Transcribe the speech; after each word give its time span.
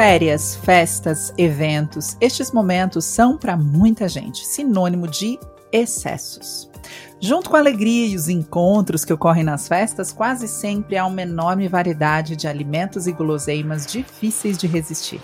Férias, 0.00 0.56
festas, 0.56 1.30
eventos, 1.36 2.16
estes 2.22 2.52
momentos 2.52 3.04
são 3.04 3.36
para 3.36 3.54
muita 3.54 4.08
gente 4.08 4.46
sinônimo 4.46 5.06
de 5.06 5.38
excessos. 5.70 6.70
Junto 7.20 7.50
com 7.50 7.56
a 7.56 7.58
alegria 7.58 8.06
e 8.06 8.16
os 8.16 8.26
encontros 8.26 9.04
que 9.04 9.12
ocorrem 9.12 9.44
nas 9.44 9.68
festas, 9.68 10.10
quase 10.10 10.48
sempre 10.48 10.96
há 10.96 11.04
uma 11.04 11.20
enorme 11.20 11.68
variedade 11.68 12.34
de 12.34 12.48
alimentos 12.48 13.06
e 13.06 13.12
guloseimas 13.12 13.84
difíceis 13.84 14.56
de 14.56 14.66
resistir. 14.66 15.20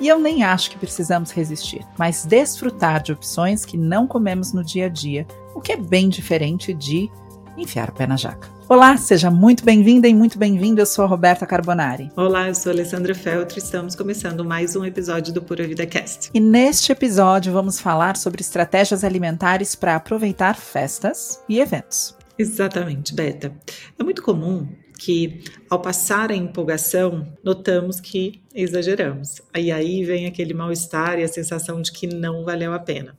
E 0.00 0.06
eu 0.06 0.20
nem 0.20 0.44
acho 0.44 0.70
que 0.70 0.78
precisamos 0.78 1.32
resistir, 1.32 1.84
mas 1.98 2.24
desfrutar 2.24 3.02
de 3.02 3.10
opções 3.10 3.64
que 3.64 3.76
não 3.76 4.06
comemos 4.06 4.52
no 4.52 4.62
dia 4.62 4.86
a 4.86 4.88
dia, 4.88 5.26
o 5.52 5.60
que 5.60 5.72
é 5.72 5.76
bem 5.76 6.08
diferente 6.08 6.72
de 6.72 7.10
enfiar 7.56 7.90
o 7.90 7.92
pé 7.92 8.06
na 8.06 8.16
jaca. 8.16 8.48
Olá, 8.68 8.96
seja 8.96 9.30
muito 9.30 9.64
bem-vinda 9.64 10.08
e 10.08 10.14
muito 10.14 10.38
bem-vindo. 10.38 10.80
Eu 10.80 10.86
sou 10.86 11.04
a 11.04 11.08
Roberta 11.08 11.44
Carbonari. 11.44 12.10
Olá, 12.16 12.48
eu 12.48 12.54
sou 12.54 12.70
a 12.70 12.74
Alessandra 12.74 13.14
Feltri. 13.14 13.58
Estamos 13.58 13.94
começando 13.94 14.44
mais 14.44 14.74
um 14.74 14.84
episódio 14.84 15.32
do 15.32 15.42
Pura 15.42 15.66
Vida 15.66 15.86
Cast. 15.86 16.30
E 16.32 16.40
neste 16.40 16.90
episódio 16.90 17.52
vamos 17.52 17.78
falar 17.78 18.16
sobre 18.16 18.40
estratégias 18.40 19.04
alimentares 19.04 19.74
para 19.74 19.96
aproveitar 19.96 20.56
festas 20.56 21.42
e 21.48 21.60
eventos. 21.60 22.16
Exatamente, 22.38 23.14
Beta. 23.14 23.52
É 23.98 24.02
muito 24.02 24.22
comum 24.22 24.66
que, 24.98 25.42
ao 25.68 25.80
passar 25.80 26.30
a 26.30 26.36
empolgação, 26.36 27.26
notamos 27.42 28.00
que 28.00 28.40
exageramos. 28.54 29.42
E 29.56 29.72
aí 29.72 30.04
vem 30.04 30.26
aquele 30.26 30.54
mal-estar 30.54 31.18
e 31.18 31.24
a 31.24 31.28
sensação 31.28 31.82
de 31.82 31.90
que 31.90 32.06
não 32.06 32.44
valeu 32.44 32.72
a 32.72 32.78
pena. 32.78 33.18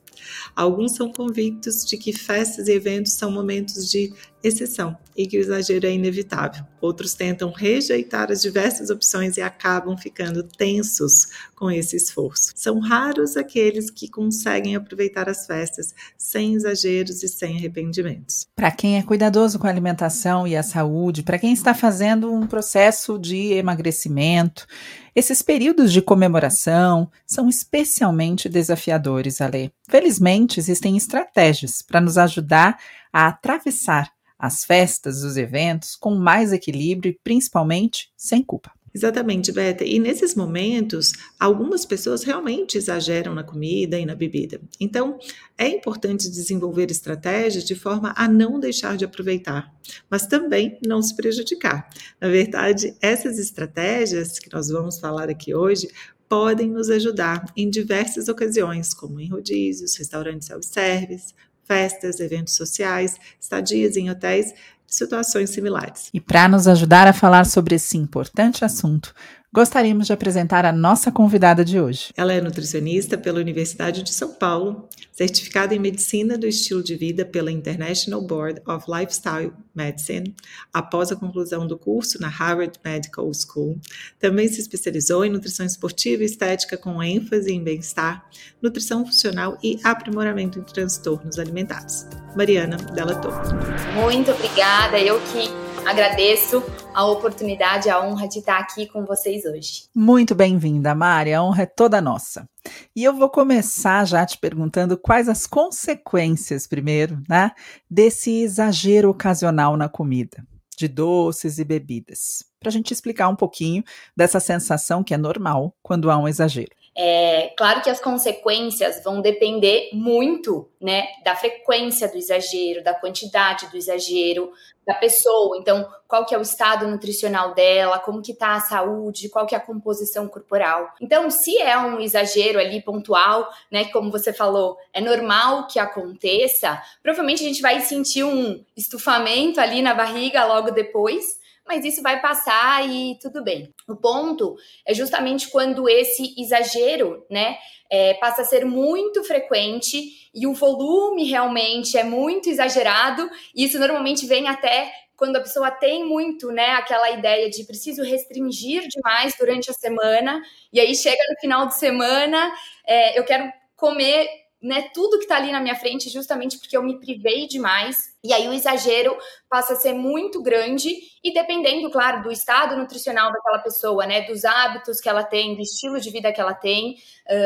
Alguns 0.54 0.94
são 0.94 1.10
convictos 1.12 1.84
de 1.84 1.96
que 1.96 2.12
festas 2.12 2.68
e 2.68 2.72
eventos 2.72 3.14
são 3.14 3.30
momentos 3.30 3.90
de 3.90 4.12
exceção 4.44 4.96
e 5.16 5.26
que 5.26 5.38
o 5.38 5.40
exagero 5.40 5.86
é 5.86 5.92
inevitável. 5.92 6.64
Outros 6.80 7.14
tentam 7.14 7.50
rejeitar 7.50 8.30
as 8.30 8.42
diversas 8.42 8.90
opções 8.90 9.38
e 9.38 9.40
acabam 9.40 9.96
ficando 9.96 10.42
tensos 10.42 11.28
com 11.56 11.70
esse 11.70 11.96
esforço. 11.96 12.52
São 12.54 12.78
raros 12.78 13.36
aqueles 13.36 13.90
que 13.90 14.08
conseguem 14.08 14.76
aproveitar 14.76 15.28
as 15.28 15.46
festas 15.46 15.94
sem 16.18 16.54
exageros 16.54 17.22
e 17.22 17.28
sem 17.28 17.56
arrependimentos. 17.56 18.46
Para 18.54 18.70
quem 18.70 18.98
é 18.98 19.02
cuidadoso 19.02 19.58
com 19.58 19.66
a 19.66 19.70
alimentação 19.70 20.46
e 20.46 20.54
a 20.54 20.62
saúde, 20.62 21.22
para 21.22 21.38
quem 21.38 21.52
está 21.52 21.72
fazendo 21.72 22.30
um 22.30 22.46
processo 22.46 23.18
de 23.18 23.54
emagrecimento, 23.54 24.66
esses 25.14 25.42
períodos 25.42 25.92
de 25.92 26.02
comemoração 26.02 27.08
são 27.24 27.48
especialmente 27.48 28.48
desafiadores, 28.48 29.40
Ale. 29.40 29.70
Felizmente, 29.88 30.58
existem 30.58 30.96
estratégias 30.96 31.80
para 31.82 32.00
nos 32.00 32.18
ajudar 32.18 32.76
a 33.14 33.28
atravessar 33.28 34.10
as 34.36 34.64
festas, 34.64 35.22
os 35.22 35.36
eventos 35.36 35.94
com 35.94 36.16
mais 36.16 36.52
equilíbrio 36.52 37.12
e 37.12 37.18
principalmente 37.22 38.12
sem 38.16 38.42
culpa. 38.42 38.72
Exatamente, 38.92 39.50
Beta. 39.50 39.84
E 39.84 39.98
nesses 39.98 40.34
momentos, 40.34 41.12
algumas 41.38 41.84
pessoas 41.84 42.22
realmente 42.22 42.76
exageram 42.76 43.34
na 43.34 43.42
comida 43.42 43.98
e 43.98 44.06
na 44.06 44.14
bebida. 44.14 44.60
Então, 44.78 45.18
é 45.58 45.68
importante 45.68 46.30
desenvolver 46.30 46.90
estratégias 46.90 47.64
de 47.64 47.74
forma 47.74 48.12
a 48.16 48.28
não 48.28 48.60
deixar 48.60 48.96
de 48.96 49.04
aproveitar, 49.04 49.72
mas 50.10 50.26
também 50.26 50.78
não 50.84 51.02
se 51.02 51.14
prejudicar. 51.16 51.88
Na 52.20 52.28
verdade, 52.28 52.96
essas 53.00 53.38
estratégias 53.38 54.38
que 54.38 54.52
nós 54.52 54.68
vamos 54.68 55.00
falar 55.00 55.28
aqui 55.28 55.54
hoje 55.54 55.88
podem 56.28 56.70
nos 56.70 56.88
ajudar 56.88 57.44
em 57.56 57.68
diversas 57.68 58.28
ocasiões, 58.28 58.94
como 58.94 59.20
em 59.20 59.28
rodízios, 59.28 59.96
restaurantes 59.96 60.46
self-service, 60.46 61.34
festas, 61.66 62.20
eventos 62.20 62.54
sociais, 62.54 63.16
estadias 63.40 63.96
em 63.96 64.10
hotéis 64.10 64.54
situações 64.86 65.50
similares. 65.50 66.08
E 66.12 66.20
para 66.20 66.48
nos 66.48 66.68
ajudar 66.68 67.06
a 67.06 67.12
falar 67.12 67.46
sobre 67.46 67.74
esse 67.74 67.96
importante 67.96 68.64
assunto, 68.64 69.14
gostaríamos 69.54 70.08
de 70.08 70.12
apresentar 70.12 70.66
a 70.66 70.72
nossa 70.72 71.12
convidada 71.12 71.64
de 71.64 71.78
hoje. 71.78 72.12
Ela 72.16 72.32
é 72.32 72.40
nutricionista 72.40 73.16
pela 73.16 73.38
Universidade 73.38 74.02
de 74.02 74.12
São 74.12 74.34
Paulo, 74.34 74.88
certificada 75.12 75.72
em 75.72 75.78
Medicina 75.78 76.36
do 76.36 76.44
Estilo 76.44 76.82
de 76.82 76.96
Vida 76.96 77.24
pela 77.24 77.52
International 77.52 78.20
Board 78.20 78.60
of 78.66 78.84
Lifestyle 78.90 79.52
Medicine, 79.72 80.34
após 80.72 81.12
a 81.12 81.16
conclusão 81.16 81.68
do 81.68 81.78
curso 81.78 82.20
na 82.20 82.26
Harvard 82.26 82.76
Medical 82.84 83.30
School. 83.32 83.78
Também 84.18 84.48
se 84.48 84.60
especializou 84.60 85.24
em 85.24 85.30
nutrição 85.30 85.64
esportiva 85.64 86.24
e 86.24 86.26
estética 86.26 86.76
com 86.76 87.00
ênfase 87.00 87.52
em 87.52 87.62
bem-estar, 87.62 88.28
nutrição 88.60 89.06
funcional 89.06 89.56
e 89.62 89.78
aprimoramento 89.84 90.58
em 90.58 90.62
transtornos 90.64 91.38
alimentares. 91.38 92.08
Mariana 92.36 92.76
Della 92.76 93.14
Torre. 93.20 93.54
Muito 93.94 94.32
obrigada, 94.32 94.98
eu 94.98 95.20
que 95.20 95.63
Agradeço 95.84 96.62
a 96.94 97.04
oportunidade, 97.04 97.90
a 97.90 98.00
honra 98.00 98.28
de 98.28 98.38
estar 98.38 98.58
aqui 98.58 98.86
com 98.86 99.04
vocês 99.04 99.44
hoje. 99.44 99.84
Muito 99.94 100.34
bem-vinda, 100.34 100.94
Mari. 100.94 101.34
A 101.34 101.42
honra 101.42 101.64
é 101.64 101.66
toda 101.66 102.00
nossa. 102.00 102.48
E 102.94 103.04
eu 103.04 103.14
vou 103.14 103.28
começar 103.28 104.06
já 104.06 104.24
te 104.24 104.38
perguntando 104.38 104.96
quais 104.96 105.28
as 105.28 105.46
consequências, 105.46 106.66
primeiro, 106.66 107.22
né, 107.28 107.50
desse 107.90 108.42
exagero 108.42 109.10
ocasional 109.10 109.76
na 109.76 109.88
comida, 109.88 110.46
de 110.76 110.88
doces 110.88 111.58
e 111.58 111.64
bebidas, 111.64 112.44
para 112.58 112.68
a 112.68 112.72
gente 112.72 112.92
explicar 112.92 113.28
um 113.28 113.36
pouquinho 113.36 113.84
dessa 114.16 114.40
sensação 114.40 115.04
que 115.04 115.12
é 115.12 115.18
normal 115.18 115.76
quando 115.82 116.10
há 116.10 116.16
um 116.16 116.28
exagero. 116.28 116.83
É 116.96 117.52
claro 117.56 117.82
que 117.82 117.90
as 117.90 118.00
consequências 118.00 119.02
vão 119.02 119.20
depender 119.20 119.90
muito, 119.92 120.68
né, 120.80 121.08
da 121.24 121.34
frequência 121.34 122.06
do 122.08 122.16
exagero, 122.16 122.84
da 122.84 122.94
quantidade 122.94 123.68
do 123.68 123.76
exagero 123.76 124.52
da 124.86 124.94
pessoa. 124.94 125.56
Então, 125.58 125.88
qual 126.06 126.24
que 126.24 126.34
é 126.34 126.38
o 126.38 126.42
estado 126.42 126.86
nutricional 126.86 127.52
dela, 127.52 127.98
como 127.98 128.22
que 128.22 128.32
tá 128.32 128.54
a 128.54 128.60
saúde, 128.60 129.28
qual 129.28 129.46
que 129.46 129.54
é 129.54 129.58
a 129.58 129.60
composição 129.60 130.28
corporal. 130.28 130.88
Então, 131.00 131.30
se 131.30 131.58
é 131.58 131.76
um 131.76 131.98
exagero 132.00 132.60
ali 132.60 132.80
pontual, 132.80 133.48
né, 133.72 133.86
como 133.86 134.10
você 134.10 134.32
falou, 134.32 134.76
é 134.92 135.00
normal 135.00 135.66
que 135.66 135.80
aconteça, 135.80 136.80
provavelmente 137.02 137.42
a 137.42 137.48
gente 137.48 137.62
vai 137.62 137.80
sentir 137.80 138.22
um 138.22 138.62
estufamento 138.76 139.60
ali 139.60 139.82
na 139.82 139.94
barriga 139.94 140.44
logo 140.44 140.70
depois 140.70 141.42
mas 141.66 141.84
isso 141.84 142.02
vai 142.02 142.20
passar 142.20 142.88
e 142.88 143.18
tudo 143.20 143.42
bem. 143.42 143.72
O 143.88 143.96
ponto 143.96 144.56
é 144.86 144.94
justamente 144.94 145.48
quando 145.48 145.88
esse 145.88 146.34
exagero, 146.38 147.24
né, 147.30 147.56
é, 147.90 148.14
passa 148.14 148.42
a 148.42 148.44
ser 148.44 148.64
muito 148.64 149.22
frequente 149.24 150.28
e 150.34 150.46
o 150.46 150.54
volume 150.54 151.24
realmente 151.24 151.96
é 151.96 152.04
muito 152.04 152.48
exagerado, 152.48 153.30
e 153.54 153.64
isso 153.64 153.78
normalmente 153.78 154.26
vem 154.26 154.48
até 154.48 154.92
quando 155.16 155.36
a 155.36 155.40
pessoa 155.40 155.70
tem 155.70 156.04
muito, 156.04 156.50
né, 156.50 156.70
aquela 156.70 157.10
ideia 157.10 157.48
de 157.48 157.64
preciso 157.64 158.02
restringir 158.02 158.86
demais 158.88 159.36
durante 159.38 159.70
a 159.70 159.74
semana, 159.74 160.42
e 160.72 160.80
aí 160.80 160.94
chega 160.94 161.22
no 161.30 161.40
final 161.40 161.66
de 161.66 161.78
semana, 161.78 162.52
é, 162.86 163.18
eu 163.18 163.24
quero 163.24 163.50
comer 163.76 164.28
né, 164.64 164.88
tudo 164.94 165.18
que 165.18 165.26
tá 165.26 165.36
ali 165.36 165.52
na 165.52 165.60
minha 165.60 165.76
frente, 165.76 166.08
justamente 166.08 166.58
porque 166.58 166.74
eu 166.74 166.82
me 166.82 166.98
privei 166.98 167.46
demais. 167.46 168.14
E 168.24 168.32
aí 168.32 168.48
o 168.48 168.52
exagero 168.54 169.14
passa 169.50 169.74
a 169.74 169.76
ser 169.76 169.92
muito 169.92 170.42
grande 170.42 170.88
e 171.22 171.34
dependendo, 171.34 171.90
claro, 171.90 172.22
do 172.22 172.32
estado 172.32 172.74
nutricional 172.74 173.30
daquela 173.30 173.58
pessoa, 173.58 174.06
né, 174.06 174.22
dos 174.22 174.42
hábitos 174.46 175.00
que 175.00 175.08
ela 175.08 175.22
tem, 175.22 175.54
do 175.54 175.60
estilo 175.60 176.00
de 176.00 176.08
vida 176.10 176.32
que 176.32 176.40
ela 176.40 176.54
tem, 176.54 176.96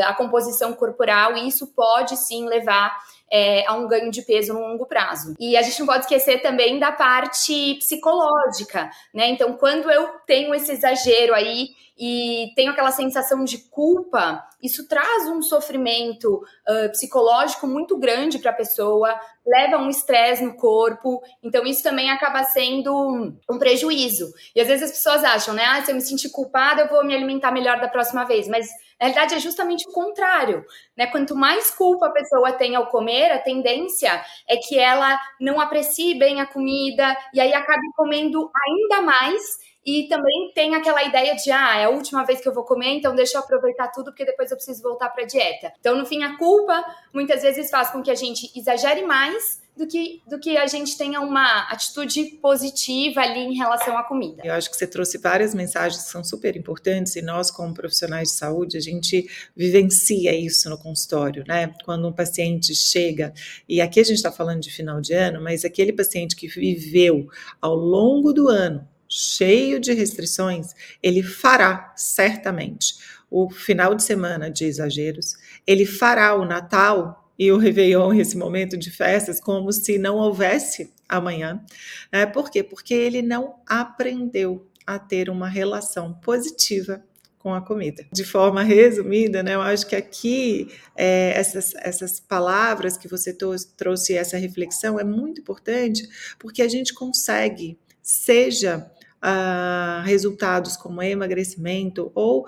a 0.04 0.14
composição 0.14 0.72
corporal, 0.72 1.36
e 1.36 1.48
isso 1.48 1.66
pode 1.74 2.16
sim 2.16 2.46
levar 2.46 2.96
é, 3.30 3.66
a 3.66 3.74
um 3.74 3.88
ganho 3.88 4.10
de 4.10 4.22
peso 4.22 4.54
no 4.54 4.60
longo 4.60 4.86
prazo. 4.86 5.34
E 5.38 5.56
a 5.56 5.62
gente 5.62 5.80
não 5.80 5.86
pode 5.86 6.04
esquecer 6.04 6.40
também 6.40 6.78
da 6.78 6.92
parte 6.92 7.74
psicológica, 7.74 8.90
né? 9.12 9.28
Então, 9.28 9.54
quando 9.54 9.90
eu 9.90 10.08
tenho 10.26 10.54
esse 10.54 10.72
exagero 10.72 11.34
aí 11.34 11.68
e 11.98 12.53
tenho 12.54 12.70
aquela 12.70 12.92
sensação 12.92 13.42
de 13.42 13.59
culpa, 13.69 14.47
isso 14.62 14.86
traz 14.86 15.28
um 15.28 15.42
sofrimento 15.42 16.36
uh, 16.36 16.91
psicológico 16.91 17.66
muito 17.66 17.98
grande 17.98 18.38
para 18.38 18.53
a 18.53 18.54
pessoa, 18.54 19.19
leva 19.47 19.78
um 19.78 19.88
estresse 19.88 20.44
no 20.44 20.54
corpo, 20.54 21.20
então 21.42 21.64
isso 21.64 21.82
também 21.82 22.10
acaba 22.10 22.44
sendo 22.44 23.33
um 23.50 23.59
prejuízo. 23.59 24.33
E 24.54 24.60
às 24.60 24.68
vezes 24.68 24.91
as 24.91 24.97
pessoas 24.97 25.24
acham, 25.24 25.54
né? 25.54 25.65
Ah, 25.65 25.83
se 25.83 25.91
eu 25.91 25.95
me 25.95 26.00
sentir 26.00 26.30
culpada, 26.30 26.83
eu 26.83 26.89
vou 26.89 27.04
me 27.04 27.15
alimentar 27.15 27.50
melhor 27.50 27.80
da 27.80 27.89
próxima 27.89 28.24
vez, 28.24 28.47
mas 28.47 28.68
na 29.00 29.06
realidade, 29.06 29.34
é 29.34 29.39
justamente 29.39 29.89
o 29.89 29.92
contrário. 29.92 30.65
Né? 30.97 31.06
Quanto 31.06 31.36
mais 31.36 31.71
culpa 31.71 32.06
a 32.06 32.12
pessoa 32.12 32.53
tem 32.53 32.74
ao 32.74 32.89
comer, 32.89 33.30
a 33.30 33.39
tendência 33.39 34.21
é 34.48 34.56
que 34.56 34.77
ela 34.77 35.18
não 35.41 35.60
aprecie 35.60 36.18
bem 36.18 36.41
a 36.41 36.47
comida 36.47 37.16
e 37.33 37.41
aí 37.41 37.53
acabe 37.54 37.86
comendo 37.95 38.50
ainda 38.66 39.03
mais. 39.03 39.42
E 39.88 40.06
também 40.06 40.52
tem 40.54 40.74
aquela 40.74 41.02
ideia 41.02 41.34
de, 41.34 41.50
ah, 41.50 41.78
é 41.78 41.84
a 41.84 41.88
última 41.88 42.22
vez 42.22 42.42
que 42.42 42.46
eu 42.46 42.52
vou 42.52 42.62
comer, 42.62 42.90
então 42.90 43.14
deixa 43.14 43.38
eu 43.38 43.40
aproveitar 43.40 43.88
tudo, 43.88 44.10
porque 44.10 44.26
depois 44.26 44.50
eu 44.50 44.56
preciso 44.58 44.82
voltar 44.82 45.08
para 45.08 45.24
a 45.24 45.26
dieta. 45.26 45.72
Então, 45.80 45.96
no 45.96 46.04
fim, 46.04 46.22
a 46.22 46.36
culpa 46.36 46.84
muitas 47.10 47.40
vezes 47.40 47.70
faz 47.70 47.88
com 47.88 48.02
que 48.02 48.10
a 48.10 48.14
gente 48.14 48.52
exagere 48.54 49.02
mais 49.06 49.62
do 49.74 49.86
que, 49.86 50.20
do 50.28 50.38
que 50.38 50.58
a 50.58 50.66
gente 50.66 50.98
tenha 50.98 51.22
uma 51.22 51.62
atitude 51.70 52.22
positiva 52.42 53.22
ali 53.22 53.40
em 53.40 53.54
relação 53.56 53.96
à 53.96 54.02
comida. 54.02 54.42
Eu 54.44 54.52
acho 54.52 54.70
que 54.70 54.76
você 54.76 54.86
trouxe 54.86 55.16
várias 55.16 55.54
mensagens 55.54 56.02
que 56.02 56.10
são 56.10 56.22
super 56.22 56.54
importantes 56.54 57.16
e 57.16 57.22
nós, 57.22 57.50
como 57.50 57.72
profissionais 57.72 58.28
de 58.28 58.34
saúde, 58.34 58.76
a 58.76 58.80
gente 58.80 59.26
vivencia 59.56 60.38
isso 60.38 60.68
no 60.68 60.76
consultório, 60.76 61.44
né? 61.48 61.72
Quando 61.86 62.06
um 62.06 62.12
paciente 62.12 62.74
chega, 62.74 63.32
e 63.66 63.80
aqui 63.80 64.00
a 64.00 64.04
gente 64.04 64.16
está 64.16 64.30
falando 64.30 64.60
de 64.60 64.70
final 64.70 65.00
de 65.00 65.14
ano, 65.14 65.40
mas 65.40 65.64
aquele 65.64 65.94
paciente 65.94 66.36
que 66.36 66.46
viveu 66.46 67.26
ao 67.58 67.74
longo 67.74 68.34
do 68.34 68.48
ano 68.48 68.86
cheio 69.09 69.81
de 69.81 69.93
restrições, 69.93 70.75
ele 71.03 71.22
fará 71.22 71.93
certamente 71.97 72.95
o 73.31 73.51
final 73.51 73.95
de 73.95 74.03
semana 74.03 74.51
de 74.51 74.65
exageros, 74.65 75.34
ele 75.66 75.87
fará 75.87 76.34
o 76.34 76.45
Natal 76.45 77.33
e 77.39 77.53
o 77.53 77.57
Réveillon, 77.57 78.13
esse 78.15 78.37
momento 78.37 78.77
de 78.77 78.91
festas, 78.91 79.41
como 79.41 79.72
se 79.72 79.97
não 79.99 80.16
houvesse 80.16 80.93
amanhã. 81.09 81.63
É, 82.10 82.27
por 82.27 82.51
quê? 82.51 82.63
Porque 82.63 82.93
ele 82.93 83.22
não 83.22 83.57
aprendeu 83.66 84.66
a 84.87 84.99
ter 84.99 85.31
uma 85.31 85.49
relação 85.49 86.13
positiva 86.15 87.03
com 87.39 87.55
a 87.55 87.60
comida. 87.60 88.05
De 88.13 88.25
forma 88.25 88.63
resumida, 88.63 89.43
né, 89.43 89.55
eu 89.55 89.63
acho 89.63 89.87
que 89.87 89.95
aqui 89.95 90.69
é, 90.97 91.33
essas, 91.39 91.75
essas 91.77 92.19
palavras 92.19 92.97
que 92.97 93.07
você 93.07 93.33
trouxe, 93.33 94.15
essa 94.15 94.37
reflexão, 94.37 94.99
é 94.99 95.05
muito 95.05 95.41
importante, 95.41 96.09
porque 96.39 96.63
a 96.63 96.69
gente 96.69 96.93
consegue, 96.93 97.78
seja 98.03 98.91
uh, 99.22 100.03
resultados 100.04 100.76
como 100.76 101.03
emagrecimento 101.03 102.10
ou 102.15 102.47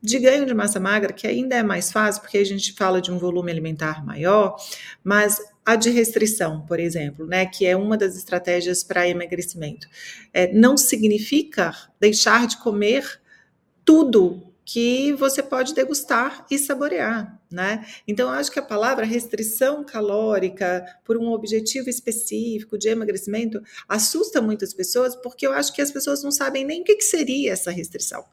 de 0.00 0.18
ganho 0.18 0.46
de 0.46 0.54
massa 0.54 0.78
magra, 0.78 1.12
que 1.12 1.26
ainda 1.26 1.56
é 1.56 1.62
mais 1.62 1.90
fácil, 1.90 2.22
porque 2.22 2.38
a 2.38 2.44
gente 2.44 2.72
fala 2.72 3.00
de 3.00 3.10
um 3.10 3.18
volume 3.18 3.50
alimentar 3.50 4.04
maior, 4.04 4.56
mas 5.02 5.40
a 5.66 5.74
de 5.74 5.90
restrição, 5.90 6.62
por 6.62 6.78
exemplo, 6.78 7.26
né, 7.26 7.44
que 7.46 7.66
é 7.66 7.76
uma 7.76 7.96
das 7.96 8.16
estratégias 8.16 8.84
para 8.84 9.08
emagrecimento, 9.08 9.88
é, 10.32 10.52
não 10.52 10.76
significa 10.76 11.74
deixar 12.00 12.46
de 12.46 12.58
comer 12.58 13.20
tudo 13.84 14.42
que 14.64 15.12
você 15.14 15.42
pode 15.42 15.74
degustar 15.74 16.46
e 16.50 16.58
saborear, 16.58 17.37
né? 17.50 17.86
Então, 18.06 18.30
acho 18.30 18.50
que 18.50 18.58
a 18.58 18.62
palavra 18.62 19.04
restrição 19.04 19.84
calórica 19.84 20.84
por 21.04 21.16
um 21.16 21.30
objetivo 21.32 21.88
específico 21.88 22.76
de 22.76 22.88
emagrecimento 22.88 23.62
assusta 23.88 24.40
muitas 24.40 24.74
pessoas, 24.74 25.16
porque 25.16 25.46
eu 25.46 25.52
acho 25.52 25.72
que 25.72 25.82
as 25.82 25.90
pessoas 25.90 26.22
não 26.22 26.30
sabem 26.30 26.64
nem 26.64 26.82
o 26.82 26.84
que, 26.84 26.96
que 26.96 27.04
seria 27.04 27.52
essa 27.52 27.70
restrição. 27.70 28.24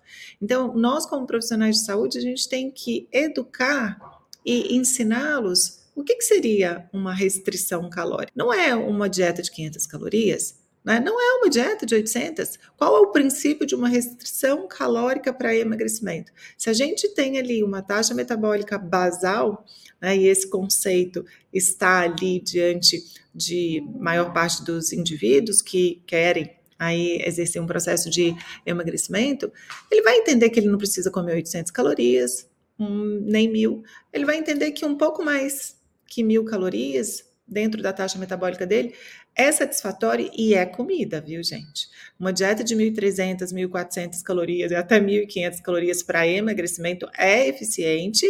Então, 0.41 0.75
nós, 0.75 1.05
como 1.05 1.25
profissionais 1.25 1.77
de 1.77 1.85
saúde, 1.85 2.17
a 2.17 2.21
gente 2.21 2.47
tem 2.49 2.69
que 2.69 3.07
educar 3.11 3.97
e 4.45 4.75
ensiná-los 4.75 5.85
o 5.95 6.03
que, 6.03 6.15
que 6.15 6.23
seria 6.23 6.89
uma 6.91 7.13
restrição 7.13 7.89
calórica. 7.89 8.33
Não 8.35 8.53
é 8.53 8.75
uma 8.75 9.09
dieta 9.09 9.41
de 9.41 9.49
500 9.49 9.87
calorias, 9.87 10.55
né? 10.85 10.99
Não 10.99 11.19
é 11.19 11.39
uma 11.39 11.49
dieta 11.49 11.85
de 11.85 11.95
800. 11.95 12.59
Qual 12.77 12.95
é 12.95 12.99
o 12.99 13.11
princípio 13.11 13.65
de 13.65 13.73
uma 13.73 13.89
restrição 13.89 14.67
calórica 14.67 15.33
para 15.33 15.55
emagrecimento? 15.55 16.31
Se 16.55 16.69
a 16.69 16.73
gente 16.73 17.09
tem 17.09 17.39
ali 17.39 17.63
uma 17.63 17.81
taxa 17.81 18.13
metabólica 18.13 18.77
basal, 18.77 19.65
né, 19.99 20.15
e 20.15 20.27
esse 20.27 20.47
conceito 20.47 21.25
está 21.51 22.01
ali 22.01 22.39
diante 22.39 23.03
de 23.33 23.83
maior 23.99 24.31
parte 24.31 24.63
dos 24.63 24.93
indivíduos 24.93 25.61
que 25.61 26.03
querem 26.05 26.55
aí 26.77 27.21
exercer 27.25 27.61
um 27.61 27.65
processo 27.65 28.09
de 28.09 28.35
emagrecimento, 28.65 29.51
ele 29.89 30.03
vai 30.03 30.17
entender 30.17 30.49
que 30.49 30.59
ele 30.59 30.69
não 30.69 30.77
precisa 30.77 31.09
comer 31.09 31.33
800 31.35 31.71
calorias, 31.71 32.47
um, 32.77 33.21
nem 33.21 33.49
mil. 33.49 33.83
Ele 34.13 34.25
vai 34.25 34.37
entender 34.37 34.71
que 34.71 34.85
um 34.85 34.95
pouco 34.95 35.23
mais 35.23 35.77
que 36.05 36.23
mil 36.23 36.45
calorias 36.45 37.23
dentro 37.47 37.81
da 37.81 37.93
taxa 37.93 38.17
metabólica 38.17 38.65
dele 38.65 38.93
é 39.35 39.51
satisfatório 39.51 40.29
e 40.35 40.53
é 40.53 40.65
comida, 40.65 41.21
viu, 41.21 41.43
gente? 41.43 41.87
Uma 42.19 42.31
dieta 42.31 42.63
de 42.63 42.75
1.300, 42.75 43.53
1.400 43.53 44.21
calorias 44.23 44.71
e 44.71 44.75
até 44.75 44.99
1.500 44.99 45.61
calorias 45.61 46.01
para 46.01 46.27
emagrecimento 46.27 47.07
é 47.17 47.47
eficiente 47.47 48.25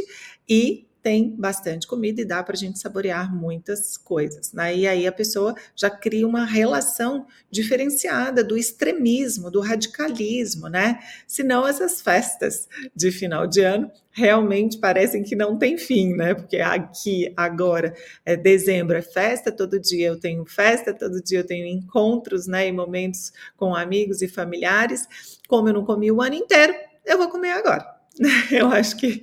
e 0.49 0.87
tem 1.05 1.35
bastante 1.37 1.85
comida 1.85 2.19
e 2.19 2.25
dá 2.25 2.41
para 2.41 2.55
a 2.55 2.57
gente 2.57 2.79
saborear 2.79 3.31
muitas 3.31 3.95
coisas. 3.95 4.51
Né? 4.51 4.75
E 4.75 4.87
aí 4.87 5.05
a 5.05 5.11
pessoa 5.11 5.53
já 5.75 5.87
cria 5.87 6.27
uma 6.27 6.43
relação 6.43 7.27
diferenciada 7.51 8.43
do 8.43 8.57
extremismo, 8.57 9.51
do 9.51 9.61
radicalismo, 9.61 10.67
né? 10.67 10.97
Senão 11.27 11.67
essas 11.67 12.01
festas 12.01 12.67
de 12.95 13.11
final 13.11 13.45
de 13.45 13.61
ano 13.61 13.91
realmente 14.09 14.79
parecem 14.79 15.21
que 15.21 15.35
não 15.35 15.59
tem 15.59 15.77
fim, 15.77 16.15
né? 16.15 16.33
Porque 16.33 16.57
aqui 16.57 17.31
agora 17.37 17.93
é 18.25 18.35
dezembro, 18.35 18.97
é 18.97 19.01
festa 19.03 19.51
todo 19.51 19.79
dia, 19.79 20.07
eu 20.07 20.19
tenho 20.19 20.43
festa 20.43 20.91
todo 20.91 21.21
dia, 21.21 21.41
eu 21.41 21.45
tenho 21.45 21.67
encontros, 21.67 22.47
né? 22.47 22.67
E 22.67 22.71
momentos 22.71 23.31
com 23.55 23.75
amigos 23.75 24.23
e 24.23 24.27
familiares. 24.27 25.07
Como 25.47 25.69
eu 25.69 25.73
não 25.73 25.85
comi 25.85 26.11
o 26.11 26.19
ano 26.19 26.33
inteiro, 26.33 26.73
eu 27.05 27.19
vou 27.19 27.29
comer 27.29 27.51
agora. 27.51 27.94
Eu 28.51 28.69
acho 28.69 28.97
que 28.97 29.21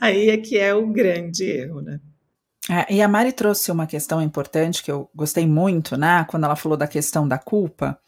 aí 0.00 0.30
é 0.30 0.36
que 0.36 0.58
é 0.58 0.74
o 0.74 0.86
grande 0.86 1.44
erro, 1.44 1.80
né? 1.80 2.00
É, 2.68 2.94
e 2.94 3.02
a 3.02 3.08
Mari 3.08 3.32
trouxe 3.32 3.70
uma 3.70 3.86
questão 3.86 4.22
importante 4.22 4.82
que 4.82 4.90
eu 4.90 5.10
gostei 5.14 5.46
muito, 5.46 5.98
né? 5.98 6.24
Quando 6.24 6.44
ela 6.44 6.56
falou 6.56 6.78
da 6.78 6.86
questão 6.86 7.28
da 7.28 7.36
culpa, 7.36 7.98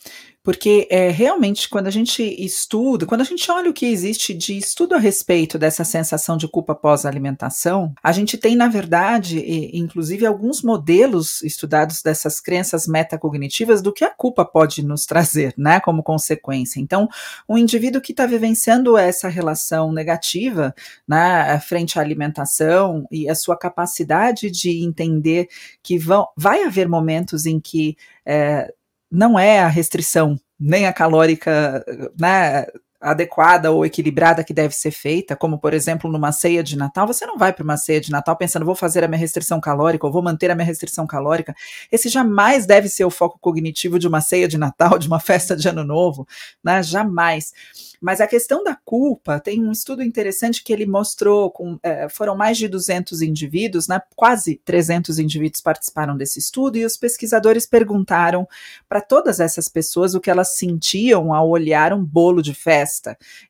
porque 0.46 0.86
é, 0.92 1.10
realmente, 1.10 1.68
quando 1.68 1.88
a 1.88 1.90
gente 1.90 2.22
estuda, 2.22 3.04
quando 3.04 3.22
a 3.22 3.24
gente 3.24 3.50
olha 3.50 3.68
o 3.68 3.74
que 3.74 3.84
existe 3.84 4.32
de 4.32 4.56
estudo 4.56 4.94
a 4.94 4.98
respeito 4.98 5.58
dessa 5.58 5.82
sensação 5.82 6.36
de 6.36 6.46
culpa 6.46 6.72
pós-alimentação, 6.72 7.92
a 8.00 8.12
gente 8.12 8.38
tem, 8.38 8.54
na 8.54 8.68
verdade, 8.68 9.40
e, 9.40 9.76
inclusive 9.76 10.24
alguns 10.24 10.62
modelos 10.62 11.42
estudados 11.42 12.00
dessas 12.00 12.38
crenças 12.38 12.86
metacognitivas 12.86 13.82
do 13.82 13.92
que 13.92 14.04
a 14.04 14.14
culpa 14.14 14.44
pode 14.44 14.84
nos 14.84 15.04
trazer, 15.04 15.52
né, 15.58 15.80
como 15.80 16.00
consequência. 16.00 16.78
Então, 16.78 17.08
um 17.48 17.58
indivíduo 17.58 18.00
que 18.00 18.12
está 18.12 18.24
vivenciando 18.24 18.96
essa 18.96 19.28
relação 19.28 19.92
negativa, 19.92 20.72
né, 21.08 21.58
frente 21.58 21.98
à 21.98 22.02
alimentação 22.02 23.04
e 23.10 23.28
a 23.28 23.34
sua 23.34 23.58
capacidade 23.58 24.48
de 24.48 24.84
entender 24.84 25.48
que 25.82 25.98
vão, 25.98 26.28
vai 26.36 26.62
haver 26.62 26.88
momentos 26.88 27.46
em 27.46 27.58
que 27.58 27.96
é, 28.24 28.72
não 29.10 29.38
é 29.38 29.60
a 29.60 29.68
restrição 29.68 30.36
nem 30.58 30.86
a 30.86 30.92
calórica 30.92 31.84
né, 32.18 32.66
adequada 33.00 33.70
ou 33.70 33.84
equilibrada 33.84 34.42
que 34.44 34.54
deve 34.54 34.74
ser 34.74 34.90
feita, 34.90 35.36
como 35.36 35.58
por 35.58 35.74
exemplo 35.74 36.10
numa 36.10 36.32
ceia 36.32 36.62
de 36.62 36.76
Natal, 36.76 37.06
você 37.06 37.26
não 37.26 37.38
vai 37.38 37.52
para 37.52 37.64
uma 37.64 37.76
ceia 37.76 38.00
de 38.00 38.10
Natal 38.10 38.36
pensando 38.36 38.64
vou 38.64 38.74
fazer 38.74 39.04
a 39.04 39.08
minha 39.08 39.18
restrição 39.18 39.60
calórica 39.60 40.06
ou 40.06 40.12
vou 40.12 40.22
manter 40.22 40.50
a 40.50 40.54
minha 40.54 40.66
restrição 40.66 41.06
calórica. 41.06 41.54
Esse 41.90 42.08
jamais 42.08 42.66
deve 42.66 42.88
ser 42.88 43.04
o 43.04 43.10
foco 43.10 43.38
cognitivo 43.40 43.98
de 43.98 44.08
uma 44.08 44.20
ceia 44.20 44.48
de 44.48 44.58
Natal, 44.58 44.98
de 44.98 45.06
uma 45.06 45.20
festa 45.20 45.56
de 45.56 45.68
Ano 45.68 45.84
Novo, 45.84 46.26
né? 46.62 46.82
Jamais. 46.82 47.52
Mas 48.00 48.20
a 48.20 48.26
questão 48.26 48.62
da 48.62 48.76
culpa, 48.84 49.40
tem 49.40 49.64
um 49.64 49.72
estudo 49.72 50.02
interessante 50.02 50.62
que 50.62 50.72
ele 50.72 50.86
mostrou, 50.86 51.50
com, 51.50 51.78
é, 51.82 52.08
foram 52.08 52.36
mais 52.36 52.58
de 52.58 52.68
200 52.68 53.22
indivíduos, 53.22 53.88
né, 53.88 54.00
quase 54.14 54.60
300 54.64 55.18
indivíduos 55.18 55.60
participaram 55.60 56.16
desse 56.16 56.38
estudo, 56.38 56.76
e 56.76 56.84
os 56.84 56.96
pesquisadores 56.96 57.66
perguntaram 57.66 58.46
para 58.88 59.00
todas 59.00 59.40
essas 59.40 59.68
pessoas 59.68 60.14
o 60.14 60.20
que 60.20 60.30
elas 60.30 60.56
sentiam 60.56 61.32
ao 61.32 61.48
olhar 61.48 61.92
um 61.92 62.04
bolo 62.04 62.42
de 62.42 62.54
festa. 62.54 62.85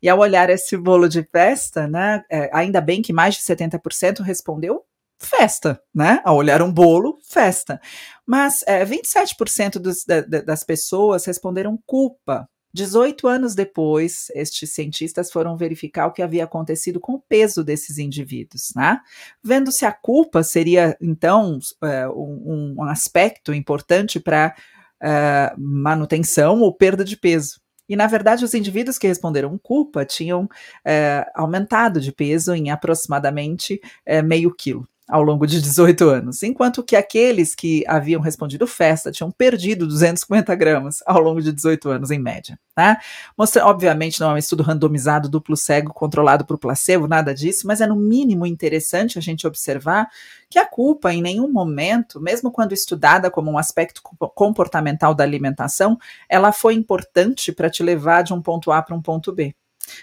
E 0.02 0.08
ao 0.08 0.18
olhar 0.18 0.50
esse 0.50 0.76
bolo 0.76 1.08
de 1.08 1.22
festa, 1.22 1.86
né, 1.86 2.24
é, 2.30 2.50
ainda 2.52 2.80
bem 2.80 3.02
que 3.02 3.12
mais 3.12 3.34
de 3.34 3.42
70% 3.42 4.20
respondeu 4.20 4.84
festa, 5.18 5.80
né? 5.94 6.20
Ao 6.24 6.36
olhar 6.36 6.60
um 6.60 6.70
bolo, 6.70 7.18
festa. 7.26 7.80
Mas 8.26 8.62
é, 8.66 8.84
27% 8.84 9.78
dos, 9.78 10.04
da, 10.04 10.20
das 10.20 10.62
pessoas 10.62 11.24
responderam 11.24 11.78
culpa 11.86 12.46
18 12.76 13.26
anos 13.26 13.54
depois, 13.54 14.30
estes 14.34 14.74
cientistas 14.74 15.32
foram 15.32 15.56
verificar 15.56 16.06
o 16.06 16.12
que 16.12 16.20
havia 16.20 16.44
acontecido 16.44 17.00
com 17.00 17.14
o 17.14 17.22
peso 17.26 17.64
desses 17.64 17.96
indivíduos, 17.96 18.72
né? 18.76 19.00
Vendo 19.42 19.72
se 19.72 19.86
a 19.86 19.92
culpa 19.92 20.42
seria, 20.42 20.94
então, 21.00 21.58
é, 21.82 22.06
um, 22.06 22.74
um 22.76 22.82
aspecto 22.84 23.54
importante 23.54 24.20
para 24.20 24.54
é, 25.02 25.54
manutenção 25.56 26.60
ou 26.60 26.70
perda 26.70 27.02
de 27.02 27.16
peso. 27.16 27.58
E, 27.88 27.96
na 27.96 28.06
verdade, 28.06 28.44
os 28.44 28.54
indivíduos 28.54 28.98
que 28.98 29.06
responderam 29.06 29.58
culpa 29.58 30.04
tinham 30.04 30.48
é, 30.84 31.30
aumentado 31.34 32.00
de 32.00 32.12
peso 32.12 32.54
em 32.54 32.70
aproximadamente 32.70 33.80
é, 34.04 34.22
meio 34.22 34.54
quilo 34.54 34.88
ao 35.08 35.22
longo 35.22 35.46
de 35.46 35.60
18 35.60 36.08
anos, 36.08 36.42
enquanto 36.42 36.82
que 36.82 36.96
aqueles 36.96 37.54
que 37.54 37.84
haviam 37.86 38.20
respondido 38.20 38.66
festa 38.66 39.12
tinham 39.12 39.30
perdido 39.30 39.86
250 39.86 40.54
gramas 40.56 41.02
ao 41.06 41.20
longo 41.20 41.40
de 41.40 41.52
18 41.52 41.88
anos, 41.90 42.10
em 42.10 42.18
média. 42.18 42.58
Tá? 42.74 43.00
Mostra, 43.38 43.64
obviamente, 43.64 44.20
não 44.20 44.30
é 44.30 44.34
um 44.34 44.38
estudo 44.38 44.62
randomizado, 44.62 45.28
duplo 45.28 45.56
cego, 45.56 45.94
controlado 45.94 46.44
por 46.44 46.58
placebo, 46.58 47.06
nada 47.06 47.32
disso, 47.32 47.66
mas 47.66 47.80
é 47.80 47.86
no 47.86 47.96
mínimo 47.96 48.44
interessante 48.44 49.18
a 49.18 49.22
gente 49.22 49.46
observar 49.46 50.08
que 50.50 50.58
a 50.58 50.66
culpa, 50.66 51.12
em 51.12 51.22
nenhum 51.22 51.50
momento, 51.50 52.20
mesmo 52.20 52.50
quando 52.50 52.72
estudada 52.72 53.30
como 53.30 53.50
um 53.50 53.58
aspecto 53.58 54.02
comportamental 54.02 55.14
da 55.14 55.22
alimentação, 55.24 55.96
ela 56.28 56.52
foi 56.52 56.74
importante 56.74 57.52
para 57.52 57.70
te 57.70 57.82
levar 57.82 58.22
de 58.22 58.34
um 58.34 58.42
ponto 58.42 58.72
A 58.72 58.82
para 58.82 58.94
um 58.94 59.02
ponto 59.02 59.32
B. 59.32 59.54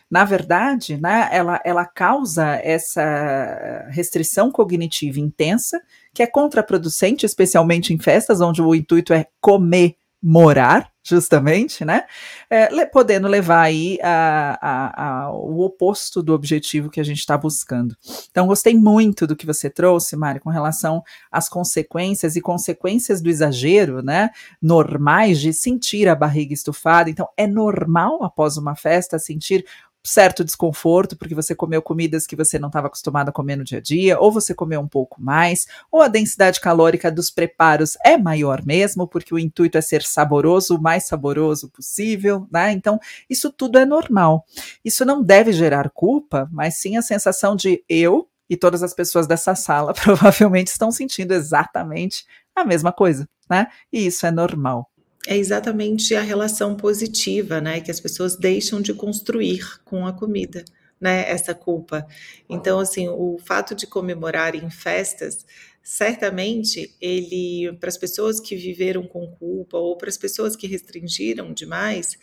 Na 0.09 0.23
verdade, 0.23 0.97
né, 0.97 1.27
ela, 1.31 1.59
ela 1.65 1.85
causa 1.85 2.55
essa 2.63 3.87
restrição 3.89 4.51
cognitiva 4.51 5.19
intensa, 5.19 5.81
que 6.13 6.21
é 6.21 6.27
contraproducente, 6.27 7.25
especialmente 7.25 7.93
em 7.93 7.99
festas, 7.99 8.41
onde 8.41 8.61
o 8.61 8.75
intuito 8.75 9.13
é 9.13 9.25
comemorar, 9.41 10.92
justamente, 11.03 11.83
né? 11.83 12.05
É, 12.49 12.85
podendo 12.85 13.27
levar 13.27 13.61
aí 13.61 13.99
a, 14.01 14.57
a, 14.61 15.07
a, 15.25 15.31
o 15.31 15.61
oposto 15.61 16.23
do 16.23 16.33
objetivo 16.33 16.89
que 16.89 16.99
a 16.99 17.03
gente 17.03 17.19
está 17.19 17.37
buscando. 17.37 17.95
Então, 18.31 18.47
gostei 18.47 18.73
muito 18.73 19.27
do 19.27 19.35
que 19.35 19.45
você 19.45 19.69
trouxe, 19.69 20.15
Mari, 20.15 20.39
com 20.39 20.49
relação 20.49 21.03
às 21.31 21.49
consequências 21.49 22.35
e 22.35 22.41
consequências 22.41 23.21
do 23.21 23.29
exagero, 23.29 24.01
né? 24.01 24.29
Normais 24.61 25.39
de 25.39 25.51
sentir 25.51 26.07
a 26.07 26.15
barriga 26.15 26.53
estufada. 26.53 27.09
Então, 27.09 27.27
é 27.35 27.45
normal 27.45 28.23
após 28.23 28.55
uma 28.55 28.75
festa 28.75 29.19
sentir 29.19 29.65
certo 30.05 30.43
desconforto, 30.43 31.15
porque 31.15 31.33
você 31.33 31.55
comeu 31.55 31.81
comidas 31.81 32.27
que 32.27 32.35
você 32.35 32.59
não 32.59 32.67
estava 32.67 32.87
acostumado 32.87 33.29
a 33.29 33.31
comer 33.31 33.55
no 33.55 33.63
dia 33.63 33.77
a 33.77 33.81
dia, 33.81 34.19
ou 34.19 34.31
você 34.31 34.53
comeu 34.53 34.81
um 34.81 34.87
pouco 34.87 35.21
mais, 35.21 35.65
ou 35.91 36.01
a 36.01 36.07
densidade 36.07 36.59
calórica 36.59 37.11
dos 37.11 37.29
preparos 37.29 37.97
é 38.05 38.17
maior 38.17 38.65
mesmo, 38.65 39.07
porque 39.07 39.33
o 39.33 39.39
intuito 39.39 39.77
é 39.77 39.81
ser 39.81 40.03
saboroso, 40.03 40.75
o 40.75 40.81
mais 40.81 41.05
saboroso 41.05 41.69
possível, 41.69 42.47
né? 42.51 42.71
Então, 42.71 42.99
isso 43.29 43.51
tudo 43.51 43.79
é 43.79 43.85
normal. 43.85 44.45
Isso 44.83 45.05
não 45.05 45.23
deve 45.23 45.53
gerar 45.53 45.89
culpa, 45.89 46.49
mas 46.51 46.75
sim 46.75 46.97
a 46.97 47.01
sensação 47.01 47.55
de 47.55 47.83
eu 47.87 48.27
e 48.49 48.57
todas 48.57 48.83
as 48.83 48.93
pessoas 48.93 49.25
dessa 49.25 49.55
sala 49.55 49.93
provavelmente 49.95 50.67
estão 50.67 50.91
sentindo 50.91 51.31
exatamente 51.33 52.25
a 52.55 52.63
mesma 52.63 52.91
coisa, 52.91 53.27
né? 53.49 53.67
E 53.91 54.05
isso 54.05 54.25
é 54.25 54.31
normal. 54.31 54.89
É 55.25 55.37
exatamente 55.37 56.15
a 56.15 56.21
relação 56.21 56.75
positiva, 56.75 57.61
né, 57.61 57.79
que 57.79 57.89
as 57.89 57.99
pessoas 57.99 58.35
deixam 58.35 58.81
de 58.81 58.93
construir 58.93 59.81
com 59.85 60.05
a 60.05 60.11
comida, 60.11 60.65
né, 60.99 61.29
essa 61.29 61.55
culpa. 61.55 62.05
Então, 62.49 62.79
assim, 62.79 63.07
o 63.07 63.37
fato 63.45 63.73
de 63.73 63.87
comemorar 63.87 64.53
em 64.53 64.69
festas, 64.69 65.45
certamente 65.81 66.93
ele, 66.99 67.71
para 67.79 67.87
as 67.89 67.97
pessoas 67.97 68.39
que 68.39 68.55
viveram 68.55 69.07
com 69.07 69.27
culpa 69.27 69.77
ou 69.77 69.97
para 69.97 70.09
as 70.09 70.17
pessoas 70.17 70.57
que 70.57 70.67
restringiram 70.67 71.53
demais, 71.53 72.17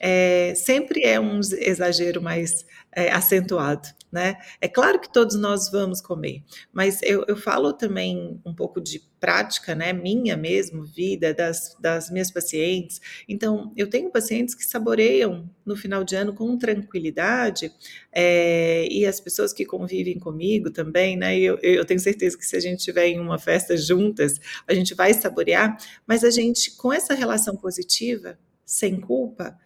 é, 0.00 0.54
sempre 0.56 1.02
é 1.04 1.20
um 1.20 1.38
exagero 1.38 2.20
mais 2.20 2.64
é, 2.90 3.12
acentuado, 3.12 3.88
né? 4.10 4.36
É 4.60 4.68
claro 4.68 4.98
que 4.98 5.12
todos 5.12 5.36
nós 5.36 5.70
vamos 5.70 6.00
comer, 6.00 6.42
mas 6.72 7.00
eu, 7.02 7.24
eu 7.28 7.36
falo 7.36 7.72
também 7.72 8.40
um 8.44 8.54
pouco 8.54 8.80
de 8.80 9.00
prática, 9.20 9.74
né? 9.74 9.92
Minha 9.92 10.36
mesmo, 10.36 10.84
vida, 10.84 11.32
das, 11.34 11.76
das 11.78 12.10
minhas 12.10 12.30
pacientes. 12.30 13.00
Então, 13.28 13.72
eu 13.76 13.88
tenho 13.88 14.10
pacientes 14.10 14.54
que 14.54 14.64
saboreiam 14.64 15.48
no 15.64 15.76
final 15.76 16.02
de 16.02 16.16
ano 16.16 16.34
com 16.34 16.56
tranquilidade, 16.56 17.70
é, 18.12 18.86
e 18.90 19.06
as 19.06 19.20
pessoas 19.20 19.52
que 19.52 19.64
convivem 19.64 20.18
comigo 20.18 20.70
também, 20.70 21.16
né? 21.16 21.38
Eu, 21.38 21.58
eu 21.62 21.84
tenho 21.84 22.00
certeza 22.00 22.36
que 22.36 22.46
se 22.46 22.56
a 22.56 22.60
gente 22.60 22.78
estiver 22.78 23.06
em 23.06 23.20
uma 23.20 23.38
festa 23.38 23.76
juntas, 23.76 24.40
a 24.66 24.74
gente 24.74 24.94
vai 24.94 25.12
saborear, 25.12 25.76
mas 26.06 26.24
a 26.24 26.30
gente, 26.30 26.76
com 26.76 26.92
essa 26.92 27.14
relação 27.14 27.56
positiva, 27.56 28.38
sem 28.64 29.00
culpa, 29.00 29.56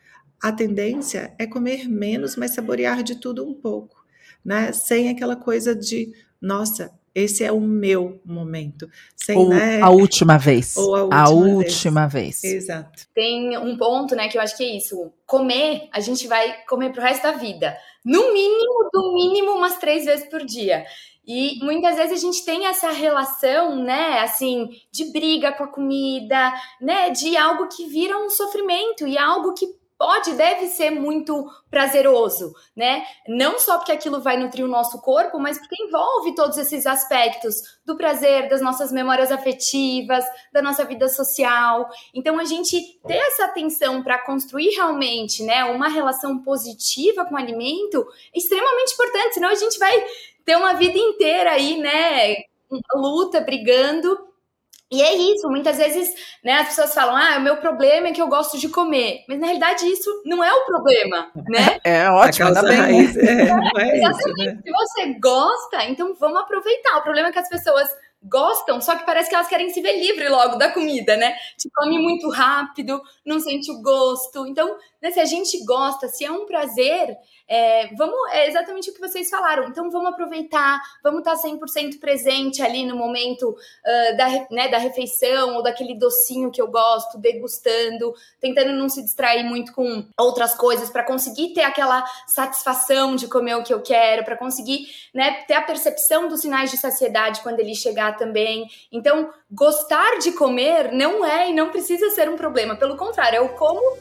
a 0.42 0.52
tendência 0.52 1.34
é 1.38 1.46
comer 1.46 1.88
menos, 1.88 2.36
mas 2.36 2.50
saborear 2.50 3.02
de 3.02 3.14
tudo 3.18 3.48
um 3.48 3.54
pouco, 3.54 4.03
né? 4.44 4.72
Sem 4.72 5.08
aquela 5.08 5.36
coisa 5.36 5.74
de, 5.74 6.12
nossa, 6.40 6.92
esse 7.14 7.44
é 7.44 7.52
o 7.52 7.60
meu 7.60 8.20
momento. 8.24 8.90
Sem, 9.16 9.36
Ou 9.36 9.48
né? 9.48 9.80
a 9.80 9.88
última 9.88 10.36
vez. 10.36 10.76
Ou 10.76 10.96
a 10.96 11.02
última, 11.02 11.22
a 11.22 11.26
vez. 11.26 11.54
última 11.54 12.06
vez. 12.08 12.44
Exato. 12.44 13.04
Tem 13.14 13.56
um 13.56 13.76
ponto, 13.76 14.16
né, 14.16 14.28
que 14.28 14.36
eu 14.36 14.42
acho 14.42 14.56
que 14.56 14.64
é 14.64 14.76
isso. 14.76 15.12
Comer, 15.24 15.88
a 15.92 16.00
gente 16.00 16.26
vai 16.26 16.64
comer 16.68 16.90
pro 16.90 17.00
resto 17.00 17.22
da 17.22 17.32
vida. 17.32 17.76
No 18.04 18.32
mínimo, 18.32 18.90
do 18.92 19.14
mínimo, 19.14 19.52
umas 19.52 19.78
três 19.78 20.04
vezes 20.04 20.28
por 20.28 20.44
dia. 20.44 20.84
E 21.26 21.58
muitas 21.64 21.96
vezes 21.96 22.18
a 22.18 22.20
gente 22.20 22.44
tem 22.44 22.66
essa 22.66 22.90
relação, 22.90 23.82
né, 23.82 24.20
assim, 24.20 24.68
de 24.92 25.06
briga 25.06 25.52
com 25.52 25.64
a 25.64 25.68
comida, 25.68 26.52
né, 26.80 27.10
de 27.10 27.36
algo 27.36 27.68
que 27.68 27.86
vira 27.86 28.18
um 28.18 28.28
sofrimento 28.28 29.06
e 29.06 29.16
algo 29.16 29.54
que 29.54 29.66
pode, 30.04 30.34
deve 30.34 30.66
ser 30.66 30.90
muito 30.90 31.50
prazeroso, 31.70 32.52
né? 32.76 33.06
Não 33.26 33.58
só 33.58 33.78
porque 33.78 33.90
aquilo 33.90 34.20
vai 34.20 34.36
nutrir 34.36 34.62
o 34.62 34.68
nosso 34.68 35.00
corpo, 35.00 35.38
mas 35.38 35.58
porque 35.58 35.82
envolve 35.82 36.34
todos 36.34 36.58
esses 36.58 36.84
aspectos 36.86 37.54
do 37.86 37.96
prazer, 37.96 38.50
das 38.50 38.60
nossas 38.60 38.92
memórias 38.92 39.32
afetivas, 39.32 40.22
da 40.52 40.60
nossa 40.60 40.84
vida 40.84 41.08
social. 41.08 41.88
Então 42.14 42.38
a 42.38 42.44
gente 42.44 43.00
ter 43.06 43.16
essa 43.16 43.46
atenção 43.46 44.02
para 44.02 44.18
construir 44.26 44.74
realmente, 44.74 45.42
né, 45.42 45.64
uma 45.64 45.88
relação 45.88 46.42
positiva 46.42 47.24
com 47.24 47.34
o 47.34 47.38
alimento 47.38 48.06
é 48.34 48.38
extremamente 48.38 48.92
importante, 48.92 49.34
senão 49.34 49.48
a 49.48 49.54
gente 49.54 49.78
vai 49.78 50.04
ter 50.44 50.56
uma 50.56 50.74
vida 50.74 50.98
inteira 50.98 51.52
aí, 51.52 51.78
né, 51.78 52.34
luta, 52.94 53.40
brigando 53.40 54.33
e 54.94 55.02
é 55.02 55.14
isso, 55.14 55.48
muitas 55.48 55.76
vezes 55.76 56.14
né, 56.42 56.52
as 56.60 56.68
pessoas 56.68 56.94
falam: 56.94 57.16
ah, 57.16 57.38
o 57.38 57.42
meu 57.42 57.56
problema 57.56 58.08
é 58.08 58.12
que 58.12 58.22
eu 58.22 58.28
gosto 58.28 58.58
de 58.58 58.68
comer. 58.68 59.24
Mas 59.28 59.40
na 59.40 59.46
realidade 59.46 59.84
isso 59.86 60.08
não 60.24 60.42
é 60.42 60.52
o 60.52 60.64
problema, 60.64 61.30
né? 61.48 61.78
É 61.84 62.08
ótimo, 62.08 62.48
ainda 62.48 62.62
bem. 62.62 62.76
Raiz, 62.76 63.16
é, 63.16 63.44
não 63.50 63.80
é 63.80 63.96
Exatamente. 63.96 64.28
isso, 64.28 64.36
né? 64.36 64.58
Se 64.64 64.70
você 64.70 65.18
gosta, 65.20 65.84
então 65.84 66.14
vamos 66.14 66.40
aproveitar. 66.40 66.98
O 66.98 67.02
problema 67.02 67.28
é 67.28 67.32
que 67.32 67.38
as 67.38 67.48
pessoas 67.48 67.88
gostam, 68.22 68.80
só 68.80 68.96
que 68.96 69.04
parece 69.04 69.28
que 69.28 69.34
elas 69.34 69.48
querem 69.48 69.68
se 69.68 69.80
ver 69.80 69.98
livre 69.98 70.28
logo 70.28 70.56
da 70.56 70.70
comida, 70.70 71.16
né? 71.16 71.36
Te 71.58 71.68
come 71.74 71.98
muito 71.98 72.30
rápido, 72.30 73.02
não 73.24 73.38
sente 73.38 73.70
o 73.70 73.82
gosto. 73.82 74.46
Então, 74.46 74.76
né, 75.02 75.10
se 75.10 75.20
a 75.20 75.24
gente 75.24 75.62
gosta, 75.64 76.08
se 76.08 76.24
é 76.24 76.30
um 76.30 76.46
prazer, 76.46 77.16
é, 77.48 77.94
vamos, 77.94 78.16
é 78.32 78.48
exatamente 78.48 78.90
o 78.90 78.94
que 78.94 79.00
vocês 79.00 79.28
falaram. 79.28 79.68
Então, 79.68 79.90
vamos 79.90 80.08
aproveitar, 80.08 80.80
vamos 81.02 81.20
estar 81.20 81.36
100% 81.36 82.00
presente 82.00 82.62
ali 82.62 82.84
no 82.86 82.96
momento 82.96 83.50
uh, 83.50 84.16
da, 84.16 84.46
né, 84.50 84.68
da 84.68 84.78
refeição 84.78 85.56
ou 85.56 85.62
daquele 85.62 85.94
docinho 85.94 86.50
que 86.50 86.60
eu 86.60 86.68
gosto, 86.68 87.18
degustando, 87.18 88.14
tentando 88.40 88.72
não 88.72 88.88
se 88.88 89.02
distrair 89.02 89.44
muito 89.44 89.72
com 89.72 90.06
outras 90.18 90.54
coisas 90.54 90.90
para 90.90 91.04
conseguir 91.04 91.52
ter 91.52 91.62
aquela 91.62 92.04
satisfação 92.26 93.14
de 93.14 93.28
comer 93.28 93.56
o 93.56 93.62
que 93.62 93.74
eu 93.74 93.82
quero, 93.82 94.24
para 94.24 94.36
conseguir 94.36 94.86
né, 95.12 95.42
ter 95.46 95.54
a 95.54 95.62
percepção 95.62 96.28
dos 96.28 96.40
sinais 96.40 96.70
de 96.70 96.76
saciedade 96.76 97.40
quando 97.42 97.60
ele 97.60 97.74
chegar 97.74 98.16
também. 98.16 98.68
Então, 98.90 99.30
gostar 99.50 100.18
de 100.18 100.32
comer 100.32 100.92
não 100.92 101.24
é 101.24 101.50
e 101.50 101.54
não 101.54 101.70
precisa 101.70 102.10
ser 102.10 102.28
um 102.28 102.36
problema. 102.36 102.76
Pelo 102.76 102.96
contrário, 102.96 103.36
é 103.36 103.40
o 103.40 103.50
como 103.50 103.96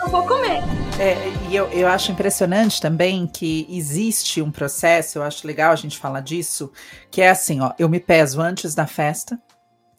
eu 0.00 0.08
vou 0.08 0.26
comer. 0.26 0.85
É, 0.98 1.14
e 1.50 1.54
eu, 1.54 1.68
eu 1.72 1.88
acho 1.88 2.10
impressionante 2.10 2.80
também 2.80 3.26
que 3.26 3.66
existe 3.68 4.40
um 4.40 4.50
processo, 4.50 5.18
eu 5.18 5.22
acho 5.22 5.46
legal 5.46 5.70
a 5.72 5.76
gente 5.76 5.98
falar 5.98 6.20
disso, 6.20 6.72
que 7.10 7.20
é 7.20 7.28
assim, 7.28 7.60
ó, 7.60 7.72
eu 7.78 7.86
me 7.86 8.00
peso 8.00 8.40
antes 8.40 8.74
da 8.74 8.86
festa, 8.86 9.38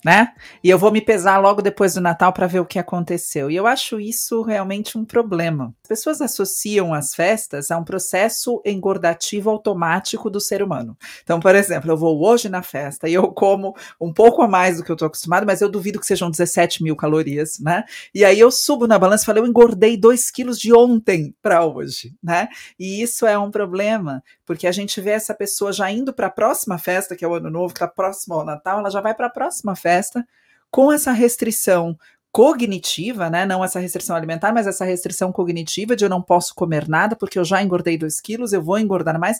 né? 0.05 0.33
E 0.63 0.69
eu 0.69 0.77
vou 0.77 0.91
me 0.91 1.01
pesar 1.01 1.39
logo 1.39 1.61
depois 1.61 1.95
do 1.95 2.01
Natal 2.01 2.31
para 2.31 2.47
ver 2.47 2.59
o 2.59 2.65
que 2.65 2.77
aconteceu. 2.77 3.49
E 3.49 3.55
eu 3.55 3.65
acho 3.65 3.99
isso 3.99 4.41
realmente 4.43 4.97
um 4.97 5.03
problema. 5.03 5.73
As 5.83 5.87
pessoas 5.87 6.21
associam 6.21 6.93
as 6.93 7.15
festas 7.15 7.71
a 7.71 7.77
um 7.77 7.83
processo 7.83 8.61
engordativo 8.63 9.49
automático 9.49 10.29
do 10.29 10.39
ser 10.39 10.61
humano. 10.61 10.95
Então, 11.23 11.39
por 11.39 11.55
exemplo, 11.55 11.91
eu 11.91 11.97
vou 11.97 12.23
hoje 12.23 12.47
na 12.47 12.61
festa 12.61 13.09
e 13.09 13.13
eu 13.13 13.27
como 13.29 13.75
um 13.99 14.13
pouco 14.13 14.41
a 14.41 14.47
mais 14.47 14.77
do 14.77 14.83
que 14.83 14.91
eu 14.91 14.95
estou 14.95 15.07
acostumado, 15.07 15.45
mas 15.45 15.61
eu 15.61 15.69
duvido 15.69 15.99
que 15.99 16.05
sejam 16.05 16.29
17 16.29 16.83
mil 16.83 16.95
calorias, 16.95 17.59
né? 17.59 17.83
E 18.13 18.23
aí 18.23 18.39
eu 18.39 18.51
subo 18.51 18.87
na 18.87 18.99
balança 18.99 19.23
e 19.23 19.25
falo, 19.25 19.39
eu 19.39 19.47
engordei 19.47 19.97
2 19.97 20.29
quilos 20.31 20.59
de 20.59 20.73
ontem 20.73 21.35
para 21.41 21.65
hoje, 21.65 22.13
né? 22.23 22.47
E 22.79 23.01
isso 23.01 23.25
é 23.25 23.37
um 23.37 23.49
problema, 23.49 24.23
porque 24.45 24.67
a 24.67 24.71
gente 24.71 25.01
vê 25.01 25.11
essa 25.11 25.33
pessoa 25.33 25.73
já 25.73 25.89
indo 25.91 26.13
para 26.13 26.27
a 26.27 26.31
próxima 26.31 26.77
festa, 26.77 27.15
que 27.15 27.25
é 27.25 27.27
o 27.27 27.33
Ano 27.33 27.49
Novo, 27.49 27.73
que 27.73 27.83
está 27.83 27.87
próximo 27.87 28.35
ao 28.35 28.45
Natal, 28.45 28.79
ela 28.79 28.91
já 28.91 29.01
vai 29.01 29.13
para 29.13 29.27
a 29.27 29.29
próxima 29.29 29.75
festa 29.75 29.86
festa 29.87 30.27
com 30.69 30.91
essa 30.91 31.13
restrição 31.13 31.97
cognitiva, 32.29 33.29
né? 33.29 33.45
Não 33.45 33.63
essa 33.63 33.79
restrição 33.79 34.15
alimentar, 34.15 34.53
mas 34.53 34.67
essa 34.67 34.83
restrição 34.83 35.31
cognitiva 35.31 35.95
de 35.95 36.03
eu 36.03 36.09
não 36.09 36.21
posso 36.21 36.53
comer 36.53 36.87
nada 36.89 37.15
porque 37.15 37.39
eu 37.39 37.45
já 37.45 37.63
engordei 37.63 37.97
2 37.97 38.19
quilos, 38.19 38.51
eu 38.51 38.61
vou 38.61 38.77
engordar 38.77 39.17
mais 39.17 39.39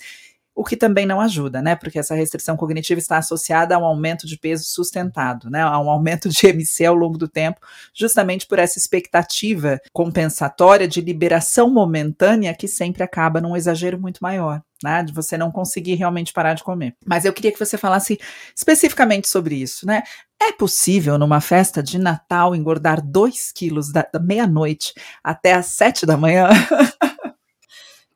o 0.57 0.63
que 0.63 0.75
também 0.75 1.05
não 1.05 1.21
ajuda, 1.21 1.61
né? 1.61 1.75
Porque 1.75 1.99
essa 1.99 2.15
restrição 2.15 2.57
cognitiva 2.57 2.99
está 2.99 3.19
associada 3.19 3.75
a 3.75 3.77
um 3.77 3.85
aumento 3.85 4.25
de 4.25 4.39
peso 4.39 4.63
sustentado, 4.63 5.51
né? 5.51 5.61
A 5.61 5.79
um 5.79 5.87
aumento 5.87 6.27
de 6.29 6.47
MC 6.49 6.83
ao 6.83 6.95
longo 6.95 7.15
do 7.15 7.27
tempo, 7.27 7.61
justamente 7.93 8.47
por 8.47 8.57
essa 8.57 8.79
expectativa 8.79 9.79
compensatória 9.93 10.87
de 10.87 10.99
liberação 10.99 11.69
momentânea 11.69 12.55
que 12.55 12.67
sempre 12.67 13.03
acaba 13.03 13.39
num 13.39 13.55
exagero 13.55 14.01
muito 14.01 14.17
maior. 14.19 14.61
Né, 14.83 15.01
de 15.01 15.11
você 15.11 15.39
não 15.39 15.49
conseguir 15.49 15.95
realmente 15.95 16.31
parar 16.31 16.53
de 16.53 16.63
comer. 16.63 16.95
Mas 17.03 17.25
eu 17.25 17.33
queria 17.33 17.51
que 17.51 17.57
você 17.57 17.79
falasse 17.79 18.19
especificamente 18.55 19.27
sobre 19.27 19.55
isso, 19.55 19.87
né? 19.87 20.03
É 20.39 20.51
possível 20.51 21.17
numa 21.17 21.41
festa 21.41 21.81
de 21.81 21.97
Natal 21.97 22.55
engordar 22.55 23.01
2 23.03 23.51
quilos 23.53 23.91
da, 23.91 24.07
da 24.13 24.19
meia-noite 24.19 24.93
até 25.23 25.53
às 25.53 25.65
7 25.65 26.05
da 26.05 26.15
manhã? 26.15 26.49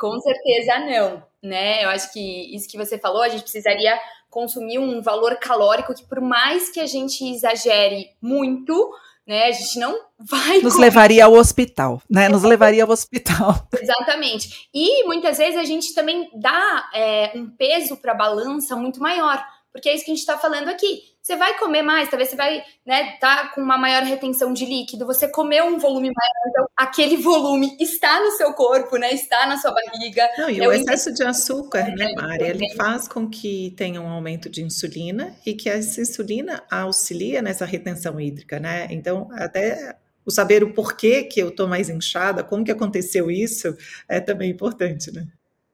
Com 0.01 0.19
certeza 0.19 0.79
não, 0.79 1.23
né? 1.43 1.83
Eu 1.85 1.89
acho 1.89 2.11
que 2.11 2.55
isso 2.55 2.67
que 2.67 2.75
você 2.75 2.97
falou, 2.97 3.21
a 3.21 3.29
gente 3.29 3.43
precisaria 3.43 3.95
consumir 4.31 4.79
um 4.79 4.99
valor 4.99 5.35
calórico 5.35 5.93
que, 5.93 6.03
por 6.03 6.19
mais 6.19 6.71
que 6.71 6.79
a 6.79 6.87
gente 6.87 7.23
exagere 7.23 8.07
muito, 8.19 8.91
né, 9.27 9.45
a 9.45 9.51
gente 9.51 9.77
não 9.77 9.95
vai. 10.17 10.59
Nos 10.59 10.73
comer. 10.73 10.85
levaria 10.85 11.25
ao 11.25 11.33
hospital, 11.33 12.01
né? 12.09 12.27
Nos 12.29 12.41
levaria 12.41 12.83
ao 12.83 12.89
hospital. 12.89 13.67
Exatamente. 13.79 14.67
E 14.73 15.03
muitas 15.05 15.37
vezes 15.37 15.59
a 15.59 15.65
gente 15.65 15.93
também 15.93 16.31
dá 16.33 16.89
é, 16.95 17.33
um 17.35 17.47
peso 17.47 17.95
para 17.95 18.13
a 18.13 18.17
balança 18.17 18.75
muito 18.75 18.99
maior, 18.99 19.45
porque 19.71 19.89
é 19.89 19.95
isso 19.95 20.05
que 20.05 20.11
a 20.11 20.13
gente 20.13 20.21
está 20.21 20.37
falando 20.37 20.69
aqui 20.69 21.11
você 21.21 21.35
vai 21.35 21.57
comer 21.57 21.83
mais, 21.83 22.09
talvez 22.09 22.29
você 22.29 22.35
vai, 22.35 22.63
né, 22.85 23.17
tá 23.19 23.51
com 23.53 23.61
uma 23.61 23.77
maior 23.77 24.01
retenção 24.03 24.51
de 24.53 24.65
líquido, 24.65 25.05
você 25.05 25.27
comeu 25.27 25.65
um 25.65 25.77
volume 25.77 26.09
maior, 26.09 26.49
então 26.49 26.67
aquele 26.75 27.17
volume 27.17 27.77
está 27.79 28.19
no 28.19 28.31
seu 28.31 28.53
corpo, 28.53 28.97
né, 28.97 29.13
está 29.13 29.45
na 29.45 29.57
sua 29.57 29.71
barriga. 29.71 30.27
Não, 30.37 30.49
e 30.49 30.59
o 30.65 30.71
excesso 30.71 31.13
de 31.13 31.23
açúcar, 31.23 31.95
né, 31.95 32.13
Mari, 32.15 32.45
ele 32.45 32.73
faz 32.75 33.07
com 33.07 33.29
que 33.29 33.71
tenha 33.77 34.01
um 34.01 34.07
aumento 34.07 34.49
de 34.49 34.63
insulina 34.63 35.35
e 35.45 35.53
que 35.53 35.69
essa 35.69 36.01
insulina 36.01 36.63
auxilia 36.71 37.41
nessa 37.41 37.65
retenção 37.65 38.19
hídrica, 38.19 38.59
né, 38.59 38.87
então 38.89 39.29
até 39.33 39.95
o 40.25 40.31
saber 40.31 40.63
o 40.63 40.73
porquê 40.73 41.23
que 41.23 41.39
eu 41.39 41.51
tô 41.51 41.67
mais 41.67 41.87
inchada, 41.89 42.43
como 42.43 42.63
que 42.63 42.71
aconteceu 42.71 43.29
isso, 43.29 43.75
é 44.09 44.19
também 44.19 44.49
importante, 44.49 45.11
né. 45.11 45.27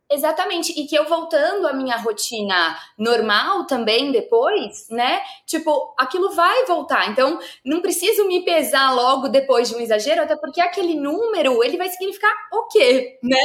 Exatamente, 0.10 0.72
e 0.80 0.88
que 0.88 0.96
eu 0.96 1.06
voltando 1.06 1.68
à 1.68 1.74
minha 1.74 1.98
rotina 1.98 2.78
normal 2.98 3.66
também 3.68 4.10
depois, 4.10 4.88
né? 4.90 5.22
Tipo, 5.46 5.94
aquilo 5.98 6.32
vai 6.34 6.66
voltar. 6.66 7.10
Então, 7.10 7.38
não 7.66 7.82
preciso 7.82 8.26
me 8.26 8.42
pesar 8.46 8.94
logo 8.96 9.28
depois 9.28 9.68
de 9.68 9.76
um 9.76 9.82
exagero, 9.82 10.22
até 10.22 10.38
porque 10.38 10.62
aquele 10.62 10.96
número, 10.96 11.62
ele 11.62 11.76
vai 11.78 11.90
significar 11.90 12.32
o 12.54 12.64
quê, 12.70 13.20
né? 13.22 13.38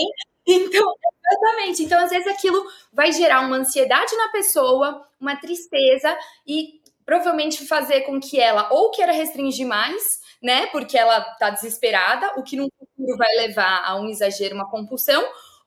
Então, 0.47 0.92
exatamente. 1.33 1.83
Então, 1.85 1.99
às 2.04 2.11
vezes 2.11 2.28
aquilo 2.28 2.64
vai 2.92 3.11
gerar 3.12 3.40
uma 3.40 3.57
ansiedade 3.57 4.14
na 4.16 4.28
pessoa, 4.28 5.04
uma 5.21 5.35
tristeza 5.37 6.16
e 6.47 6.81
provavelmente 7.04 7.66
fazer 7.66 8.02
com 8.02 8.21
que 8.21 8.38
ela 8.40 8.69
ou 8.73 8.90
queira 8.92 9.12
restringir 9.12 9.66
mais, 9.66 10.21
né? 10.42 10.66
Porque 10.69 10.97
ela 10.97 11.21
tá 11.40 11.50
desesperada, 11.50 12.33
o 12.37 12.42
que 12.45 12.57
no 12.57 12.69
futuro 12.78 13.16
vai 13.19 13.33
levar 13.37 13.83
a 13.85 13.97
um 13.97 14.09
exagero, 14.09 14.54
uma 14.54 14.69
compulsão, 14.71 15.25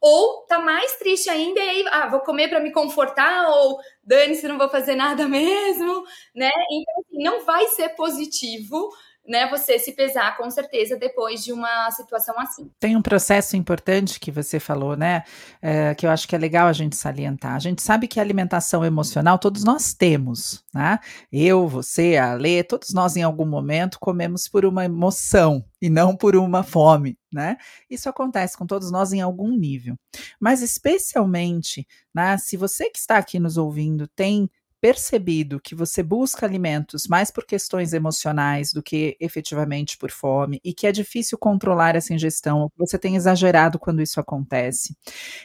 ou 0.07 0.45
tá 0.47 0.59
mais 0.59 0.95
triste 0.97 1.29
ainda 1.29 1.59
e 1.59 1.69
aí, 1.69 1.85
ah, 1.89 2.07
vou 2.07 2.19
comer 2.21 2.47
para 2.47 2.59
me 2.59 2.71
confortar, 2.71 3.49
ou 3.49 3.79
dane-se, 4.03 4.47
não 4.47 4.57
vou 4.57 4.69
fazer 4.69 4.95
nada 4.95 5.27
mesmo, 5.29 6.03
né? 6.35 6.51
Então, 6.71 6.93
assim, 7.01 7.23
não 7.23 7.43
vai 7.45 7.67
ser 7.69 7.89
positivo 7.95 8.89
né, 9.27 9.49
você 9.49 9.79
se 9.79 9.93
pesar 9.93 10.37
com 10.37 10.49
certeza 10.49 10.97
depois 10.97 11.43
de 11.43 11.51
uma 11.51 11.89
situação 11.91 12.37
assim. 12.39 12.69
Tem 12.79 12.95
um 12.95 13.01
processo 13.01 13.57
importante 13.57 14.19
que 14.19 14.31
você 14.31 14.59
falou, 14.59 14.95
né, 14.95 15.23
é, 15.61 15.95
que 15.95 16.05
eu 16.05 16.11
acho 16.11 16.27
que 16.27 16.35
é 16.35 16.39
legal 16.39 16.67
a 16.67 16.73
gente 16.73 16.95
salientar. 16.95 17.55
A 17.55 17.59
gente 17.59 17.81
sabe 17.81 18.07
que 18.07 18.19
a 18.19 18.23
alimentação 18.23 18.85
emocional 18.85 19.39
todos 19.39 19.63
nós 19.63 19.93
temos, 19.93 20.63
né? 20.73 20.99
Eu, 21.31 21.67
você, 21.67 22.17
a 22.17 22.33
Lê, 22.33 22.63
todos 22.63 22.93
nós 22.93 23.15
em 23.15 23.23
algum 23.23 23.45
momento 23.45 23.99
comemos 23.99 24.47
por 24.47 24.65
uma 24.65 24.85
emoção 24.85 25.65
e 25.81 25.89
não 25.89 26.15
por 26.15 26.35
uma 26.35 26.63
fome, 26.63 27.17
né? 27.31 27.57
Isso 27.89 28.09
acontece 28.09 28.57
com 28.57 28.65
todos 28.65 28.91
nós 28.91 29.13
em 29.13 29.21
algum 29.21 29.51
nível. 29.51 29.95
Mas 30.39 30.61
especialmente, 30.61 31.87
né, 32.13 32.37
se 32.37 32.57
você 32.57 32.89
que 32.89 32.99
está 32.99 33.17
aqui 33.17 33.39
nos 33.39 33.57
ouvindo 33.57 34.07
tem 34.07 34.49
percebido 34.85 35.59
que 35.59 35.73
você 35.73 36.03
busca 36.03 36.45
alimentos 36.45 37.07
mais 37.07 37.31
por 37.31 37.43
questões 37.43 37.91
emocionais 37.91 38.71
do 38.71 38.83
que 38.83 39.17
efetivamente 39.19 39.97
por 39.97 40.11
fome 40.11 40.61
e 40.63 40.75
que 40.75 40.85
é 40.85 40.91
difícil 40.91 41.39
controlar 41.39 41.95
essa 41.95 42.13
ingestão, 42.13 42.71
você 42.77 42.99
tem 42.99 43.15
exagerado 43.15 43.79
quando 43.79 43.99
isso 43.99 44.19
acontece. 44.19 44.95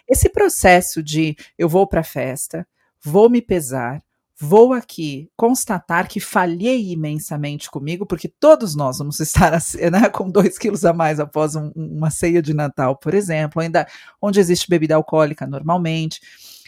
Esse 0.06 0.28
processo 0.28 1.02
de 1.02 1.34
eu 1.56 1.70
vou 1.70 1.86
para 1.86 2.00
a 2.00 2.04
festa, 2.04 2.68
vou 3.02 3.30
me 3.30 3.40
pesar, 3.40 4.02
vou 4.38 4.74
aqui 4.74 5.30
constatar 5.34 6.06
que 6.06 6.20
falhei 6.20 6.92
imensamente 6.92 7.70
comigo, 7.70 8.04
porque 8.04 8.28
todos 8.28 8.74
nós 8.74 8.98
vamos 8.98 9.20
estar 9.24 9.52
né, 9.90 10.10
com 10.10 10.30
dois 10.30 10.58
quilos 10.58 10.84
a 10.84 10.92
mais 10.92 11.18
após 11.18 11.56
um, 11.56 11.72
uma 11.74 12.10
ceia 12.10 12.42
de 12.42 12.52
Natal, 12.52 12.94
por 12.94 13.14
exemplo, 13.14 13.62
ainda 13.62 13.86
onde 14.20 14.38
existe 14.38 14.68
bebida 14.68 14.96
alcoólica 14.96 15.46
normalmente. 15.46 16.20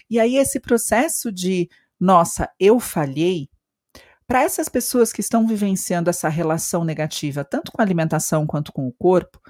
E 0.09 0.19
aí 0.19 0.37
esse 0.37 0.59
processo 0.59 1.31
de 1.31 1.69
nossa, 2.03 2.51
eu 2.59 2.81
falhei, 2.81 3.49
para 4.27 4.43
essas 4.43 4.69
pessoas 4.69 5.13
que 5.13 5.21
estão 5.21 5.47
vivenciando 5.47 6.11
essa 6.11 6.29
relação 6.29 6.83
negativa, 6.83 7.45
tanto 7.45 7.71
com 7.71 7.81
a 7.81 7.85
alimentação 7.85 8.45
quanto 8.45 8.73
com 8.73 8.89
o 8.89 8.93
corpo, 8.93 9.41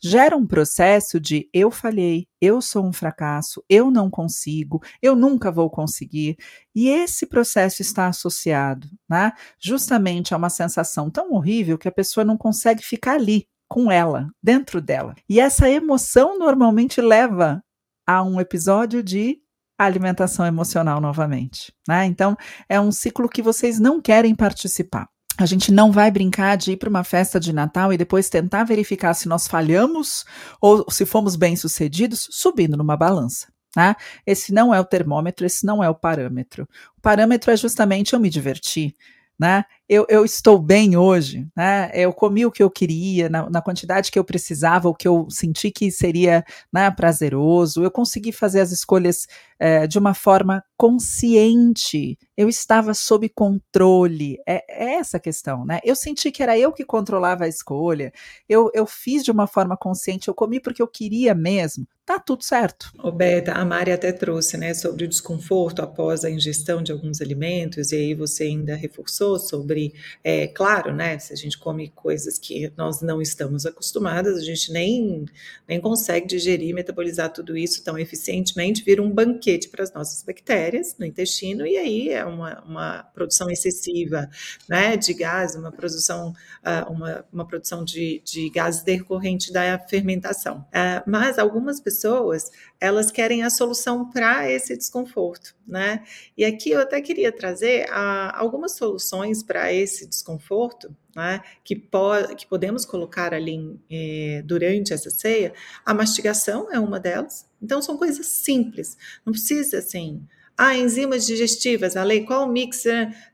gera 0.00 0.36
um 0.36 0.46
processo 0.46 1.18
de 1.18 1.50
eu 1.52 1.68
falhei, 1.68 2.28
eu 2.40 2.62
sou 2.62 2.86
um 2.86 2.92
fracasso, 2.92 3.60
eu 3.68 3.90
não 3.90 4.08
consigo, 4.08 4.80
eu 5.02 5.16
nunca 5.16 5.50
vou 5.50 5.68
conseguir. 5.68 6.36
E 6.72 6.88
esse 6.88 7.26
processo 7.26 7.82
está 7.82 8.06
associado, 8.06 8.86
né, 9.08 9.32
justamente 9.58 10.32
a 10.32 10.36
uma 10.36 10.48
sensação 10.48 11.10
tão 11.10 11.32
horrível 11.32 11.76
que 11.76 11.88
a 11.88 11.92
pessoa 11.92 12.24
não 12.24 12.36
consegue 12.36 12.84
ficar 12.84 13.14
ali 13.14 13.48
com 13.66 13.90
ela, 13.90 14.28
dentro 14.40 14.80
dela. 14.80 15.16
E 15.28 15.40
essa 15.40 15.68
emoção 15.68 16.38
normalmente 16.38 17.00
leva 17.00 17.64
a 18.06 18.22
um 18.22 18.40
episódio 18.40 19.02
de 19.02 19.40
alimentação 19.78 20.46
emocional 20.46 21.00
novamente. 21.00 21.72
Né? 21.88 22.06
Então, 22.06 22.36
é 22.68 22.80
um 22.80 22.90
ciclo 22.90 23.28
que 23.28 23.42
vocês 23.42 23.78
não 23.78 24.00
querem 24.00 24.34
participar. 24.34 25.08
A 25.38 25.44
gente 25.44 25.70
não 25.70 25.92
vai 25.92 26.10
brincar 26.10 26.56
de 26.56 26.72
ir 26.72 26.76
para 26.78 26.88
uma 26.88 27.04
festa 27.04 27.38
de 27.38 27.52
Natal 27.52 27.92
e 27.92 27.98
depois 27.98 28.30
tentar 28.30 28.64
verificar 28.64 29.12
se 29.12 29.28
nós 29.28 29.46
falhamos 29.46 30.24
ou 30.60 30.90
se 30.90 31.04
fomos 31.04 31.36
bem-sucedidos 31.36 32.26
subindo 32.30 32.76
numa 32.76 32.96
balança. 32.96 33.48
Né? 33.76 33.94
Esse 34.26 34.54
não 34.54 34.74
é 34.74 34.80
o 34.80 34.84
termômetro, 34.84 35.44
esse 35.44 35.66
não 35.66 35.84
é 35.84 35.90
o 35.90 35.94
parâmetro. 35.94 36.66
O 36.96 37.00
parâmetro 37.02 37.50
é 37.50 37.56
justamente 37.56 38.14
eu 38.14 38.20
me 38.20 38.30
divertir, 38.30 38.94
né? 39.38 39.64
Eu, 39.88 40.04
eu, 40.08 40.24
estou 40.24 40.58
bem 40.58 40.96
hoje, 40.96 41.46
né? 41.56 41.92
Eu 41.94 42.12
comi 42.12 42.44
o 42.44 42.50
que 42.50 42.60
eu 42.60 42.68
queria, 42.68 43.28
na, 43.28 43.48
na 43.48 43.62
quantidade 43.62 44.10
que 44.10 44.18
eu 44.18 44.24
precisava, 44.24 44.88
o 44.88 44.94
que 44.94 45.06
eu 45.06 45.28
senti 45.30 45.70
que 45.70 45.92
seria 45.92 46.44
né, 46.72 46.90
prazeroso. 46.90 47.84
Eu 47.84 47.90
consegui 47.90 48.32
fazer 48.32 48.60
as 48.60 48.72
escolhas 48.72 49.28
é, 49.60 49.86
de 49.86 49.96
uma 49.96 50.12
forma 50.12 50.64
consciente. 50.76 52.18
Eu 52.36 52.48
estava 52.48 52.94
sob 52.94 53.28
controle. 53.28 54.38
É, 54.44 54.64
é, 54.68 54.94
essa 54.94 55.18
a 55.18 55.20
questão, 55.20 55.64
né? 55.64 55.78
Eu 55.84 55.94
senti 55.94 56.32
que 56.32 56.42
era 56.42 56.58
eu 56.58 56.72
que 56.72 56.84
controlava 56.84 57.44
a 57.44 57.48
escolha. 57.48 58.12
Eu, 58.48 58.70
eu 58.74 58.86
fiz 58.86 59.22
de 59.22 59.30
uma 59.30 59.46
forma 59.46 59.76
consciente. 59.76 60.26
Eu 60.26 60.34
comi 60.34 60.58
porque 60.58 60.82
eu 60.82 60.88
queria 60.88 61.32
mesmo 61.32 61.86
tá 62.06 62.20
tudo 62.20 62.44
certo. 62.44 62.92
O 63.02 63.10
Beta, 63.10 63.52
a 63.52 63.64
Mari 63.64 63.90
até 63.90 64.12
trouxe, 64.12 64.56
né, 64.56 64.72
sobre 64.72 65.04
o 65.04 65.08
desconforto 65.08 65.82
após 65.82 66.24
a 66.24 66.30
ingestão 66.30 66.80
de 66.80 66.92
alguns 66.92 67.20
alimentos, 67.20 67.90
e 67.90 67.96
aí 67.96 68.14
você 68.14 68.44
ainda 68.44 68.76
reforçou 68.76 69.40
sobre, 69.40 69.75
é, 70.22 70.46
claro, 70.46 70.94
né, 70.94 71.18
se 71.18 71.32
a 71.32 71.36
gente 71.36 71.58
come 71.58 71.88
coisas 71.94 72.38
que 72.38 72.72
nós 72.76 73.00
não 73.02 73.20
estamos 73.20 73.66
acostumadas, 73.66 74.38
a 74.38 74.42
gente 74.42 74.72
nem, 74.72 75.24
nem 75.68 75.80
consegue 75.80 76.26
digerir, 76.26 76.74
metabolizar 76.74 77.32
tudo 77.32 77.56
isso 77.56 77.82
tão 77.82 77.98
eficientemente, 77.98 78.84
vira 78.84 79.02
um 79.02 79.10
banquete 79.10 79.68
para 79.68 79.82
as 79.82 79.92
nossas 79.92 80.22
bactérias 80.22 80.96
no 80.98 81.06
intestino, 81.06 81.66
e 81.66 81.76
aí 81.76 82.08
é 82.10 82.24
uma, 82.24 82.62
uma 82.62 83.02
produção 83.14 83.50
excessiva, 83.50 84.28
né, 84.68 84.96
de 84.96 85.12
gás, 85.14 85.54
uma 85.54 85.72
produção, 85.72 86.32
uh, 86.64 86.92
uma, 86.92 87.24
uma 87.32 87.46
produção 87.46 87.84
de, 87.84 88.22
de 88.24 88.50
gases 88.50 88.82
decorrente 88.82 89.52
da 89.52 89.78
fermentação. 89.78 90.58
Uh, 90.68 91.02
mas 91.06 91.38
algumas 91.38 91.80
pessoas 91.80 91.96
pessoas, 92.06 92.50
elas 92.80 93.10
querem 93.10 93.42
a 93.42 93.50
solução 93.50 94.10
para 94.10 94.50
esse 94.50 94.76
desconforto, 94.76 95.54
né? 95.66 96.04
E 96.36 96.44
aqui 96.44 96.70
eu 96.70 96.80
até 96.80 97.00
queria 97.00 97.32
trazer 97.32 97.86
ah, 97.90 98.32
algumas 98.38 98.72
soluções 98.76 99.42
para 99.42 99.65
esse 99.72 100.06
desconforto, 100.06 100.94
né? 101.14 101.42
Que, 101.64 101.74
po 101.76 102.12
que 102.36 102.46
podemos 102.46 102.84
colocar 102.84 103.32
ali 103.34 103.80
eh, 103.90 104.42
durante 104.44 104.92
essa 104.92 105.10
ceia. 105.10 105.52
A 105.84 105.94
mastigação 105.94 106.72
é 106.72 106.78
uma 106.78 107.00
delas. 107.00 107.46
Então, 107.60 107.80
são 107.80 107.96
coisas 107.96 108.26
simples. 108.26 108.96
Não 109.24 109.32
precisa, 109.32 109.78
assim, 109.78 110.26
ah, 110.58 110.74
enzimas 110.74 111.26
digestivas, 111.26 111.96
a 111.96 112.02
lei, 112.02 112.24
qual 112.24 112.48
o 112.48 112.52
mix? 112.52 112.84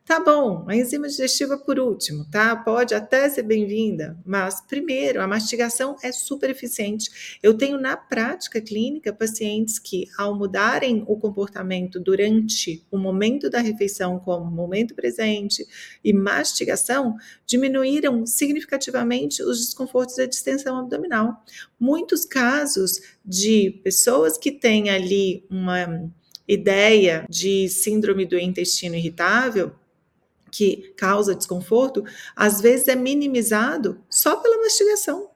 Tá 0.04 0.18
bom, 0.18 0.64
a 0.68 0.74
enzima 0.74 1.06
digestiva 1.06 1.56
por 1.56 1.78
último, 1.78 2.24
tá? 2.28 2.56
Pode 2.56 2.92
até 2.92 3.28
ser 3.28 3.44
bem-vinda, 3.44 4.18
mas 4.26 4.60
primeiro, 4.60 5.22
a 5.22 5.28
mastigação 5.28 5.96
é 6.02 6.10
super 6.10 6.50
eficiente. 6.50 7.38
Eu 7.40 7.54
tenho 7.54 7.78
na 7.78 7.96
prática 7.96 8.60
clínica 8.60 9.12
pacientes 9.12 9.78
que, 9.78 10.08
ao 10.18 10.36
mudarem 10.36 11.04
o 11.06 11.16
comportamento 11.16 12.00
durante 12.00 12.84
o 12.90 12.98
momento 12.98 13.48
da 13.48 13.60
refeição, 13.60 14.18
como 14.18 14.50
momento 14.50 14.92
presente 14.92 15.64
e 16.02 16.12
mastigação, 16.12 17.14
diminuíram 17.46 18.26
significativamente 18.26 19.44
os 19.44 19.60
desconfortos 19.60 20.16
da 20.16 20.26
distensão 20.26 20.76
abdominal. 20.76 21.44
Muitos 21.78 22.24
casos 22.24 23.00
de 23.24 23.80
pessoas 23.84 24.36
que 24.36 24.50
têm 24.50 24.90
ali 24.90 25.46
uma 25.48 26.10
ideia 26.46 27.26
de 27.28 27.68
síndrome 27.68 28.26
do 28.26 28.38
intestino 28.38 28.94
irritável, 28.94 29.72
que 30.50 30.92
causa 30.96 31.34
desconforto, 31.34 32.04
às 32.36 32.60
vezes 32.60 32.88
é 32.88 32.94
minimizado 32.94 34.02
só 34.10 34.36
pela 34.36 34.58
mastigação. 34.58 35.31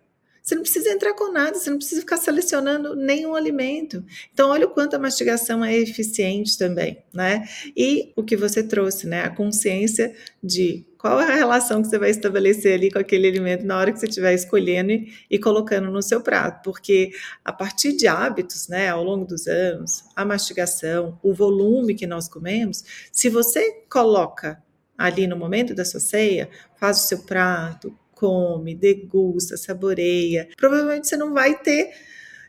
Você 0.46 0.54
não 0.54 0.62
precisa 0.62 0.90
entrar 0.90 1.12
com 1.14 1.32
nada, 1.32 1.58
você 1.58 1.68
não 1.68 1.76
precisa 1.76 2.02
ficar 2.02 2.18
selecionando 2.18 2.94
nenhum 2.94 3.34
alimento. 3.34 4.04
Então, 4.32 4.50
olha 4.50 4.64
o 4.64 4.70
quanto 4.70 4.94
a 4.94 4.98
mastigação 4.98 5.64
é 5.64 5.76
eficiente 5.76 6.56
também, 6.56 7.02
né? 7.12 7.48
E 7.76 8.12
o 8.14 8.22
que 8.22 8.36
você 8.36 8.62
trouxe, 8.62 9.08
né? 9.08 9.24
A 9.24 9.30
consciência 9.30 10.14
de 10.40 10.86
qual 10.96 11.20
é 11.20 11.32
a 11.32 11.34
relação 11.34 11.82
que 11.82 11.88
você 11.88 11.98
vai 11.98 12.10
estabelecer 12.10 12.74
ali 12.74 12.92
com 12.92 12.98
aquele 13.00 13.26
alimento 13.26 13.66
na 13.66 13.76
hora 13.76 13.92
que 13.92 13.98
você 13.98 14.06
estiver 14.06 14.34
escolhendo 14.34 14.92
e, 14.92 15.12
e 15.28 15.36
colocando 15.36 15.90
no 15.90 16.00
seu 16.00 16.20
prato, 16.20 16.62
porque 16.62 17.10
a 17.44 17.52
partir 17.52 17.96
de 17.96 18.06
hábitos, 18.06 18.68
né, 18.68 18.88
ao 18.88 19.02
longo 19.02 19.24
dos 19.24 19.48
anos, 19.48 20.04
a 20.14 20.24
mastigação, 20.24 21.18
o 21.24 21.34
volume 21.34 21.92
que 21.92 22.06
nós 22.06 22.28
comemos, 22.28 22.84
se 23.10 23.28
você 23.28 23.82
coloca 23.90 24.62
ali 24.96 25.26
no 25.26 25.36
momento 25.36 25.74
da 25.74 25.84
sua 25.84 26.00
ceia, 26.00 26.48
faz 26.78 27.04
o 27.04 27.08
seu 27.08 27.24
prato, 27.24 27.92
come, 28.16 28.74
degusta, 28.74 29.56
saboreia, 29.56 30.48
provavelmente 30.56 31.06
você 31.06 31.16
não 31.16 31.32
vai 31.32 31.56
ter 31.58 31.92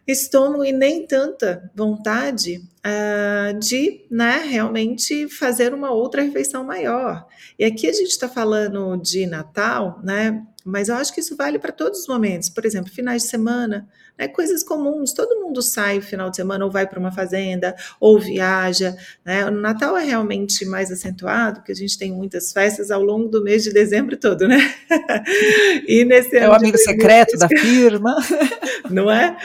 estômago 0.08 0.64
e 0.64 0.72
nem 0.72 1.06
tanta 1.06 1.70
vontade 1.76 2.64
uh, 2.80 3.60
de 3.60 4.06
né, 4.10 4.48
realmente 4.50 5.28
fazer 5.28 5.74
uma 5.74 5.92
outra 5.92 6.22
refeição 6.22 6.64
maior. 6.64 7.28
E 7.60 7.66
aqui 7.66 7.88
a 7.88 7.94
gente 7.94 8.12
está 8.12 8.30
falando 8.30 8.96
de 8.96 9.28
Natal, 9.28 10.00
né? 10.02 10.48
mas 10.68 10.90
eu 10.90 10.96
acho 10.96 11.14
que 11.14 11.22
isso 11.22 11.36
vale 11.36 11.58
para 11.58 11.72
todos 11.72 12.02
os 12.02 12.08
momentos. 12.08 12.50
Por 12.50 12.66
exemplo, 12.66 12.92
finais 12.92 13.24
de 13.24 13.30
semana, 13.30 13.88
né, 14.18 14.28
coisas 14.28 14.64
comuns. 14.64 15.14
Todo 15.14 15.40
mundo 15.42 15.62
sai 15.62 15.98
no 15.98 16.02
final 16.02 16.30
de 16.30 16.36
semana 16.38 16.66
ou 16.66 16.72
vai 16.72 16.88
para 16.88 17.00
uma 17.00 17.12
fazenda 17.12 17.76
ou 18.00 18.20
viaja. 18.20 18.96
Né? 19.24 19.46
O 19.46 19.52
Natal 19.52 19.98
é 19.98 20.04
realmente 20.04 20.66
mais 20.66 20.92
acentuado, 20.92 21.60
porque 21.60 21.72
a 21.72 21.76
gente 21.76 21.98
tem 21.98 22.12
muitas 22.12 22.52
festas 22.52 22.92
ao 22.92 23.04
longo 23.04 23.30
do 23.30 23.44
mês 23.44 23.64
de 23.64 23.72
dezembro 23.72 24.18
todo, 24.18 24.48
né? 24.48 24.58
e 25.88 26.04
nesse 26.06 26.38
é 26.38 26.50
o 26.50 26.54
amigo 26.54 26.78
secreto 26.78 27.38
da 27.38 27.48
firma, 27.48 28.16
não 28.90 29.12
é? 29.12 29.38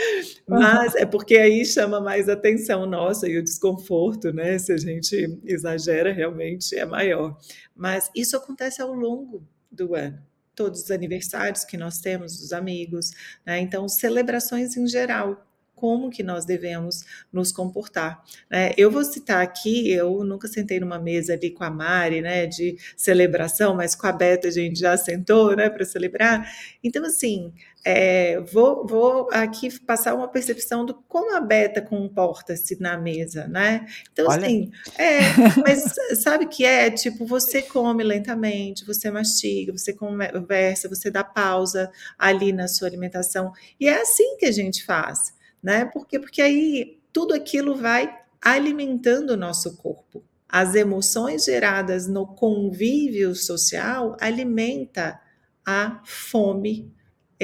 Mas 0.46 0.94
é 0.94 1.06
porque 1.06 1.36
aí 1.36 1.64
chama 1.64 2.00
mais 2.00 2.28
atenção 2.28 2.86
nossa 2.86 3.28
e 3.28 3.38
o 3.38 3.42
desconforto, 3.42 4.32
né? 4.32 4.58
Se 4.58 4.72
a 4.72 4.76
gente 4.76 5.38
exagera, 5.44 6.12
realmente 6.12 6.76
é 6.76 6.84
maior. 6.84 7.36
Mas 7.74 8.10
isso 8.14 8.36
acontece 8.36 8.82
ao 8.82 8.92
longo 8.92 9.46
do 9.70 9.94
ano 9.94 10.31
todos 10.54 10.84
os 10.84 10.90
aniversários 10.90 11.64
que 11.64 11.76
nós 11.76 11.98
temos 12.00 12.38
dos 12.38 12.52
amigos, 12.52 13.10
né? 13.44 13.60
Então, 13.60 13.88
celebrações 13.88 14.76
em 14.76 14.86
geral 14.86 15.46
como 15.82 16.10
que 16.10 16.22
nós 16.22 16.44
devemos 16.44 17.04
nos 17.32 17.50
comportar. 17.50 18.22
É, 18.48 18.72
eu 18.76 18.88
vou 18.88 19.02
citar 19.02 19.42
aqui, 19.42 19.90
eu 19.90 20.22
nunca 20.22 20.46
sentei 20.46 20.78
numa 20.78 20.96
mesa 20.96 21.32
ali 21.32 21.50
com 21.50 21.64
a 21.64 21.70
Mari, 21.70 22.20
né, 22.20 22.46
de 22.46 22.76
celebração, 22.96 23.74
mas 23.74 23.96
com 23.96 24.06
a 24.06 24.12
Beta 24.12 24.46
a 24.46 24.50
gente 24.52 24.78
já 24.78 24.96
sentou, 24.96 25.56
né, 25.56 25.68
para 25.68 25.84
celebrar. 25.84 26.48
Então, 26.84 27.04
assim, 27.04 27.52
é, 27.84 28.40
vou, 28.40 28.86
vou 28.86 29.28
aqui 29.32 29.78
passar 29.80 30.14
uma 30.14 30.28
percepção 30.28 30.86
do 30.86 30.94
como 31.08 31.34
a 31.36 31.40
Beta 31.40 31.82
comporta-se 31.82 32.80
na 32.80 32.96
mesa, 32.96 33.48
né? 33.48 33.86
Então, 34.12 34.26
Olha. 34.28 34.46
assim, 34.46 34.70
é, 34.96 35.20
mas 35.66 35.94
sabe 36.22 36.46
que 36.46 36.64
é? 36.64 36.90
Tipo, 36.90 37.26
você 37.26 37.62
come 37.62 38.04
lentamente, 38.04 38.84
você 38.86 39.10
mastiga, 39.10 39.72
você 39.72 39.92
conversa, 39.92 40.88
você 40.88 41.10
dá 41.10 41.24
pausa 41.24 41.90
ali 42.18 42.52
na 42.52 42.68
sua 42.68 42.88
alimentação. 42.88 43.52
E 43.80 43.88
é 43.88 44.00
assim 44.00 44.36
que 44.36 44.46
a 44.46 44.52
gente 44.52 44.84
faz 44.84 45.32
né? 45.62 45.84
Porque, 45.84 46.18
porque 46.18 46.42
aí 46.42 46.98
tudo 47.12 47.32
aquilo 47.32 47.76
vai 47.76 48.12
alimentando 48.40 49.30
o 49.30 49.36
nosso 49.36 49.76
corpo. 49.76 50.24
As 50.48 50.74
emoções 50.74 51.44
geradas 51.44 52.08
no 52.08 52.26
convívio 52.26 53.34
social 53.34 54.16
alimenta 54.20 55.20
a 55.64 56.02
fome 56.04 56.92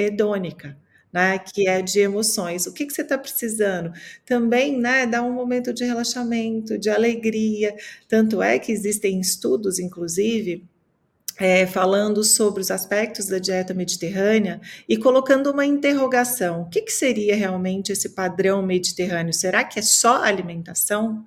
hedônica. 0.06 0.76
Né, 1.10 1.38
que 1.38 1.66
é 1.66 1.80
de 1.80 2.00
emoções. 2.00 2.66
O 2.66 2.72
que, 2.74 2.84
que 2.84 2.92
você 2.92 3.00
está 3.00 3.16
precisando? 3.16 3.90
Também 4.26 4.78
né, 4.78 5.06
dá 5.06 5.22
um 5.22 5.32
momento 5.32 5.72
de 5.72 5.82
relaxamento, 5.82 6.76
de 6.76 6.90
alegria. 6.90 7.74
Tanto 8.06 8.42
é 8.42 8.58
que 8.58 8.70
existem 8.70 9.18
estudos, 9.18 9.78
inclusive, 9.78 10.68
é, 11.38 11.66
falando 11.66 12.24
sobre 12.24 12.60
os 12.60 12.70
aspectos 12.70 13.26
da 13.26 13.38
dieta 13.38 13.72
mediterrânea 13.72 14.60
e 14.88 14.96
colocando 14.96 15.50
uma 15.50 15.64
interrogação: 15.64 16.62
o 16.62 16.68
que, 16.68 16.82
que 16.82 16.92
seria 16.92 17.36
realmente 17.36 17.92
esse 17.92 18.10
padrão 18.10 18.60
mediterrâneo? 18.60 19.32
Será 19.32 19.62
que 19.62 19.78
é 19.78 19.82
só 19.82 20.22
alimentação? 20.22 21.24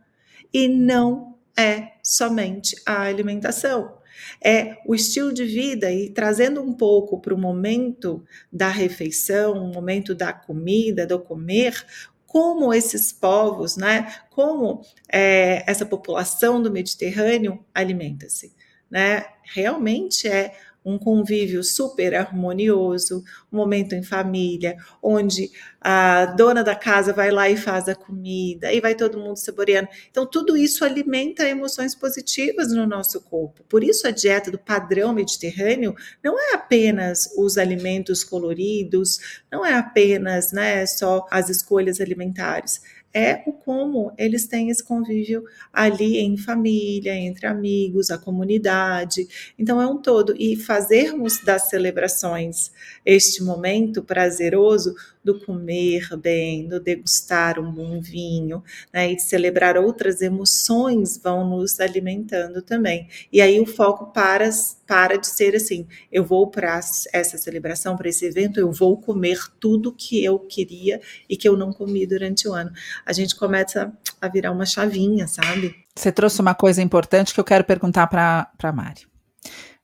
E 0.54 0.68
não 0.68 1.38
é 1.58 1.94
somente 2.04 2.76
a 2.86 3.04
alimentação. 3.04 4.01
É 4.44 4.78
o 4.86 4.96
estilo 4.96 5.34
de 5.34 5.46
vida 5.46 5.92
e 5.92 6.10
trazendo 6.10 6.62
um 6.62 6.74
pouco 6.74 7.20
para 7.20 7.34
o 7.34 7.38
momento 7.38 8.24
da 8.52 8.70
refeição, 8.70 9.54
o 9.54 9.74
momento 9.74 10.14
da 10.16 10.34
comida, 10.34 11.06
do 11.06 11.20
comer, 11.20 11.86
como 12.26 12.74
esses 12.74 13.12
povos, 13.12 13.76
né, 13.76 14.14
como 14.30 14.82
é, 15.12 15.70
essa 15.70 15.86
população 15.86 16.62
do 16.62 16.72
Mediterrâneo 16.72 17.64
alimenta-se 17.74 18.54
né? 18.92 19.26
Realmente 19.44 20.28
é 20.28 20.54
um 20.84 20.98
convívio 20.98 21.64
super 21.64 22.16
harmonioso, 22.16 23.24
um 23.52 23.58
momento 23.58 23.94
em 23.94 24.04
família, 24.04 24.76
onde 25.02 25.52
a 25.80 26.26
dona 26.26 26.64
da 26.64 26.76
casa 26.76 27.14
vai 27.14 27.32
lá 27.32 27.50
e 27.50 27.58
faz 27.58 27.88
a 27.88 27.96
comida, 27.96 28.72
e 28.72 28.80
vai 28.82 28.96
todo 28.96 29.20
mundo 29.20 29.38
saboreando. 29.38 29.90
Então, 30.10 30.26
tudo 30.26 30.58
isso 30.58 30.84
alimenta 30.86 31.48
emoções 31.48 31.96
positivas 31.96 32.72
no 32.72 32.86
nosso 32.86 33.22
corpo. 33.22 33.64
Por 33.70 33.84
isso, 33.84 34.08
a 34.08 34.12
dieta 34.12 34.52
do 34.52 34.60
padrão 34.60 35.14
mediterrâneo 35.14 35.96
não 36.24 36.40
é 36.40 36.54
apenas 36.54 37.34
os 37.38 37.58
alimentos 37.58 38.24
coloridos, 38.24 39.42
não 39.52 39.66
é 39.66 39.74
apenas 39.74 40.52
né, 40.52 40.86
só 40.86 41.26
as 41.32 41.50
escolhas 41.50 42.00
alimentares 42.00 42.82
é 43.14 43.44
o 43.46 43.54
como 43.54 44.14
eles 44.18 44.48
têm 44.48 44.70
esse 44.70 44.84
convívio 44.84 45.44
ali 45.72 46.18
em 46.18 46.38
família, 46.38 47.16
entre 47.16 47.48
amigos, 47.48 48.10
a 48.10 48.18
comunidade. 48.18 49.28
Então 49.58 49.82
é 49.82 49.88
um 49.88 50.02
todo. 50.02 50.34
E 50.38 50.56
fazermos 50.56 51.44
das 51.44 51.70
celebrações 51.70 52.72
este 53.06 53.44
momento 53.44 54.02
prazeroso 54.02 54.96
do 55.24 55.40
comer 55.40 56.08
bem, 56.18 56.68
do 56.68 56.80
degustar 56.80 57.60
um 57.60 57.72
bom 57.72 58.02
vinho, 58.02 58.64
né, 58.94 59.12
e 59.12 59.16
de 59.16 59.22
celebrar 59.22 59.78
outras 59.78 60.22
emoções 60.22 61.18
vão 61.18 61.48
nos 61.48 61.80
alimentando 61.80 62.62
também. 62.62 63.08
E 63.32 63.42
aí 63.42 63.60
o 63.60 63.66
foco 63.66 64.12
para, 64.12 64.50
para 64.88 65.18
de 65.18 65.28
ser 65.28 65.56
assim, 65.56 65.88
eu 66.12 66.24
vou 66.24 66.50
para 66.50 66.80
essa 67.14 67.38
celebração, 67.38 67.96
para 67.96 68.10
esse 68.10 68.26
evento, 68.26 68.60
eu 68.60 68.72
vou 68.72 68.98
comer 68.98 69.40
tudo 69.60 69.94
que 69.94 70.24
eu 70.24 70.40
queria 70.40 71.00
e 71.30 71.38
que 71.38 71.48
eu 71.48 71.56
não 71.56 71.72
comi 71.72 72.06
durante 72.06 72.48
o 72.48 72.54
ano. 72.54 72.72
A 73.06 73.14
gente 73.14 73.36
começa 73.36 73.92
a 74.20 74.28
virar 74.28 74.52
uma 74.52 74.66
chavinha, 74.66 75.28
sabe? 75.28 75.76
Você 75.96 76.12
trouxe 76.12 76.42
uma 76.42 76.56
coisa 76.56 76.82
importante 76.82 77.34
que 77.34 77.40
eu 77.40 77.44
quero 77.44 77.64
perguntar 77.64 78.08
para 78.08 78.52
a 78.62 78.72
Mari. 78.72 79.12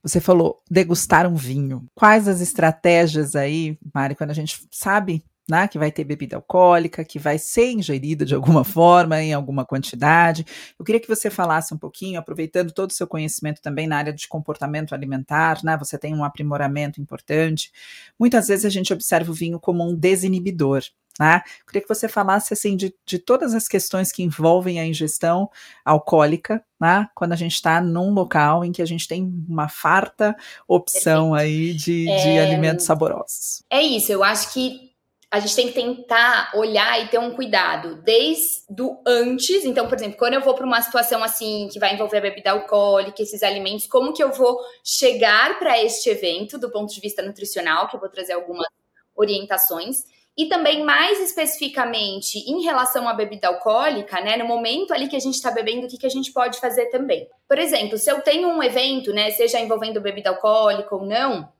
Você 0.03 0.21
falou 0.21 0.61
degustar 0.69 1.27
um 1.27 1.35
vinho. 1.35 1.85
Quais 1.95 2.27
as 2.27 2.41
estratégias 2.41 3.35
aí, 3.35 3.77
Mari, 3.93 4.15
quando 4.15 4.31
a 4.31 4.33
gente 4.33 4.67
sabe 4.71 5.23
né, 5.49 5.67
que 5.67 5.79
vai 5.79 5.91
ter 5.91 6.03
bebida 6.03 6.35
alcoólica, 6.35 7.05
que 7.05 7.17
vai 7.17 7.37
ser 7.39 7.71
ingerida 7.71 8.25
de 8.25 8.35
alguma 8.35 8.63
forma, 8.65 9.21
em 9.21 9.33
alguma 9.33 9.65
quantidade. 9.65 10.45
Eu 10.77 10.83
queria 10.83 10.99
que 10.99 11.07
você 11.07 11.29
falasse 11.29 11.73
um 11.73 11.77
pouquinho, 11.77 12.19
aproveitando 12.19 12.71
todo 12.71 12.89
o 12.89 12.93
seu 12.93 13.07
conhecimento 13.07 13.61
também 13.61 13.87
na 13.87 13.97
área 13.97 14.13
de 14.13 14.27
comportamento 14.27 14.93
alimentar, 14.93 15.63
né? 15.63 15.77
Você 15.77 15.97
tem 15.97 16.13
um 16.13 16.23
aprimoramento 16.23 16.99
importante. 16.99 17.71
Muitas 18.19 18.49
vezes 18.49 18.65
a 18.65 18.69
gente 18.69 18.93
observa 18.93 19.31
o 19.31 19.33
vinho 19.33 19.59
como 19.59 19.89
um 19.89 19.95
desinibidor. 19.95 20.83
Né? 21.19 21.41
Queria 21.65 21.81
que 21.81 21.87
você 21.87 22.07
falasse 22.07 22.53
assim 22.53 22.75
de, 22.75 22.93
de 23.05 23.17
todas 23.19 23.53
as 23.53 23.67
questões 23.67 24.11
que 24.11 24.23
envolvem 24.23 24.79
a 24.79 24.85
ingestão 24.85 25.49
alcoólica, 25.83 26.63
né? 26.79 27.07
quando 27.15 27.33
a 27.33 27.35
gente 27.35 27.53
está 27.53 27.81
num 27.81 28.13
local 28.13 28.63
em 28.63 28.71
que 28.71 28.81
a 28.81 28.85
gente 28.85 29.07
tem 29.07 29.23
uma 29.47 29.67
farta 29.67 30.35
opção 30.67 31.31
Perfeito. 31.31 31.57
aí 31.59 31.73
de, 31.73 32.09
é, 32.09 32.23
de 32.23 32.39
alimentos 32.39 32.85
saborosos. 32.85 33.63
É 33.69 33.81
isso, 33.81 34.11
eu 34.11 34.23
acho 34.23 34.53
que 34.53 34.87
a 35.29 35.39
gente 35.39 35.55
tem 35.55 35.67
que 35.67 35.73
tentar 35.73 36.51
olhar 36.55 37.03
e 37.03 37.09
ter 37.09 37.19
um 37.19 37.35
cuidado 37.35 38.01
desde 38.01 38.81
o 38.81 39.01
antes. 39.05 39.65
Então, 39.65 39.87
por 39.87 39.97
exemplo, 39.97 40.17
quando 40.17 40.35
eu 40.35 40.41
vou 40.41 40.53
para 40.53 40.65
uma 40.65 40.81
situação 40.81 41.21
assim 41.21 41.67
que 41.71 41.79
vai 41.79 41.93
envolver 41.93 42.21
bebida 42.21 42.51
alcoólica, 42.51 43.21
esses 43.21 43.43
alimentos, 43.43 43.87
como 43.87 44.13
que 44.13 44.23
eu 44.23 44.31
vou 44.31 44.57
chegar 44.83 45.59
para 45.59 45.83
este 45.83 46.09
evento 46.09 46.57
do 46.57 46.71
ponto 46.71 46.93
de 46.93 47.01
vista 47.01 47.21
nutricional, 47.21 47.89
que 47.89 47.95
eu 47.97 47.99
vou 47.99 48.09
trazer 48.09 48.33
algumas 48.33 48.67
orientações. 49.15 50.05
E 50.37 50.45
também, 50.45 50.83
mais 50.83 51.19
especificamente, 51.19 52.37
em 52.39 52.61
relação 52.61 53.09
à 53.09 53.13
bebida 53.13 53.47
alcoólica, 53.47 54.21
né? 54.21 54.37
No 54.37 54.45
momento 54.45 54.93
ali 54.93 55.07
que 55.07 55.15
a 55.15 55.19
gente 55.19 55.33
está 55.33 55.49
bebendo, 55.49 55.87
o 55.87 55.89
que, 55.89 55.97
que 55.97 56.05
a 56.05 56.11
gente 56.11 56.31
pode 56.31 56.59
fazer 56.59 56.85
também? 56.87 57.27
Por 57.47 57.57
exemplo, 57.57 57.97
se 57.97 58.11
eu 58.11 58.21
tenho 58.21 58.47
um 58.47 58.61
evento, 58.61 59.11
né? 59.11 59.31
Seja 59.31 59.59
envolvendo 59.59 59.99
bebida 59.99 60.29
alcoólica 60.29 60.95
ou 60.95 61.03
não, 61.03 61.51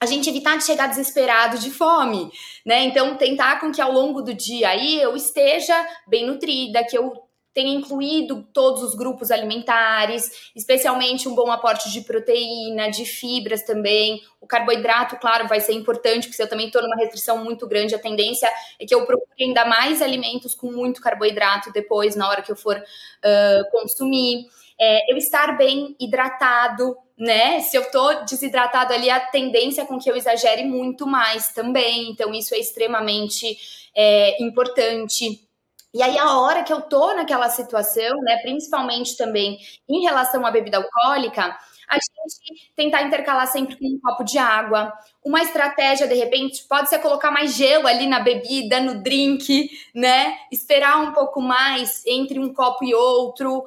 a 0.00 0.06
gente 0.06 0.30
evitar 0.30 0.56
de 0.56 0.64
chegar 0.64 0.88
desesperado 0.88 1.58
de 1.58 1.70
fome, 1.70 2.32
né? 2.64 2.84
Então, 2.84 3.16
tentar 3.16 3.60
com 3.60 3.70
que 3.70 3.82
ao 3.82 3.92
longo 3.92 4.22
do 4.22 4.32
dia 4.32 4.70
aí 4.70 5.00
eu 5.00 5.14
esteja 5.14 5.76
bem 6.08 6.26
nutrida, 6.26 6.82
que 6.84 6.96
eu 6.96 7.12
tenha 7.54 7.74
incluído 7.74 8.46
todos 8.52 8.82
os 8.82 8.94
grupos 8.94 9.30
alimentares, 9.30 10.50
especialmente 10.56 11.28
um 11.28 11.34
bom 11.34 11.50
aporte 11.50 11.90
de 11.90 12.00
proteína, 12.00 12.90
de 12.90 13.04
fibras 13.04 13.62
também. 13.62 14.22
O 14.40 14.46
carboidrato, 14.46 15.16
claro, 15.16 15.46
vai 15.46 15.60
ser 15.60 15.72
importante, 15.72 16.24
porque 16.24 16.36
se 16.36 16.42
eu 16.42 16.48
também 16.48 16.66
estou 16.66 16.82
numa 16.82 16.96
restrição 16.96 17.44
muito 17.44 17.66
grande, 17.68 17.94
a 17.94 17.98
tendência 17.98 18.50
é 18.78 18.86
que 18.86 18.94
eu 18.94 19.04
procure 19.04 19.44
ainda 19.44 19.64
mais 19.64 20.00
alimentos 20.00 20.54
com 20.54 20.72
muito 20.72 21.00
carboidrato 21.00 21.72
depois, 21.72 22.16
na 22.16 22.28
hora 22.28 22.42
que 22.42 22.50
eu 22.50 22.56
for 22.56 22.76
uh, 22.76 23.70
consumir. 23.70 24.46
É, 24.80 25.12
eu 25.12 25.16
estar 25.16 25.56
bem 25.56 25.94
hidratado, 26.00 26.96
né? 27.16 27.60
Se 27.60 27.76
eu 27.76 27.88
tô 27.90 28.24
desidratado 28.24 28.92
ali, 28.92 29.10
a 29.10 29.20
tendência 29.20 29.82
é 29.82 29.84
com 29.84 29.98
que 29.98 30.10
eu 30.10 30.16
exagere 30.16 30.64
muito 30.64 31.06
mais 31.06 31.52
também. 31.52 32.10
Então, 32.10 32.32
isso 32.32 32.54
é 32.54 32.58
extremamente 32.58 33.56
é, 33.94 34.42
importante. 34.42 35.46
E 35.94 36.02
aí, 36.02 36.16
a 36.18 36.38
hora 36.38 36.64
que 36.64 36.72
eu 36.72 36.80
tô 36.80 37.12
naquela 37.14 37.50
situação, 37.50 38.16
né, 38.22 38.38
principalmente 38.42 39.14
também 39.16 39.58
em 39.88 40.00
relação 40.02 40.44
à 40.46 40.50
bebida 40.50 40.78
alcoólica, 40.78 41.54
a 41.88 41.94
gente 41.96 42.72
tentar 42.74 43.02
intercalar 43.02 43.46
sempre 43.46 43.76
com 43.76 43.84
um 43.86 44.00
copo 44.00 44.24
de 44.24 44.38
água. 44.38 44.90
Uma 45.22 45.42
estratégia, 45.42 46.08
de 46.08 46.14
repente, 46.14 46.64
pode 46.66 46.88
ser 46.88 46.98
colocar 47.00 47.30
mais 47.30 47.54
gelo 47.54 47.86
ali 47.86 48.06
na 48.06 48.20
bebida, 48.20 48.80
no 48.80 49.02
drink, 49.02 49.70
né? 49.94 50.38
Esperar 50.50 50.98
um 51.02 51.12
pouco 51.12 51.42
mais 51.42 52.02
entre 52.06 52.38
um 52.38 52.54
copo 52.54 52.82
e 52.84 52.94
outro. 52.94 53.62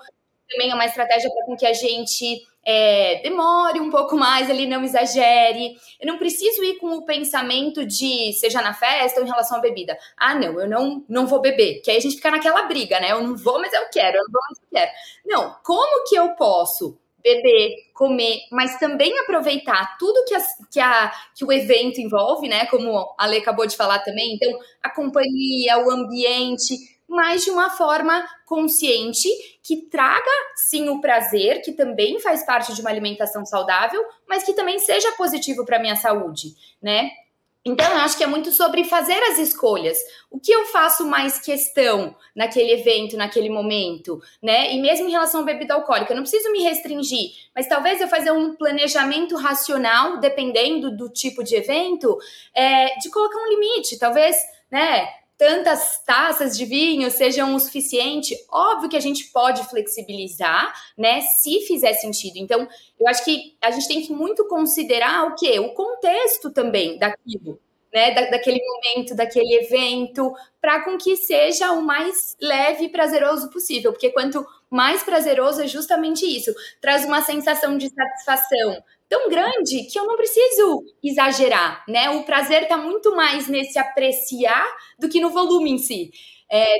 Também 0.49 0.71
é 0.71 0.75
uma 0.75 0.85
estratégia 0.85 1.29
para 1.31 1.55
que 1.57 1.65
a 1.67 1.73
gente 1.73 2.41
é, 2.65 3.21
demore 3.21 3.79
um 3.79 3.91
pouco 3.91 4.17
mais 4.17 4.49
ali, 4.49 4.65
não 4.65 4.83
exagere. 4.83 5.75
Eu 5.99 6.07
não 6.07 6.17
preciso 6.17 6.63
ir 6.63 6.77
com 6.77 6.87
o 6.97 7.05
pensamento 7.05 7.85
de, 7.85 8.33
seja 8.33 8.61
na 8.61 8.73
festa 8.73 9.19
ou 9.19 9.25
em 9.25 9.29
relação 9.29 9.59
à 9.59 9.61
bebida. 9.61 9.95
Ah, 10.17 10.33
não, 10.33 10.59
eu 10.59 10.67
não, 10.67 11.05
não 11.07 11.27
vou 11.27 11.39
beber. 11.39 11.81
Que 11.81 11.91
aí 11.91 11.97
a 11.97 11.99
gente 12.01 12.15
fica 12.15 12.31
naquela 12.31 12.63
briga, 12.63 12.99
né? 12.99 13.11
Eu 13.11 13.21
não 13.21 13.37
vou, 13.37 13.59
mas 13.59 13.71
eu 13.71 13.87
quero, 13.91 14.17
eu 14.17 14.23
não 14.23 14.31
vou, 14.31 14.41
mas 14.49 14.59
eu 14.59 14.67
quero. 14.71 14.91
Não, 15.25 15.55
como 15.63 16.05
que 16.07 16.15
eu 16.15 16.29
posso 16.35 16.97
beber, 17.23 17.75
comer, 17.91 18.41
mas 18.51 18.77
também 18.77 19.17
aproveitar 19.19 19.97
tudo 19.97 20.25
que, 20.25 20.35
as, 20.35 20.47
que, 20.71 20.79
a, 20.79 21.11
que 21.35 21.43
o 21.43 21.51
evento 21.51 21.99
envolve, 21.99 22.47
né? 22.47 22.67
Como 22.67 22.95
a 22.97 23.15
Ale 23.17 23.37
acabou 23.37 23.65
de 23.65 23.75
falar 23.75 23.99
também. 23.99 24.35
Então, 24.35 24.59
a 24.83 24.91
companhia, 24.91 25.79
o 25.79 25.89
ambiente, 25.89 26.75
mas 27.07 27.43
de 27.43 27.51
uma 27.51 27.69
forma 27.69 28.27
consciente 28.45 29.29
que 29.63 29.87
traga 29.87 30.31
sim 30.69 30.89
o 30.89 31.01
prazer, 31.01 31.61
que 31.61 31.71
também 31.71 32.19
faz 32.19 32.45
parte 32.45 32.73
de 32.73 32.81
uma 32.81 32.89
alimentação 32.89 33.45
saudável, 33.45 34.03
mas 34.27 34.43
que 34.43 34.53
também 34.53 34.79
seja 34.79 35.11
positivo 35.13 35.65
para 35.65 35.79
minha 35.79 35.95
saúde, 35.95 36.49
né? 36.81 37.11
Então, 37.67 37.91
eu 37.93 37.97
acho 37.97 38.15
que 38.15 38.23
é 38.23 38.27
muito 38.27 38.51
sobre 38.51 38.83
fazer 38.83 39.17
as 39.23 39.39
escolhas. 39.39 39.97
O 40.29 40.39
que 40.39 40.51
eu 40.51 40.65
faço 40.65 41.03
mais 41.03 41.39
questão 41.39 42.15
naquele 42.35 42.71
evento, 42.71 43.17
naquele 43.17 43.49
momento, 43.49 44.21
né? 44.41 44.71
E 44.71 44.79
mesmo 44.79 45.07
em 45.07 45.11
relação 45.11 45.41
à 45.41 45.43
bebida 45.43 45.73
alcoólica, 45.73 46.13
eu 46.13 46.15
não 46.15 46.21
preciso 46.21 46.51
me 46.51 46.61
restringir, 46.61 47.31
mas 47.55 47.67
talvez 47.67 47.99
eu 47.99 48.07
fazer 48.07 48.29
um 48.29 48.55
planejamento 48.55 49.35
racional, 49.35 50.19
dependendo 50.19 50.95
do 50.95 51.09
tipo 51.09 51.43
de 51.43 51.55
evento, 51.55 52.15
é, 52.53 52.99
de 52.99 53.09
colocar 53.09 53.39
um 53.39 53.49
limite. 53.49 53.97
Talvez, 53.97 54.35
né? 54.69 55.07
Tantas 55.37 56.03
taças 56.05 56.57
de 56.57 56.65
vinho 56.65 57.09
sejam 57.11 57.53
o 57.55 57.59
suficiente. 57.59 58.35
Óbvio 58.49 58.89
que 58.89 58.97
a 58.97 59.01
gente 59.01 59.25
pode 59.31 59.63
flexibilizar, 59.69 60.73
né, 60.97 61.21
se 61.21 61.61
fizer 61.61 61.93
sentido. 61.93 62.37
Então, 62.37 62.67
eu 62.99 63.07
acho 63.07 63.23
que 63.23 63.55
a 63.61 63.71
gente 63.71 63.87
tem 63.87 64.01
que 64.01 64.13
muito 64.13 64.47
considerar 64.47 65.27
o 65.27 65.35
quê? 65.35 65.59
O 65.59 65.73
contexto 65.73 66.51
também 66.51 66.97
daquilo, 66.97 67.59
né, 67.93 68.11
da, 68.11 68.29
daquele 68.29 68.59
momento, 68.63 69.15
daquele 69.15 69.55
evento, 69.63 70.33
para 70.61 70.83
com 70.83 70.97
que 70.97 71.15
seja 71.15 71.71
o 71.71 71.81
mais 71.81 72.35
leve 72.41 72.85
e 72.85 72.89
prazeroso 72.89 73.49
possível, 73.49 73.91
porque 73.91 74.11
quanto 74.11 74.45
mais 74.69 75.03
prazeroso 75.03 75.61
é 75.61 75.67
justamente 75.67 76.25
isso, 76.25 76.53
traz 76.81 77.05
uma 77.05 77.21
sensação 77.21 77.77
de 77.77 77.89
satisfação, 77.89 78.83
tão 79.09 79.29
grande 79.29 79.83
que 79.83 79.97
eu 79.97 80.05
não 80.05 80.17
preciso 80.17 80.83
exagerar, 81.03 81.83
né? 81.87 82.09
O 82.11 82.23
prazer 82.23 82.63
está 82.63 82.77
muito 82.77 83.15
mais 83.15 83.47
nesse 83.47 83.77
apreciar 83.77 84.65
do 84.99 85.09
que 85.09 85.21
no 85.21 85.29
volume 85.29 85.71
em 85.71 85.77
si. 85.77 86.11
É, 86.51 86.77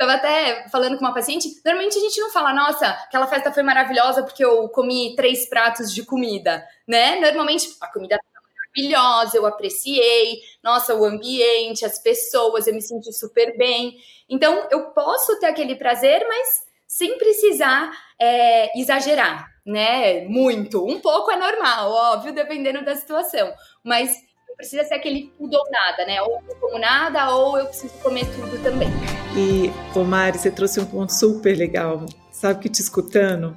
Estava 0.00 0.12
até 0.14 0.68
falando 0.68 0.96
com 0.96 1.04
uma 1.04 1.12
paciente, 1.12 1.48
normalmente 1.64 1.98
a 1.98 2.00
gente 2.00 2.20
não 2.20 2.30
fala, 2.30 2.54
nossa, 2.54 2.86
aquela 2.86 3.26
festa 3.26 3.50
foi 3.50 3.64
maravilhosa 3.64 4.22
porque 4.22 4.44
eu 4.44 4.68
comi 4.68 5.16
três 5.16 5.48
pratos 5.48 5.92
de 5.92 6.04
comida, 6.04 6.64
né? 6.86 7.18
Normalmente 7.18 7.68
a 7.80 7.92
comida 7.92 8.16
tá 8.16 8.40
maravilhosa, 8.78 9.36
eu 9.36 9.44
apreciei, 9.44 10.38
nossa, 10.62 10.94
o 10.94 11.04
ambiente, 11.04 11.84
as 11.84 11.98
pessoas, 11.98 12.68
eu 12.68 12.74
me 12.74 12.80
senti 12.80 13.12
super 13.12 13.58
bem. 13.58 13.96
Então, 14.28 14.68
eu 14.70 14.92
posso 14.92 15.36
ter 15.40 15.46
aquele 15.46 15.74
prazer, 15.74 16.24
mas 16.28 16.46
sem 16.86 17.18
precisar 17.18 17.90
é, 18.20 18.78
exagerar, 18.78 19.48
né? 19.68 20.24
Muito. 20.26 20.82
Um 20.84 20.98
pouco 20.98 21.30
é 21.30 21.36
normal, 21.36 21.90
óbvio, 21.90 22.32
dependendo 22.32 22.82
da 22.82 22.96
situação. 22.96 23.52
Mas 23.84 24.16
precisa 24.56 24.82
ser 24.84 24.94
aquele 24.94 25.30
tudo 25.36 25.54
ou 25.54 25.70
nada, 25.70 26.06
né? 26.06 26.22
Ou 26.22 26.42
eu 26.48 26.56
como 26.56 26.78
nada, 26.78 27.34
ou 27.34 27.58
eu 27.58 27.66
preciso 27.66 27.92
comer 28.02 28.24
tudo 28.34 28.60
também. 28.62 28.88
E, 29.36 29.70
ô 29.96 30.02
Mari, 30.04 30.38
você 30.38 30.50
trouxe 30.50 30.80
um 30.80 30.86
ponto 30.86 31.12
super 31.12 31.56
legal. 31.56 32.06
Sabe 32.32 32.60
que 32.60 32.68
te 32.68 32.80
escutando, 32.80 33.56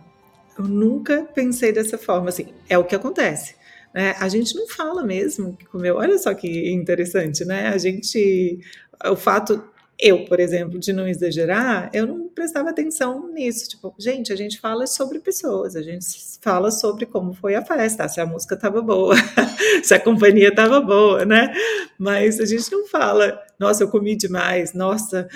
eu 0.58 0.65
nunca 0.65 1.24
pensei 1.34 1.71
dessa 1.71 1.97
forma. 1.97 2.28
Assim, 2.28 2.54
é 2.69 2.78
o 2.78 2.84
que 2.84 2.93
acontece. 2.93 3.56
Né? 3.93 4.13
A 4.19 4.28
gente 4.28 4.54
não 4.54 4.67
fala 4.67 5.04
mesmo 5.04 5.56
que 5.56 5.65
comeu. 5.65 5.95
Olha 5.95 6.17
só 6.17 6.34
que 6.34 6.71
interessante, 6.71 7.45
né? 7.45 7.69
A 7.69 7.78
gente. 7.78 8.60
O 9.06 9.15
fato 9.15 9.63
eu, 10.02 10.26
por 10.26 10.40
exemplo, 10.40 10.80
de 10.80 10.92
não 10.92 11.08
exagerar, 11.08 11.92
eu 11.94 12.08
não 12.08 12.28
prestava 12.28 12.72
atenção 12.72 13.32
nisso. 13.32 13.70
Tipo, 13.70 13.94
gente, 14.00 14.34
a 14.34 14.36
gente 14.36 14.60
fala 14.60 14.88
sobre 14.88 15.20
pessoas, 15.20 15.76
a 15.76 15.82
gente 15.84 16.08
fala 16.42 16.72
sobre 16.72 17.06
como 17.06 17.34
foi 17.34 17.54
a 17.54 17.64
festa, 17.64 18.08
se 18.08 18.20
a 18.20 18.26
música 18.26 18.56
estava 18.56 18.82
boa, 18.82 19.14
se 19.84 19.94
a 19.94 20.00
companhia 20.00 20.50
estava 20.50 20.82
boa, 20.82 21.24
né? 21.24 21.54
Mas 22.00 22.40
a 22.40 22.46
gente 22.46 22.72
não 22.72 22.88
fala, 22.88 23.40
nossa, 23.60 23.84
eu 23.84 23.90
comi 23.90 24.16
demais, 24.16 24.74
nossa, 24.74 25.28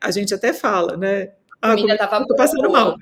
a 0.00 0.10
gente 0.10 0.34
até 0.34 0.52
fala, 0.52 0.96
né? 0.96 1.30
Ah, 1.60 1.76
comida 1.76 1.94
estava 1.94 2.26
tô 2.26 2.34
passando 2.34 2.68
mal. 2.68 2.96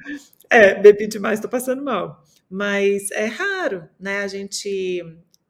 É, 0.50 0.74
bebi 0.74 1.06
demais, 1.06 1.40
tô 1.40 1.48
passando 1.48 1.82
mal. 1.82 2.22
Mas 2.50 3.10
é 3.12 3.24
raro, 3.24 3.88
né? 3.98 4.22
A 4.22 4.28
gente 4.28 5.02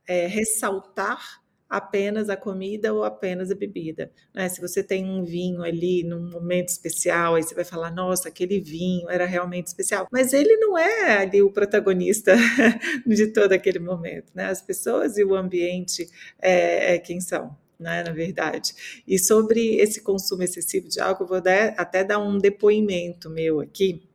é, 0.07 0.29
ressaltar 0.29 1.40
apenas 1.71 2.29
a 2.29 2.37
comida 2.37 2.93
ou 2.93 3.05
apenas 3.05 3.49
a 3.53 3.55
bebida. 3.55 4.11
Né? 4.35 4.49
Se 4.49 4.61
você 4.61 4.83
tem 4.83 5.09
um 5.09 5.25
vinho 5.25 5.63
ali 5.63 6.03
num 6.03 6.29
momento 6.29 6.69
especial, 6.69 7.37
aí 7.37 7.45
você 7.45 7.55
vai 7.55 7.65
falar, 7.65 7.93
nossa, 7.93 8.29
aquele 8.29 8.61
vinho 8.61 9.09
era 9.09 9.25
realmente 9.25 9.69
especial. 9.69 10.09
Mas 10.11 10.33
ele 10.33 10.57
não 10.57 10.77
é 10.77 11.19
ali 11.19 11.41
o 11.41 11.53
protagonista 11.53 12.35
de 13.07 13.29
todo 13.29 13.53
aquele 13.53 13.79
momento. 13.79 14.33
Né? 14.35 14.47
As 14.47 14.61
pessoas 14.61 15.17
e 15.17 15.23
o 15.23 15.37
ambiente 15.37 16.11
é, 16.43 16.97
é 16.97 16.99
quem 16.99 17.21
são. 17.21 17.57
Né, 17.79 18.03
na 18.03 18.13
verdade. 18.13 18.75
E 19.09 19.19
sobre 19.19 19.77
esse 19.77 20.03
consumo 20.03 20.43
excessivo 20.43 20.87
de 20.87 21.01
álcool, 21.01 21.25
vou 21.25 21.41
dar, 21.41 21.73
até 21.79 22.05
dar 22.05 22.19
um 22.19 22.37
depoimento 22.37 23.31
meu 23.31 23.59
aqui, 23.59 24.07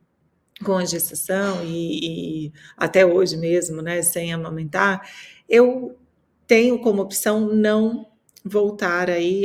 com 0.64 0.76
a 0.76 0.84
gestação 0.84 1.64
e, 1.64 2.46
e, 2.46 2.52
até 2.76 3.04
hoje 3.04 3.36
mesmo, 3.36 3.82
né, 3.82 4.02
sem 4.02 4.32
amamentar, 4.32 5.10
eu 5.48 5.98
tenho 6.46 6.78
como 6.80 7.02
opção 7.02 7.48
não 7.52 8.06
voltar 8.44 9.10
aí. 9.10 9.44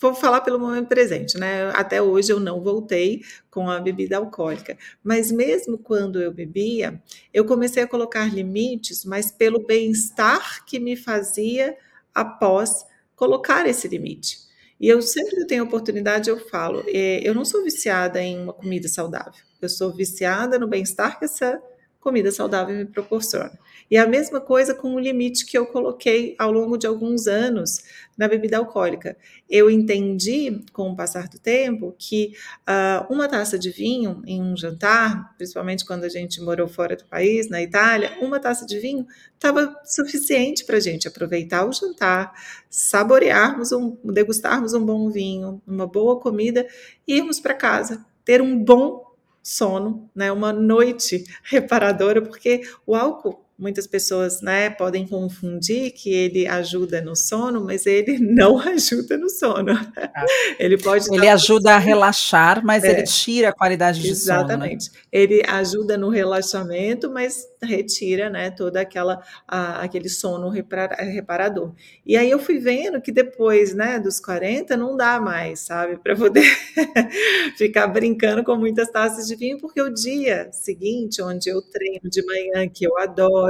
Vou 0.00 0.14
falar 0.14 0.40
pelo 0.40 0.58
momento 0.58 0.88
presente, 0.88 1.36
né? 1.36 1.70
Até 1.74 2.00
hoje 2.00 2.32
eu 2.32 2.40
não 2.40 2.62
voltei 2.62 3.22
com 3.50 3.68
a 3.68 3.78
bebida 3.80 4.16
alcoólica. 4.16 4.78
Mas 5.04 5.30
mesmo 5.30 5.76
quando 5.76 6.22
eu 6.22 6.32
bebia, 6.32 7.02
eu 7.34 7.44
comecei 7.44 7.82
a 7.82 7.86
colocar 7.86 8.32
limites, 8.32 9.04
mas 9.04 9.30
pelo 9.30 9.66
bem-estar 9.66 10.64
que 10.64 10.78
me 10.78 10.96
fazia 10.96 11.76
após 12.14 12.86
colocar 13.14 13.66
esse 13.66 13.86
limite. 13.88 14.38
E 14.80 14.88
eu 14.88 15.02
sempre 15.02 15.46
tenho 15.46 15.64
oportunidade, 15.64 16.30
eu 16.30 16.38
falo, 16.48 16.82
é, 16.86 17.20
eu 17.22 17.34
não 17.34 17.44
sou 17.44 17.62
viciada 17.62 18.22
em 18.22 18.42
uma 18.42 18.54
comida 18.54 18.88
saudável. 18.88 19.34
Eu 19.60 19.68
sou 19.68 19.94
viciada 19.94 20.58
no 20.58 20.66
bem-estar 20.66 21.18
que 21.18 21.26
essa 21.26 21.60
comida 22.00 22.32
saudável 22.32 22.74
me 22.74 22.86
proporciona. 22.86 23.58
E 23.90 23.96
a 23.96 24.06
mesma 24.06 24.40
coisa 24.40 24.74
com 24.74 24.94
o 24.94 24.98
limite 24.98 25.44
que 25.44 25.58
eu 25.58 25.66
coloquei 25.66 26.34
ao 26.38 26.50
longo 26.50 26.78
de 26.78 26.86
alguns 26.86 27.26
anos 27.26 27.82
na 28.16 28.28
bebida 28.28 28.56
alcoólica. 28.56 29.16
Eu 29.48 29.70
entendi, 29.70 30.62
com 30.72 30.90
o 30.90 30.96
passar 30.96 31.28
do 31.28 31.38
tempo, 31.38 31.94
que 31.98 32.32
uh, 32.68 33.12
uma 33.12 33.28
taça 33.28 33.58
de 33.58 33.70
vinho 33.70 34.22
em 34.26 34.40
um 34.40 34.56
jantar, 34.56 35.34
principalmente 35.36 35.84
quando 35.84 36.04
a 36.04 36.08
gente 36.08 36.40
morou 36.40 36.68
fora 36.68 36.96
do 36.96 37.04
país, 37.04 37.48
na 37.48 37.60
Itália, 37.62 38.16
uma 38.20 38.38
taça 38.38 38.64
de 38.64 38.78
vinho 38.78 39.06
estava 39.34 39.74
suficiente 39.84 40.64
para 40.64 40.76
a 40.76 40.80
gente 40.80 41.08
aproveitar 41.08 41.66
o 41.66 41.72
jantar, 41.72 42.32
saborearmos, 42.68 43.72
um, 43.72 43.96
degustarmos 44.04 44.72
um 44.72 44.84
bom 44.84 45.10
vinho, 45.10 45.60
uma 45.66 45.86
boa 45.86 46.20
comida 46.20 46.66
e 47.08 47.16
irmos 47.16 47.40
para 47.40 47.54
casa, 47.54 48.04
ter 48.24 48.40
um 48.40 48.56
bom 48.62 49.09
sono, 49.42 50.10
né, 50.14 50.30
uma 50.32 50.52
noite 50.52 51.24
reparadora, 51.44 52.22
porque 52.22 52.62
o 52.86 52.94
álcool 52.94 53.44
muitas 53.60 53.86
pessoas 53.86 54.40
né, 54.40 54.70
podem 54.70 55.06
confundir 55.06 55.92
que 55.92 56.12
ele 56.12 56.46
ajuda 56.46 57.00
no 57.00 57.14
sono, 57.14 57.62
mas 57.62 57.86
ele 57.86 58.18
não 58.24 58.58
ajuda 58.58 59.18
no 59.18 59.28
sono. 59.28 59.72
Ah. 59.96 60.26
Ele 60.58 60.78
pode. 60.78 61.06
Ele 61.14 61.28
ajuda 61.28 61.74
a 61.74 61.78
relaxar, 61.78 62.64
mas 62.64 62.82
é. 62.84 62.90
ele 62.90 63.02
tira 63.04 63.50
a 63.50 63.52
qualidade 63.52 64.00
de 64.00 64.08
Exatamente. 64.08 64.84
sono. 64.84 64.96
Né? 64.96 65.02
Ele 65.12 65.42
ajuda 65.46 65.98
no 65.98 66.08
relaxamento, 66.08 67.10
mas 67.10 67.46
retira 67.62 68.30
né, 68.30 68.50
toda 68.50 68.80
aquela 68.80 69.22
a, 69.46 69.82
aquele 69.82 70.08
sono 70.08 70.48
reparador. 70.48 71.72
E 72.06 72.16
aí 72.16 72.30
eu 72.30 72.38
fui 72.38 72.58
vendo 72.58 73.00
que 73.00 73.12
depois 73.12 73.74
né, 73.74 73.98
dos 73.98 74.18
40 74.18 74.76
não 74.76 74.96
dá 74.96 75.20
mais, 75.20 75.60
sabe, 75.60 75.98
para 75.98 76.16
poder 76.16 76.44
ficar 77.56 77.86
brincando 77.88 78.42
com 78.42 78.56
muitas 78.56 78.90
taças 78.90 79.26
de 79.26 79.36
vinho, 79.36 79.58
porque 79.58 79.80
o 79.80 79.92
dia 79.92 80.48
seguinte, 80.52 81.20
onde 81.22 81.50
eu 81.50 81.60
treino 81.60 82.08
de 82.08 82.24
manhã, 82.24 82.68
que 82.68 82.86
eu 82.86 82.96
adoro, 82.98 83.49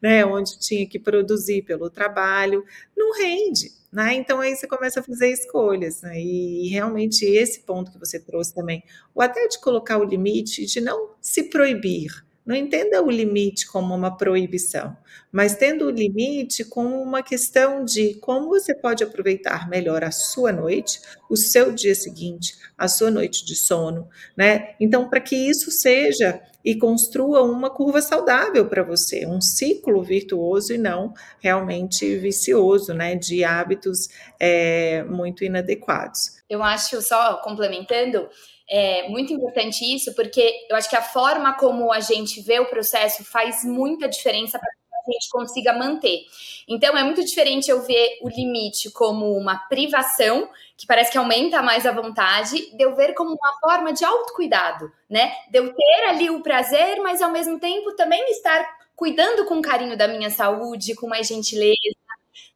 né, 0.00 0.24
onde 0.24 0.58
tinha 0.58 0.86
que 0.86 0.98
produzir 0.98 1.62
pelo 1.62 1.88
trabalho, 1.88 2.64
não 2.96 3.16
rende. 3.16 3.72
Né? 3.90 4.14
Então 4.14 4.40
aí 4.40 4.54
você 4.54 4.66
começa 4.66 5.00
a 5.00 5.02
fazer 5.02 5.30
escolhas, 5.30 6.02
né? 6.02 6.20
e 6.20 6.68
realmente 6.68 7.24
esse 7.24 7.60
ponto 7.60 7.90
que 7.90 7.98
você 7.98 8.20
trouxe 8.20 8.54
também, 8.54 8.82
o 9.14 9.22
até 9.22 9.48
de 9.48 9.58
colocar 9.60 9.96
o 9.98 10.04
limite, 10.04 10.66
de 10.66 10.80
não 10.80 11.14
se 11.22 11.44
proibir, 11.44 12.10
Não 12.48 12.56
entenda 12.56 13.02
o 13.02 13.10
limite 13.10 13.66
como 13.66 13.94
uma 13.94 14.16
proibição, 14.16 14.96
mas 15.30 15.54
tendo 15.54 15.84
o 15.84 15.90
limite 15.90 16.64
como 16.64 16.96
uma 17.02 17.22
questão 17.22 17.84
de 17.84 18.14
como 18.14 18.48
você 18.48 18.74
pode 18.74 19.04
aproveitar 19.04 19.68
melhor 19.68 20.02
a 20.02 20.10
sua 20.10 20.50
noite, 20.50 20.98
o 21.28 21.36
seu 21.36 21.70
dia 21.74 21.94
seguinte, 21.94 22.56
a 22.78 22.88
sua 22.88 23.10
noite 23.10 23.44
de 23.44 23.54
sono, 23.54 24.08
né? 24.34 24.74
Então, 24.80 25.10
para 25.10 25.20
que 25.20 25.36
isso 25.36 25.70
seja 25.70 26.40
e 26.64 26.74
construa 26.74 27.42
uma 27.42 27.68
curva 27.68 28.00
saudável 28.00 28.66
para 28.66 28.82
você, 28.82 29.26
um 29.26 29.42
ciclo 29.42 30.02
virtuoso 30.02 30.72
e 30.72 30.78
não 30.78 31.12
realmente 31.40 32.16
vicioso, 32.16 32.94
né? 32.94 33.14
De 33.14 33.44
hábitos 33.44 34.08
é, 34.40 35.04
muito 35.04 35.44
inadequados. 35.44 36.38
Eu 36.48 36.62
acho, 36.62 37.02
só 37.02 37.42
complementando, 37.42 38.26
é 38.68 39.08
muito 39.08 39.32
importante 39.32 39.82
isso, 39.84 40.14
porque 40.14 40.66
eu 40.68 40.76
acho 40.76 40.90
que 40.90 40.96
a 40.96 41.02
forma 41.02 41.54
como 41.54 41.92
a 41.92 42.00
gente 42.00 42.40
vê 42.42 42.60
o 42.60 42.66
processo 42.66 43.24
faz 43.24 43.64
muita 43.64 44.08
diferença 44.08 44.58
para 44.58 44.68
que 44.68 45.10
a 45.10 45.12
gente 45.12 45.30
consiga 45.30 45.72
manter. 45.72 46.26
Então, 46.68 46.96
é 46.96 47.02
muito 47.02 47.24
diferente 47.24 47.70
eu 47.70 47.82
ver 47.82 48.18
o 48.20 48.28
limite 48.28 48.90
como 48.90 49.32
uma 49.36 49.56
privação, 49.56 50.50
que 50.76 50.86
parece 50.86 51.10
que 51.10 51.16
aumenta 51.16 51.62
mais 51.62 51.86
a 51.86 51.92
vontade, 51.92 52.70
de 52.76 52.84
eu 52.84 52.94
ver 52.94 53.14
como 53.14 53.30
uma 53.30 53.60
forma 53.60 53.92
de 53.92 54.04
autocuidado, 54.04 54.92
né? 55.08 55.32
De 55.50 55.58
eu 55.58 55.72
ter 55.72 56.04
ali 56.08 56.28
o 56.28 56.42
prazer, 56.42 57.00
mas 57.00 57.22
ao 57.22 57.32
mesmo 57.32 57.58
tempo 57.58 57.96
também 57.96 58.22
estar 58.30 58.68
cuidando 58.94 59.46
com 59.46 59.62
carinho 59.62 59.96
da 59.96 60.06
minha 60.06 60.28
saúde, 60.28 60.94
com 60.94 61.08
mais 61.08 61.26
gentileza, 61.26 61.76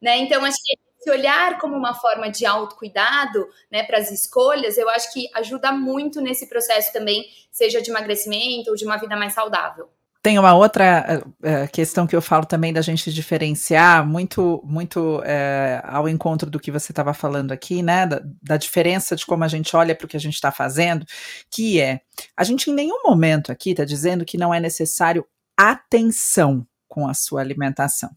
né? 0.00 0.18
Então, 0.18 0.44
acho 0.44 0.58
que 0.62 0.76
esse 1.02 1.10
olhar 1.10 1.58
como 1.58 1.76
uma 1.76 1.94
forma 1.94 2.30
de 2.30 2.46
autocuidado, 2.46 3.48
né, 3.70 3.82
para 3.82 3.98
as 3.98 4.10
escolhas, 4.10 4.78
eu 4.78 4.88
acho 4.88 5.12
que 5.12 5.28
ajuda 5.34 5.72
muito 5.72 6.20
nesse 6.20 6.48
processo 6.48 6.92
também, 6.92 7.24
seja 7.50 7.82
de 7.82 7.90
emagrecimento 7.90 8.70
ou 8.70 8.76
de 8.76 8.84
uma 8.84 8.96
vida 8.96 9.16
mais 9.16 9.32
saudável. 9.32 9.90
Tem 10.22 10.38
uma 10.38 10.54
outra 10.54 11.20
uh, 11.20 11.72
questão 11.72 12.06
que 12.06 12.14
eu 12.14 12.22
falo 12.22 12.46
também 12.46 12.72
da 12.72 12.80
gente 12.80 13.12
diferenciar, 13.12 14.06
muito, 14.06 14.62
muito 14.64 15.18
uh, 15.18 15.82
ao 15.82 16.08
encontro 16.08 16.48
do 16.48 16.60
que 16.60 16.70
você 16.70 16.92
estava 16.92 17.12
falando 17.12 17.50
aqui, 17.50 17.82
né? 17.82 18.06
Da, 18.06 18.22
da, 18.40 18.56
diferença 18.56 19.16
de 19.16 19.26
como 19.26 19.42
a 19.42 19.48
gente 19.48 19.74
olha 19.74 19.96
para 19.96 20.04
o 20.04 20.08
que 20.08 20.16
a 20.16 20.20
gente 20.20 20.34
está 20.34 20.52
fazendo, 20.52 21.04
que 21.50 21.80
é 21.80 22.02
a 22.36 22.44
gente 22.44 22.70
em 22.70 22.72
nenhum 22.72 23.02
momento 23.04 23.50
aqui 23.50 23.70
está 23.70 23.84
dizendo 23.84 24.24
que 24.24 24.38
não 24.38 24.54
é 24.54 24.60
necessário 24.60 25.26
atenção 25.58 26.64
com 26.86 27.08
a 27.08 27.14
sua 27.14 27.40
alimentação. 27.40 28.16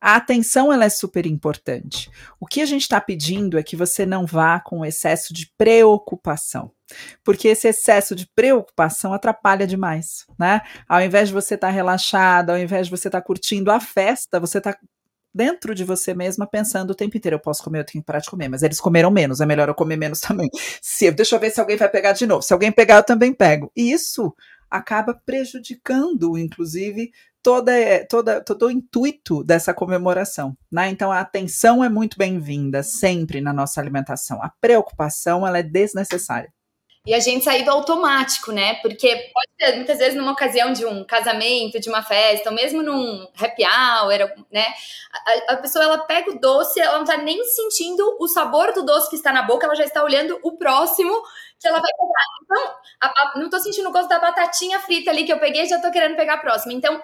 A 0.00 0.16
atenção 0.16 0.72
ela 0.72 0.84
é 0.84 0.88
super 0.88 1.26
importante. 1.26 2.10
O 2.40 2.46
que 2.46 2.60
a 2.60 2.66
gente 2.66 2.82
está 2.82 3.00
pedindo 3.00 3.56
é 3.58 3.62
que 3.62 3.76
você 3.76 4.04
não 4.04 4.26
vá 4.26 4.58
com 4.58 4.84
excesso 4.84 5.32
de 5.32 5.52
preocupação, 5.56 6.72
porque 7.22 7.48
esse 7.48 7.68
excesso 7.68 8.14
de 8.14 8.26
preocupação 8.34 9.12
atrapalha 9.12 9.66
demais, 9.66 10.26
né? 10.38 10.60
Ao 10.88 11.00
invés 11.00 11.28
de 11.28 11.34
você 11.34 11.54
estar 11.54 11.68
tá 11.68 11.72
relaxado, 11.72 12.50
ao 12.50 12.58
invés 12.58 12.86
de 12.86 12.90
você 12.90 13.08
estar 13.08 13.20
tá 13.20 13.26
curtindo 13.26 13.70
a 13.70 13.78
festa, 13.78 14.40
você 14.40 14.58
está 14.58 14.76
dentro 15.34 15.74
de 15.74 15.84
você 15.84 16.12
mesma 16.14 16.46
pensando 16.46 16.90
o 16.90 16.94
tempo 16.94 17.16
inteiro, 17.16 17.36
eu 17.36 17.40
posso 17.40 17.62
comer, 17.62 17.80
eu 17.80 17.84
tenho 17.84 18.02
que 18.02 18.06
parar 18.06 18.20
de 18.20 18.28
comer, 18.28 18.48
mas 18.48 18.62
eles 18.62 18.80
comeram 18.80 19.10
menos, 19.10 19.40
é 19.40 19.46
melhor 19.46 19.68
eu 19.68 19.74
comer 19.74 19.96
menos 19.96 20.20
também. 20.20 20.48
Se, 20.80 21.10
deixa 21.10 21.36
eu 21.36 21.40
ver 21.40 21.50
se 21.50 21.60
alguém 21.60 21.76
vai 21.76 21.88
pegar 21.88 22.12
de 22.12 22.26
novo. 22.26 22.42
Se 22.42 22.52
alguém 22.52 22.70
pegar, 22.70 22.96
eu 22.96 23.04
também 23.04 23.32
pego. 23.32 23.70
Isso 23.74 24.34
acaba 24.72 25.14
prejudicando, 25.14 26.38
inclusive, 26.38 27.12
toda, 27.42 27.72
toda, 28.08 28.40
todo 28.42 28.66
o 28.66 28.70
intuito 28.70 29.44
dessa 29.44 29.74
comemoração. 29.74 30.56
Né? 30.70 30.88
Então, 30.88 31.12
a 31.12 31.20
atenção 31.20 31.84
é 31.84 31.88
muito 31.88 32.16
bem-vinda 32.16 32.82
sempre 32.82 33.40
na 33.40 33.52
nossa 33.52 33.80
alimentação. 33.80 34.42
A 34.42 34.50
preocupação 34.60 35.46
ela 35.46 35.58
é 35.58 35.62
desnecessária. 35.62 36.52
E 37.04 37.12
a 37.14 37.18
gente 37.18 37.44
sair 37.44 37.64
do 37.64 37.70
automático, 37.72 38.52
né? 38.52 38.74
Porque 38.76 39.08
pode 39.34 39.50
ser, 39.60 39.76
muitas 39.76 39.98
vezes, 39.98 40.14
numa 40.14 40.30
ocasião 40.30 40.72
de 40.72 40.86
um 40.86 41.04
casamento, 41.04 41.80
de 41.80 41.88
uma 41.88 42.00
festa, 42.00 42.48
ou 42.48 42.54
mesmo 42.54 42.80
num 42.80 43.26
happy 43.36 43.64
hour, 43.64 44.30
né? 44.52 44.66
A, 45.48 45.54
a 45.54 45.56
pessoa, 45.56 45.84
ela 45.84 45.98
pega 45.98 46.30
o 46.30 46.38
doce, 46.38 46.80
ela 46.80 46.98
não 46.98 47.04
tá 47.04 47.16
nem 47.16 47.42
sentindo 47.44 48.16
o 48.20 48.28
sabor 48.28 48.72
do 48.72 48.84
doce 48.84 49.10
que 49.10 49.16
está 49.16 49.32
na 49.32 49.42
boca, 49.42 49.66
ela 49.66 49.74
já 49.74 49.84
está 49.84 50.04
olhando 50.04 50.38
o 50.44 50.56
próximo 50.56 51.12
que 51.58 51.66
ela 51.66 51.80
vai 51.80 51.90
pegar. 51.90 52.24
Então, 52.44 52.76
a, 53.00 53.06
a, 53.06 53.38
não 53.38 53.50
tô 53.50 53.58
sentindo 53.58 53.88
o 53.88 53.92
gosto 53.92 54.08
da 54.08 54.20
batatinha 54.20 54.78
frita 54.78 55.10
ali 55.10 55.24
que 55.24 55.32
eu 55.32 55.40
peguei, 55.40 55.66
já 55.66 55.80
tô 55.80 55.90
querendo 55.90 56.14
pegar 56.14 56.34
a 56.34 56.38
próxima. 56.38 56.72
Então, 56.72 57.02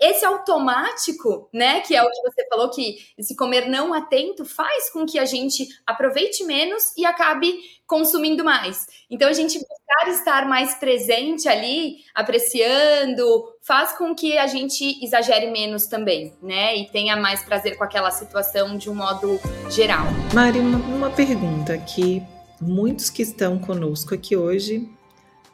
esse 0.00 0.24
automático, 0.24 1.48
né, 1.52 1.80
que 1.80 1.94
é 1.94 2.02
o 2.02 2.10
que 2.10 2.22
você 2.22 2.46
falou 2.48 2.70
que 2.70 2.96
esse 3.16 3.36
comer 3.36 3.68
não 3.68 3.92
atento 3.94 4.44
faz 4.44 4.90
com 4.90 5.06
que 5.06 5.18
a 5.18 5.24
gente 5.24 5.66
aproveite 5.86 6.44
menos 6.44 6.92
e 6.96 7.04
acabe 7.04 7.54
consumindo 7.86 8.44
mais. 8.44 8.86
Então 9.10 9.28
a 9.28 9.32
gente 9.32 9.58
buscar 9.58 10.08
estar 10.08 10.48
mais 10.48 10.74
presente 10.74 11.48
ali, 11.48 11.98
apreciando, 12.14 13.24
faz 13.62 13.96
com 13.96 14.14
que 14.14 14.38
a 14.38 14.46
gente 14.46 15.04
exagere 15.04 15.50
menos 15.50 15.86
também, 15.86 16.34
né, 16.42 16.76
e 16.76 16.88
tenha 16.90 17.16
mais 17.16 17.42
prazer 17.42 17.76
com 17.76 17.84
aquela 17.84 18.10
situação 18.10 18.76
de 18.76 18.90
um 18.90 18.94
modo 18.94 19.38
geral. 19.70 20.06
Mari, 20.32 20.58
uma, 20.58 20.78
uma 20.78 21.10
pergunta 21.10 21.76
que 21.78 22.22
muitos 22.60 23.10
que 23.10 23.22
estão 23.22 23.58
conosco 23.58 24.14
aqui 24.14 24.36
hoje 24.36 24.88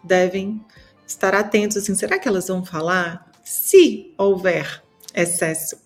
devem 0.03 0.65
estar 1.07 1.35
atentos 1.35 1.77
assim, 1.77 1.95
será 1.95 2.19
que 2.19 2.29
elas 2.29 2.49
vão 2.49 2.65
falar 2.65 3.30
se 3.51 4.15
houver 4.17 4.81
excesso. 5.13 5.77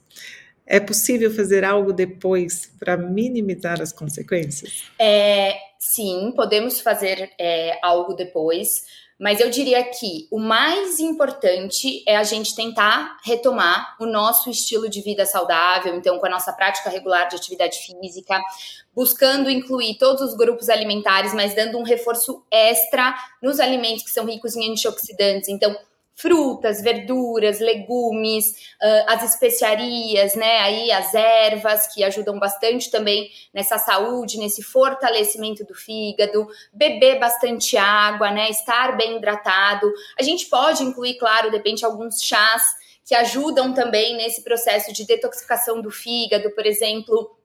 É 0.66 0.78
possível 0.78 1.34
fazer 1.34 1.64
algo 1.64 1.94
depois 1.94 2.70
para 2.78 2.94
minimizar 2.96 3.80
as 3.80 3.90
consequências? 3.90 4.84
É, 4.98 5.56
sim, 5.78 6.32
podemos 6.36 6.80
fazer 6.80 7.30
é, 7.38 7.78
algo 7.82 8.12
depois, 8.12 8.68
mas 9.18 9.40
eu 9.40 9.48
diria 9.48 9.82
que 9.82 10.28
o 10.30 10.38
mais 10.38 11.00
importante 11.00 12.02
é 12.06 12.16
a 12.16 12.22
gente 12.22 12.54
tentar 12.54 13.16
retomar 13.24 13.96
o 13.98 14.04
nosso 14.04 14.50
estilo 14.50 14.88
de 14.88 15.00
vida 15.00 15.24
saudável, 15.24 15.94
então 15.94 16.18
com 16.18 16.26
a 16.26 16.30
nossa 16.30 16.52
prática 16.52 16.90
regular 16.90 17.28
de 17.28 17.36
atividade 17.36 17.78
física, 17.78 18.38
buscando 18.94 19.48
incluir 19.48 19.96
todos 19.96 20.20
os 20.20 20.36
grupos 20.36 20.68
alimentares, 20.68 21.32
mas 21.32 21.54
dando 21.54 21.78
um 21.78 21.82
reforço 21.82 22.44
extra 22.50 23.14
nos 23.42 23.58
alimentos 23.58 24.02
que 24.02 24.10
são 24.10 24.26
ricos 24.26 24.54
em 24.54 24.70
antioxidantes. 24.70 25.48
Então, 25.48 25.74
frutas, 26.14 26.80
verduras, 26.80 27.58
legumes, 27.60 28.46
uh, 28.82 29.04
as 29.08 29.22
especiarias, 29.34 30.34
né? 30.34 30.60
Aí 30.60 30.92
as 30.92 31.12
ervas 31.14 31.92
que 31.92 32.04
ajudam 32.04 32.38
bastante 32.38 32.90
também 32.90 33.30
nessa 33.52 33.78
saúde, 33.78 34.38
nesse 34.38 34.62
fortalecimento 34.62 35.64
do 35.64 35.74
fígado, 35.74 36.46
beber 36.72 37.18
bastante 37.18 37.76
água, 37.76 38.30
né? 38.30 38.48
Estar 38.48 38.96
bem 38.96 39.16
hidratado. 39.16 39.92
A 40.18 40.22
gente 40.22 40.46
pode 40.46 40.82
incluir, 40.82 41.14
claro, 41.14 41.50
de 41.50 41.56
repente, 41.56 41.84
alguns 41.84 42.22
chás 42.22 42.62
que 43.04 43.14
ajudam 43.14 43.74
também 43.74 44.16
nesse 44.16 44.42
processo 44.42 44.92
de 44.92 45.06
detoxificação 45.06 45.82
do 45.82 45.90
fígado, 45.90 46.50
por 46.52 46.64
exemplo, 46.64 47.36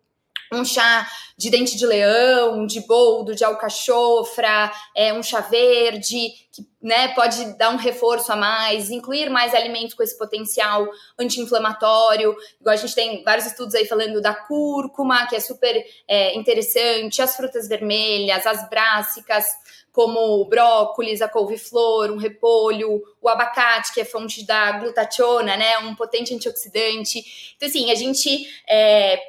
um 0.51 0.65
chá 0.65 1.07
de 1.38 1.49
dente 1.49 1.77
de 1.77 1.85
leão, 1.85 2.65
de 2.65 2.81
boldo, 2.81 3.33
de 3.33 3.43
alcachofra, 3.45 4.71
é, 4.95 5.13
um 5.13 5.23
chá 5.23 5.39
verde, 5.39 6.31
que 6.51 6.67
né, 6.81 7.09
pode 7.09 7.57
dar 7.57 7.69
um 7.69 7.77
reforço 7.77 8.31
a 8.31 8.35
mais, 8.35 8.89
incluir 8.89 9.29
mais 9.29 9.53
alimentos 9.53 9.93
com 9.93 10.03
esse 10.03 10.17
potencial 10.17 10.88
anti-inflamatório. 11.17 12.35
Igual 12.59 12.73
a 12.73 12.77
gente 12.77 12.93
tem 12.93 13.23
vários 13.23 13.45
estudos 13.45 13.75
aí 13.75 13.85
falando 13.85 14.21
da 14.21 14.33
cúrcuma, 14.33 15.27
que 15.27 15.35
é 15.35 15.39
super 15.39 15.81
é, 16.07 16.35
interessante, 16.35 17.21
as 17.21 17.35
frutas 17.35 17.67
vermelhas, 17.67 18.45
as 18.45 18.69
brássicas, 18.69 19.45
como 19.91 20.41
o 20.41 20.45
brócolis, 20.45 21.21
a 21.21 21.27
couve-flor, 21.27 22.12
um 22.12 22.17
repolho, 22.17 23.01
o 23.21 23.29
abacate, 23.29 23.93
que 23.93 24.01
é 24.01 24.05
fonte 24.05 24.45
da 24.45 24.73
glutationa, 24.73 25.57
né, 25.57 25.77
um 25.79 25.95
potente 25.95 26.33
antioxidante. 26.33 27.53
Então, 27.55 27.67
assim, 27.67 27.91
a 27.91 27.95
gente 27.95 28.47
é, 28.67 29.19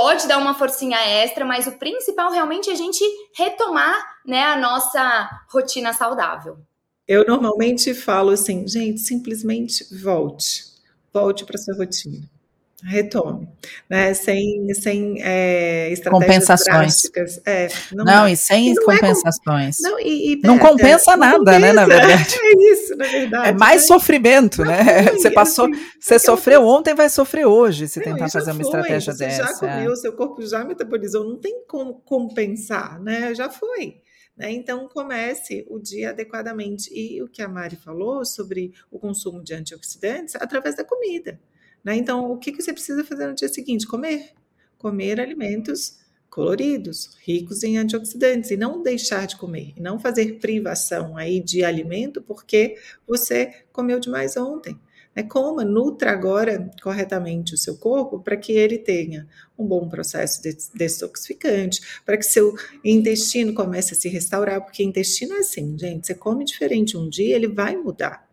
pode 0.00 0.26
dar 0.26 0.38
uma 0.38 0.54
forcinha 0.54 0.98
extra, 0.98 1.44
mas 1.44 1.66
o 1.66 1.72
principal 1.72 2.32
realmente 2.32 2.70
é 2.70 2.72
a 2.72 2.76
gente 2.76 3.04
retomar 3.36 3.94
né, 4.24 4.42
a 4.44 4.56
nossa 4.56 5.28
rotina 5.50 5.92
saudável. 5.92 6.56
Eu 7.06 7.26
normalmente 7.26 7.92
falo 7.92 8.30
assim, 8.30 8.66
gente, 8.66 9.00
simplesmente 9.00 9.84
volte, 10.02 10.64
volte 11.12 11.44
para 11.44 11.58
sua 11.58 11.76
rotina 11.76 12.26
retome, 12.84 13.48
né? 13.88 14.14
Sem, 14.14 14.72
sem 14.74 15.22
é, 15.22 15.90
estratégias 15.92 16.46
compensações. 16.46 17.10
É, 17.46 17.68
não, 17.92 18.04
não 18.04 18.28
e 18.28 18.36
sem 18.36 18.74
não 18.74 18.82
é 18.82 18.98
compensações. 18.98 19.80
É, 19.80 19.82
não, 19.82 20.00
e, 20.00 20.32
e, 20.32 20.40
não 20.42 20.58
compensa 20.58 21.16
nada, 21.16 21.38
compensa, 21.38 21.58
né? 21.60 21.72
Na 21.72 21.86
verdade. 21.86 22.36
É 22.42 22.72
isso, 22.72 22.96
na 22.96 23.06
verdade. 23.06 23.48
É 23.48 23.52
mais 23.52 23.82
né? 23.82 23.86
sofrimento, 23.86 24.64
né? 24.64 25.04
Foi, 25.04 25.18
você 25.18 25.30
passou, 25.30 25.66
assim, 25.66 25.80
você 26.00 26.18
sofreu 26.18 26.66
ontem, 26.66 26.94
vai 26.94 27.08
sofrer 27.08 27.46
hoje 27.46 27.86
se 27.86 28.00
tentar 28.00 28.28
fazer 28.28 28.52
uma 28.52 28.62
estratégia 28.62 29.12
você 29.12 29.24
dessa. 29.24 29.44
Já 29.44 29.54
comeu, 29.54 29.96
seu 29.96 30.12
corpo 30.12 30.42
já 30.42 30.64
metabolizou, 30.64 31.24
não 31.24 31.36
tem 31.36 31.64
como 31.66 31.94
compensar, 32.00 33.00
né? 33.00 33.34
Já 33.34 33.50
foi. 33.50 34.00
Né? 34.36 34.52
Então, 34.52 34.88
comece 34.88 35.66
o 35.68 35.78
dia 35.78 36.10
adequadamente. 36.10 36.90
E 36.92 37.22
o 37.22 37.28
que 37.28 37.42
a 37.42 37.48
Mari 37.48 37.76
falou 37.76 38.24
sobre 38.24 38.72
o 38.90 38.98
consumo 38.98 39.42
de 39.42 39.52
antioxidantes 39.54 40.34
através 40.34 40.76
da 40.76 40.84
comida. 40.84 41.38
Né? 41.84 41.96
Então, 41.96 42.30
o 42.30 42.38
que, 42.38 42.52
que 42.52 42.62
você 42.62 42.72
precisa 42.72 43.04
fazer 43.04 43.26
no 43.26 43.34
dia 43.34 43.48
seguinte? 43.48 43.86
Comer. 43.86 44.30
Comer 44.78 45.20
alimentos 45.20 45.98
coloridos, 46.30 47.16
ricos 47.24 47.64
em 47.64 47.76
antioxidantes, 47.76 48.52
e 48.52 48.56
não 48.56 48.82
deixar 48.82 49.26
de 49.26 49.36
comer, 49.36 49.72
e 49.76 49.80
não 49.80 49.98
fazer 49.98 50.38
privação 50.38 51.16
aí 51.16 51.40
de 51.40 51.64
alimento 51.64 52.22
porque 52.22 52.76
você 53.06 53.64
comeu 53.72 53.98
demais 53.98 54.36
ontem. 54.36 54.78
É 55.12 55.24
coma, 55.24 55.64
nutra 55.64 56.12
agora 56.12 56.70
corretamente 56.80 57.52
o 57.52 57.58
seu 57.58 57.76
corpo 57.76 58.20
para 58.20 58.36
que 58.36 58.52
ele 58.52 58.78
tenha 58.78 59.26
um 59.58 59.66
bom 59.66 59.88
processo 59.88 60.40
detoxificante, 60.72 61.80
para 62.06 62.16
que 62.16 62.22
seu 62.22 62.54
intestino 62.84 63.52
comece 63.52 63.92
a 63.92 63.96
se 63.96 64.08
restaurar, 64.08 64.62
porque 64.62 64.84
intestino 64.84 65.34
é 65.34 65.40
assim, 65.40 65.76
gente, 65.76 66.06
você 66.06 66.14
come 66.14 66.44
diferente 66.44 66.96
um 66.96 67.08
dia, 67.08 67.34
ele 67.34 67.48
vai 67.48 67.76
mudar 67.76 68.29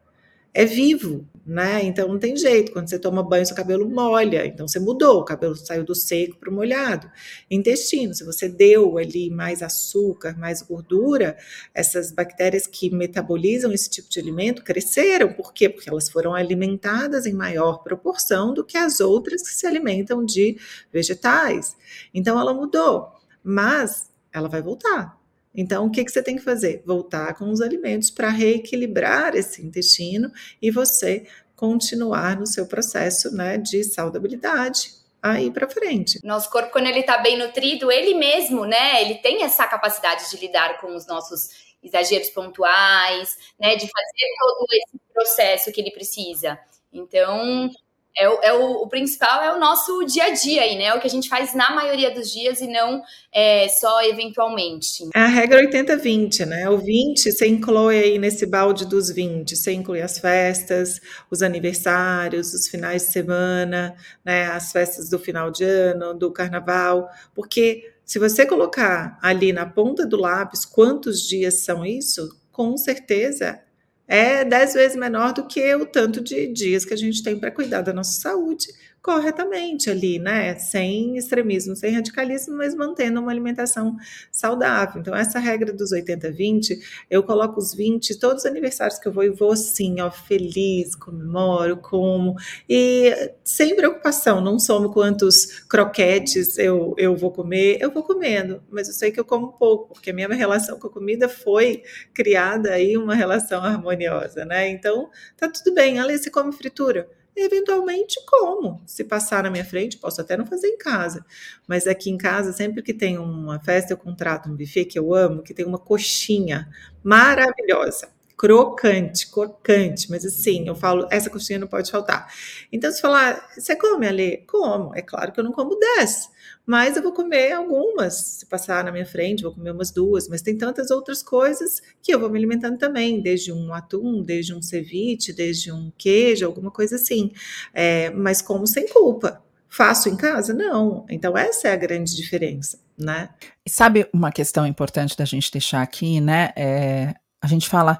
é 0.53 0.65
vivo, 0.65 1.27
né? 1.45 1.83
Então 1.83 2.07
não 2.07 2.19
tem 2.19 2.35
jeito. 2.35 2.71
Quando 2.71 2.89
você 2.89 2.99
toma 2.99 3.23
banho, 3.23 3.45
seu 3.45 3.55
cabelo 3.55 3.87
molha. 3.89 4.45
Então 4.45 4.67
você 4.67 4.79
mudou, 4.79 5.21
o 5.21 5.25
cabelo 5.25 5.55
saiu 5.55 5.83
do 5.83 5.95
seco 5.95 6.37
para 6.37 6.49
o 6.49 6.53
molhado. 6.53 7.09
Intestino, 7.49 8.13
se 8.13 8.23
você 8.23 8.49
deu 8.49 8.97
ali 8.97 9.29
mais 9.29 9.61
açúcar, 9.61 10.37
mais 10.37 10.61
gordura, 10.61 11.37
essas 11.73 12.11
bactérias 12.11 12.67
que 12.67 12.89
metabolizam 12.89 13.71
esse 13.71 13.89
tipo 13.89 14.09
de 14.09 14.19
alimento 14.19 14.63
cresceram. 14.63 15.31
Por 15.31 15.53
quê? 15.53 15.69
Porque 15.69 15.89
elas 15.89 16.09
foram 16.09 16.33
alimentadas 16.33 17.25
em 17.25 17.33
maior 17.33 17.83
proporção 17.83 18.53
do 18.53 18.63
que 18.63 18.77
as 18.77 18.99
outras 18.99 19.41
que 19.41 19.53
se 19.53 19.65
alimentam 19.65 20.25
de 20.25 20.57
vegetais. 20.91 21.75
Então 22.13 22.39
ela 22.39 22.53
mudou, 22.53 23.07
mas 23.43 24.09
ela 24.33 24.49
vai 24.49 24.61
voltar. 24.61 25.17
Então, 25.57 25.87
o 25.87 25.91
que, 25.91 26.05
que 26.05 26.11
você 26.11 26.21
tem 26.21 26.35
que 26.35 26.43
fazer? 26.43 26.83
Voltar 26.85 27.33
com 27.33 27.49
os 27.49 27.59
alimentos 27.59 28.11
para 28.11 28.29
reequilibrar 28.29 29.35
esse 29.35 29.65
intestino 29.65 30.31
e 30.61 30.69
você 30.69 31.27
continuar 31.55 32.39
no 32.39 32.45
seu 32.45 32.67
processo 32.67 33.35
né, 33.35 33.57
de 33.57 33.83
saudabilidade 33.83 34.91
aí 35.21 35.51
para 35.51 35.67
frente. 35.67 36.19
Nosso 36.23 36.49
corpo, 36.51 36.71
quando 36.71 36.85
ele 36.85 36.99
está 36.99 37.17
bem 37.17 37.37
nutrido, 37.37 37.91
ele 37.91 38.13
mesmo, 38.13 38.65
né? 38.65 39.01
Ele 39.01 39.15
tem 39.15 39.43
essa 39.43 39.65
capacidade 39.65 40.29
de 40.29 40.37
lidar 40.37 40.79
com 40.79 40.95
os 40.95 41.07
nossos 41.07 41.49
exageros 41.83 42.29
pontuais, 42.29 43.35
né? 43.59 43.75
De 43.75 43.87
fazer 43.87 44.27
todo 44.39 44.67
esse 44.71 44.99
processo 45.11 45.71
que 45.71 45.81
ele 45.81 45.91
precisa. 45.91 46.59
Então, 46.93 47.69
é, 48.17 48.27
o, 48.27 48.39
é 48.41 48.53
o, 48.53 48.83
o, 48.83 48.87
principal 48.87 49.43
é 49.43 49.55
o 49.55 49.59
nosso 49.59 50.03
dia 50.05 50.25
a 50.25 50.29
dia 50.31 50.63
aí, 50.63 50.75
né? 50.75 50.93
O 50.93 50.99
que 50.99 51.05
a 51.05 51.09
gente 51.09 51.29
faz 51.29 51.53
na 51.53 51.69
maioria 51.75 52.09
dos 52.09 52.31
dias 52.31 52.59
e 52.61 52.67
não 52.67 53.03
é, 53.31 53.67
só 53.69 54.01
eventualmente. 54.03 55.07
É 55.13 55.19
a 55.19 55.27
regra 55.27 55.61
80-20, 55.61 56.45
né? 56.45 56.67
O 56.67 56.79
20 56.79 57.31
você 57.31 57.47
inclui 57.47 57.99
aí 57.99 58.17
nesse 58.17 58.47
balde 58.47 58.85
dos 58.87 59.11
20, 59.11 59.55
você 59.55 59.71
inclui 59.71 60.01
as 60.01 60.17
festas, 60.17 60.99
os 61.29 61.43
aniversários, 61.43 62.53
os 62.55 62.67
finais 62.67 63.03
de 63.03 63.11
semana, 63.11 63.95
né? 64.25 64.47
As 64.47 64.71
festas 64.71 65.09
do 65.09 65.19
final 65.19 65.51
de 65.51 65.63
ano, 65.63 66.15
do 66.15 66.31
carnaval, 66.31 67.07
porque 67.35 67.93
se 68.03 68.17
você 68.17 68.45
colocar 68.45 69.19
ali 69.21 69.53
na 69.53 69.65
ponta 69.65 70.07
do 70.07 70.17
lápis 70.17 70.65
quantos 70.65 71.21
dias 71.21 71.65
são 71.65 71.85
isso, 71.85 72.35
com 72.51 72.75
certeza 72.77 73.59
é 74.07 74.45
dez 74.45 74.73
vezes 74.73 74.95
menor 74.97 75.33
do 75.33 75.45
que 75.45 75.75
o 75.75 75.85
tanto 75.85 76.23
de 76.23 76.47
dias 76.47 76.85
que 76.85 76.93
a 76.93 76.97
gente 76.97 77.21
tem 77.21 77.37
para 77.37 77.51
cuidar 77.51 77.81
da 77.81 77.93
nossa 77.93 78.19
saúde 78.21 78.67
corretamente 79.01 79.89
ali, 79.89 80.19
né? 80.19 80.55
Sem 80.59 81.17
extremismo, 81.17 81.75
sem 81.75 81.93
radicalismo, 81.93 82.57
mas 82.57 82.75
mantendo 82.75 83.19
uma 83.21 83.31
alimentação 83.31 83.95
saudável. 84.31 84.99
Então, 85.01 85.15
essa 85.15 85.39
regra 85.39 85.71
dos 85.71 85.93
80-20, 85.93 86.77
eu 87.09 87.23
coloco 87.23 87.59
os 87.59 87.73
20, 87.73 88.19
todos 88.19 88.43
os 88.43 88.45
aniversários 88.45 88.99
que 88.99 89.07
eu 89.07 89.13
vou, 89.13 89.23
e 89.23 89.29
vou 89.29 89.53
assim, 89.53 90.01
ó, 90.01 90.11
feliz, 90.11 90.95
comemoro, 90.95 91.77
como, 91.77 92.35
e 92.69 93.31
sem 93.43 93.75
preocupação, 93.75 94.41
não 94.41 94.59
somo 94.59 94.91
quantos 94.91 95.61
croquetes 95.69 96.57
eu, 96.57 96.93
eu 96.97 97.15
vou 97.15 97.31
comer, 97.31 97.77
eu 97.79 97.91
vou 97.91 98.03
comendo, 98.03 98.61
mas 98.69 98.87
eu 98.87 98.93
sei 98.93 99.11
que 99.11 99.19
eu 99.19 99.25
como 99.25 99.53
pouco, 99.53 99.93
porque 99.93 100.09
a 100.09 100.13
minha 100.13 100.27
relação 100.33 100.77
com 100.79 100.87
a 100.87 100.91
comida 100.91 101.29
foi 101.29 101.83
criada 102.13 102.71
aí 102.71 102.97
uma 102.97 103.15
relação 103.15 103.61
harmoniosa, 103.63 104.43
né? 104.45 104.69
Então, 104.69 105.09
tá 105.37 105.49
tudo 105.49 105.73
bem. 105.73 105.99
Ali, 105.99 106.17
você 106.17 106.29
come 106.29 106.51
fritura? 106.51 107.09
Eventualmente 107.37 108.19
como. 108.25 108.81
Se 108.85 109.03
passar 109.03 109.43
na 109.43 109.49
minha 109.49 109.65
frente, 109.65 109.97
posso 109.97 110.21
até 110.21 110.35
não 110.35 110.45
fazer 110.45 110.67
em 110.67 110.77
casa. 110.77 111.25
Mas 111.67 111.87
aqui 111.87 112.09
em 112.09 112.17
casa, 112.17 112.51
sempre 112.53 112.81
que 112.81 112.93
tem 112.93 113.17
uma 113.17 113.59
festa, 113.59 113.93
eu 113.93 113.97
contrato 113.97 114.49
um 114.49 114.55
buffet 114.55 114.85
que 114.85 114.97
eu 114.99 115.13
amo, 115.13 115.43
que 115.43 115.53
tem 115.53 115.65
uma 115.65 115.79
coxinha 115.79 116.69
maravilhosa. 117.03 118.09
Crocante, 118.37 119.31
crocante, 119.31 120.11
mas 120.11 120.23
assim, 120.23 120.67
eu 120.67 120.75
falo, 120.75 121.07
essa 121.09 121.27
coxinha 121.29 121.57
não 121.57 121.67
pode 121.67 121.89
faltar. 121.89 122.31
Então, 122.71 122.91
se 122.91 123.01
falar, 123.01 123.49
você 123.57 123.75
come 123.75 124.07
ali? 124.07 124.43
Como? 124.45 124.95
É 124.95 125.01
claro 125.01 125.31
que 125.31 125.39
eu 125.39 125.43
não 125.43 125.51
como 125.51 125.75
10, 125.79 126.29
mas 126.67 126.97
eu 126.97 127.01
vou 127.01 127.13
comer 127.13 127.53
algumas. 127.53 128.13
Se 128.13 128.45
passar 128.45 128.83
na 128.83 128.91
minha 128.91 129.05
frente, 129.05 129.41
vou 129.41 129.53
comer 129.53 129.71
umas 129.71 129.89
duas, 129.89 130.27
mas 130.27 130.41
tem 130.41 130.57
tantas 130.57 130.91
outras 130.91 131.23
coisas 131.23 131.81
que 132.03 132.13
eu 132.13 132.19
vou 132.19 132.29
me 132.29 132.37
alimentando 132.37 132.77
também, 132.77 133.21
desde 133.21 133.53
um 133.53 133.73
atum, 133.73 134.21
desde 134.21 134.53
um 134.53 134.61
ceviche, 134.61 135.31
desde 135.31 135.71
um 135.71 135.89
queijo, 135.97 136.45
alguma 136.45 136.69
coisa 136.69 136.97
assim. 136.97 137.31
É, 137.73 138.09
mas 138.09 138.41
como 138.41 138.67
sem 138.67 138.85
culpa. 138.89 139.41
Faço 139.69 140.09
em 140.09 140.17
casa? 140.17 140.53
Não. 140.53 141.05
Então, 141.09 141.37
essa 141.37 141.69
é 141.69 141.71
a 141.71 141.77
grande 141.77 142.13
diferença, 142.13 142.79
né? 142.97 143.29
E 143.65 143.69
sabe 143.69 144.05
uma 144.13 144.31
questão 144.31 144.67
importante 144.67 145.15
da 145.15 145.23
gente 145.23 145.49
deixar 145.49 145.81
aqui, 145.81 146.19
né? 146.19 146.51
É, 146.57 147.13
a 147.41 147.47
gente 147.47 147.69
fala 147.69 147.97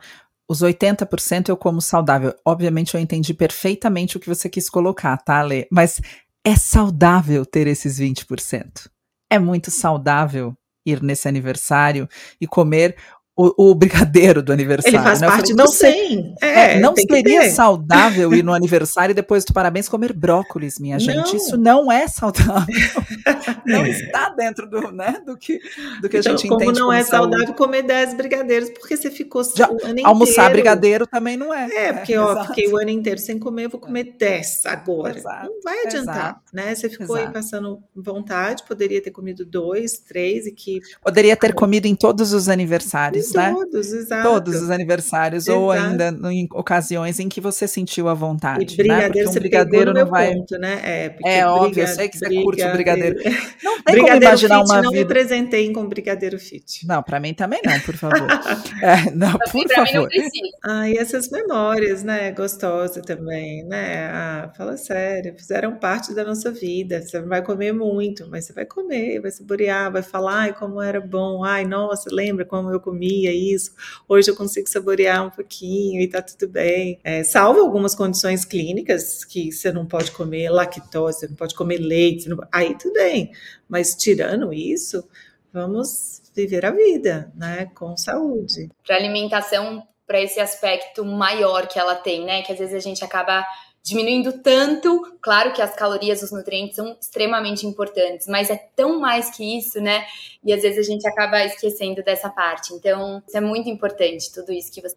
os 0.50 0.62
80% 0.62 1.50
eu 1.50 1.58
como 1.58 1.82
saudável. 1.82 2.34
Obviamente 2.46 2.96
eu 2.96 3.02
entendi 3.02 3.34
perfeitamente 3.34 4.18
o 4.18 4.20
que 4.20 4.28
você 4.28 4.50
quis 4.50 4.70
colocar, 4.70 5.16
tá, 5.18 5.42
Lê? 5.42 5.68
Mas 5.72 6.02
é 6.48 6.56
saudável 6.56 7.46
ter 7.46 7.68
esses 7.68 8.00
20%. 8.00 8.90
É 9.30 9.38
muito 9.38 9.70
saudável 9.70 10.56
ir 10.86 11.04
nesse 11.04 11.28
aniversário 11.28 12.08
e 12.40 12.48
comer 12.48 12.96
o, 13.38 13.70
o, 13.70 13.76
brigadeiro 13.76 14.42
do 14.42 14.52
aniversário. 14.52 14.98
Ele 14.98 15.04
faz 15.04 15.22
né? 15.22 15.28
parte 15.28 15.52
falei, 15.52 15.56
não 15.56 15.68
100. 15.68 16.36
É, 16.42 16.48
é, 16.48 16.80
não 16.80 16.96
seria 16.96 17.52
saudável 17.52 18.34
ir 18.34 18.44
no 18.44 18.52
aniversário 18.56 19.14
e 19.14 19.16
depois 19.16 19.46
do 19.46 19.54
parabéns 19.54 19.88
comer 19.88 20.12
brócolis, 20.12 20.80
minha 20.80 20.98
gente. 20.98 21.28
Não. 21.28 21.36
Isso 21.36 21.56
não 21.56 21.92
é 21.92 22.08
saudável. 22.08 22.66
não 23.64 23.86
está 23.86 24.30
dentro 24.30 24.68
do, 24.68 24.92
né, 24.92 25.22
do 25.24 25.38
que, 25.38 25.60
do 26.02 26.10
que 26.10 26.18
então, 26.18 26.34
a 26.34 26.36
gente 26.36 26.48
como 26.48 26.64
entende 26.64 26.80
não 26.80 26.88
como 26.88 26.98
é 26.98 27.04
saudável 27.04 27.54
comer 27.54 27.84
10 27.84 28.16
brigadeiros, 28.16 28.72
porque 28.72 28.98
você 28.98 29.12
ficou 29.12 29.44
Já, 29.44 29.70
o 29.70 29.86
ano 29.86 30.02
Almoçar 30.04 30.32
inteiro. 30.32 30.54
brigadeiro 30.54 31.08
também 31.08 31.38
não 31.38 31.54
é. 31.54 31.70
É, 31.72 31.94
porque 31.94 32.14
é, 32.16 32.20
ó, 32.20 32.44
fiquei 32.46 32.68
o 32.68 32.78
ano 32.78 32.90
inteiro 32.90 33.20
sem 33.20 33.38
comer, 33.38 33.66
eu 33.66 33.70
vou 33.70 33.80
comer 33.80 34.16
10 34.18 34.66
agora. 34.66 35.16
Exato, 35.16 35.46
não 35.46 35.62
vai 35.64 35.86
adiantar, 35.86 36.16
exato, 36.16 36.42
né? 36.52 36.74
Você 36.74 36.90
ficou 36.90 37.16
aí 37.16 37.32
passando 37.32 37.84
vontade, 37.96 38.64
poderia 38.68 39.02
ter 39.02 39.12
comido 39.12 39.46
dois, 39.46 40.00
três 40.00 40.48
e 40.48 40.52
que... 40.52 40.80
Poderia 41.04 41.36
ter 41.36 41.54
comido 41.54 41.86
em 41.86 41.96
todos 41.96 42.34
os 42.34 42.50
aniversários 42.50 43.27
né? 43.36 43.52
Todos, 43.54 43.94
exato. 43.94 44.30
Todos 44.30 44.62
os 44.62 44.70
aniversários, 44.70 45.48
exato. 45.48 45.60
ou 45.60 45.72
ainda 45.72 46.16
em 46.32 46.48
ocasiões 46.52 47.20
em 47.20 47.30
que 47.30 47.42
você 47.42 47.68
sentiu 47.68 48.08
a 48.08 48.14
vontade. 48.14 48.74
E 48.74 48.78
brigadeiro, 48.78 49.14
né? 49.14 49.24
Porque 49.24 49.30
um 49.30 49.34
brigadeiro 49.34 49.94
não 49.94 50.06
vai. 50.06 50.34
Ponto, 50.34 50.58
né? 50.58 50.82
É, 50.84 51.40
é 51.40 51.48
óbvio, 51.48 51.84
eu 51.84 51.88
sei 51.88 52.10
que 52.10 52.18
você 52.18 52.42
curte 52.42 52.64
o 52.64 52.72
brigadeiro. 52.72 53.18
Não 53.64 53.82
tem 53.82 53.96
brigadeiro 53.96 54.08
como 54.08 54.24
imaginar 54.24 54.60
fit, 54.60 54.72
uma 54.72 54.82
não 54.82 54.92
vida. 54.92 55.04
me 55.04 55.08
presenteiem 55.08 55.74
com 55.74 55.88
brigadeiro 55.88 56.40
fit. 56.40 56.86
Não, 56.88 57.02
para 57.04 57.20
mim 57.20 57.34
também 57.34 57.60
não, 57.64 57.80
por 57.80 57.96
favor. 57.96 58.28
é, 58.82 59.12
não, 59.12 59.32
por 59.32 59.68
pra 59.68 59.86
favor. 59.86 60.10
Mim 60.10 60.18
não 60.64 60.72
ah, 60.72 60.90
e 60.90 60.98
essas 60.98 61.30
memórias, 61.30 62.04
né? 62.04 62.32
Gostosa 62.32 63.02
também, 63.02 63.64
né? 63.64 64.10
Ah, 64.12 64.52
fala 64.56 64.78
sério, 64.78 65.34
fizeram 65.38 65.78
parte 65.78 66.14
da 66.14 66.24
nossa 66.24 66.52
vida. 66.52 67.02
Você 67.02 67.20
não 67.20 67.28
vai 67.28 67.42
comer 67.42 67.74
muito, 67.74 68.28
mas 68.30 68.46
você 68.46 68.54
vai 68.54 68.66
comer, 68.66 69.22
vai 69.22 69.32
saborear, 69.32 69.92
vai 69.92 70.04
falar, 70.04 70.42
ai, 70.42 70.54
como 70.54 70.82
era 70.82 71.00
bom, 71.00 71.44
ai, 71.44 71.66
nossa, 71.66 72.10
lembra 72.12 72.46
como 72.46 72.70
eu 72.72 72.80
comia 72.80 73.17
isso, 73.26 73.72
hoje 74.08 74.30
eu 74.30 74.36
consigo 74.36 74.68
saborear 74.68 75.26
um 75.26 75.30
pouquinho 75.30 76.02
e 76.02 76.08
tá 76.08 76.22
tudo 76.22 76.48
bem. 76.48 77.00
É, 77.04 77.24
salvo 77.24 77.62
algumas 77.62 77.96
condições 77.96 78.46
clínicas 78.46 79.24
que 79.24 79.52
você 79.52 79.72
não 79.72 79.86
pode 79.86 80.12
comer 80.12 80.50
lactose, 80.50 81.20
você 81.20 81.28
não 81.28 81.36
pode 81.36 81.56
comer 81.56 81.78
leite, 81.78 82.30
não... 82.30 82.38
aí 82.52 82.78
tudo 82.78 82.94
bem. 82.94 83.32
Mas 83.68 83.96
tirando 83.96 84.54
isso, 84.54 85.08
vamos 85.52 86.22
viver 86.36 86.66
a 86.66 86.72
vida, 86.72 87.32
né, 87.36 87.70
com 87.74 87.98
saúde. 87.98 88.70
Para 88.86 88.96
alimentação, 88.96 89.84
para 90.06 90.22
esse 90.22 90.40
aspecto 90.40 91.04
maior 91.04 91.68
que 91.68 91.80
ela 91.80 91.96
tem, 91.96 92.26
né, 92.26 92.44
que 92.44 92.52
às 92.52 92.60
vezes 92.60 92.76
a 92.76 92.80
gente 92.80 93.04
acaba 93.04 93.44
diminuindo 93.88 94.42
tanto. 94.42 95.18
Claro 95.22 95.54
que 95.54 95.62
as 95.62 95.74
calorias, 95.74 96.22
os 96.22 96.32
nutrientes 96.32 96.76
são 96.76 96.98
extremamente 97.00 97.66
importantes, 97.66 98.28
mas 98.28 98.50
é 98.50 98.58
tão 98.76 99.00
mais 99.00 99.30
que 99.30 99.58
isso, 99.58 99.80
né? 99.80 100.06
E 100.44 100.52
às 100.52 100.62
vezes 100.62 100.80
a 100.80 100.92
gente 100.92 101.08
acaba 101.08 101.44
esquecendo 101.46 102.04
dessa 102.04 102.30
parte. 102.30 102.74
Então, 102.74 103.24
isso 103.26 103.38
é 103.38 103.42
muito 103.42 103.70
importante, 103.70 104.32
tudo 104.34 104.52
isso 104.52 104.72
que 104.72 104.82
você 104.82 104.96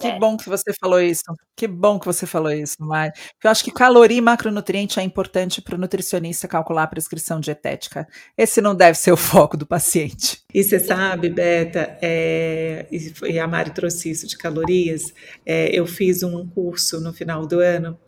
que 0.00 0.12
bom 0.18 0.36
que 0.36 0.48
você 0.48 0.72
falou 0.78 1.00
isso. 1.00 1.22
Que 1.56 1.66
bom 1.66 1.98
que 1.98 2.06
você 2.06 2.26
falou 2.26 2.52
isso, 2.52 2.76
Mari. 2.80 3.12
Eu 3.42 3.50
acho 3.50 3.64
que 3.64 3.70
caloria 3.70 4.18
e 4.18 4.20
macronutriente 4.20 5.00
é 5.00 5.02
importante 5.02 5.62
para 5.62 5.74
o 5.74 5.78
nutricionista 5.78 6.46
calcular 6.46 6.84
a 6.84 6.86
prescrição 6.86 7.40
dietética. 7.40 8.06
Esse 8.36 8.60
não 8.60 8.74
deve 8.74 8.98
ser 8.98 9.12
o 9.12 9.16
foco 9.18 9.56
do 9.56 9.66
paciente. 9.66 10.42
E 10.52 10.62
você 10.62 10.78
sabe, 10.78 11.30
Beta, 11.30 11.98
é, 12.02 12.86
e 12.90 13.38
a 13.38 13.46
Mari 13.46 13.70
trouxe 13.70 14.10
isso 14.10 14.26
de 14.26 14.36
calorias, 14.36 15.12
é, 15.46 15.68
eu 15.68 15.86
fiz 15.86 16.22
um 16.22 16.46
curso 16.46 17.00
no 17.00 17.12
final 17.12 17.46
do 17.46 17.60
ano 17.60 17.98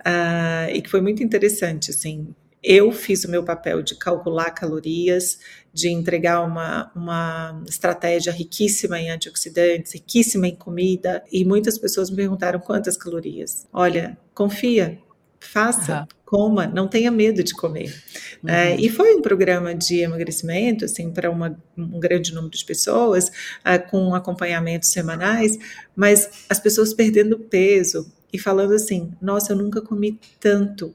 uh, 0.00 0.70
e 0.72 0.80
que 0.80 0.88
foi 0.88 1.00
muito 1.00 1.22
interessante, 1.22 1.90
assim, 1.90 2.34
eu 2.62 2.90
fiz 2.92 3.24
o 3.24 3.30
meu 3.30 3.44
papel 3.44 3.82
de 3.82 3.94
calcular 3.94 4.50
calorias, 4.50 5.38
de 5.72 5.88
entregar 5.90 6.42
uma, 6.42 6.90
uma 6.94 7.62
estratégia 7.68 8.32
riquíssima 8.32 8.98
em 8.98 9.10
antioxidantes, 9.10 9.92
riquíssima 9.92 10.48
em 10.48 10.54
comida, 10.54 11.22
e 11.30 11.44
muitas 11.44 11.78
pessoas 11.78 12.10
me 12.10 12.16
perguntaram 12.16 12.58
quantas 12.58 12.96
calorias. 12.96 13.66
Olha, 13.72 14.18
confia, 14.34 14.98
faça, 15.40 16.00
uhum. 16.00 16.06
coma, 16.24 16.66
não 16.66 16.88
tenha 16.88 17.10
medo 17.10 17.42
de 17.44 17.54
comer. 17.54 17.94
Uhum. 18.42 18.50
É, 18.50 18.76
e 18.76 18.88
foi 18.88 19.14
um 19.14 19.22
programa 19.22 19.74
de 19.74 20.00
emagrecimento, 20.00 20.84
assim, 20.84 21.10
para 21.10 21.30
um 21.30 22.00
grande 22.00 22.34
número 22.34 22.56
de 22.56 22.64
pessoas, 22.64 23.30
é, 23.64 23.78
com 23.78 24.14
acompanhamentos 24.14 24.88
semanais, 24.90 25.56
mas 25.94 26.46
as 26.48 26.58
pessoas 26.58 26.92
perdendo 26.92 27.38
peso 27.38 28.10
e 28.32 28.38
falando 28.38 28.74
assim: 28.74 29.12
nossa, 29.20 29.52
eu 29.52 29.56
nunca 29.56 29.80
comi 29.80 30.18
tanto 30.40 30.94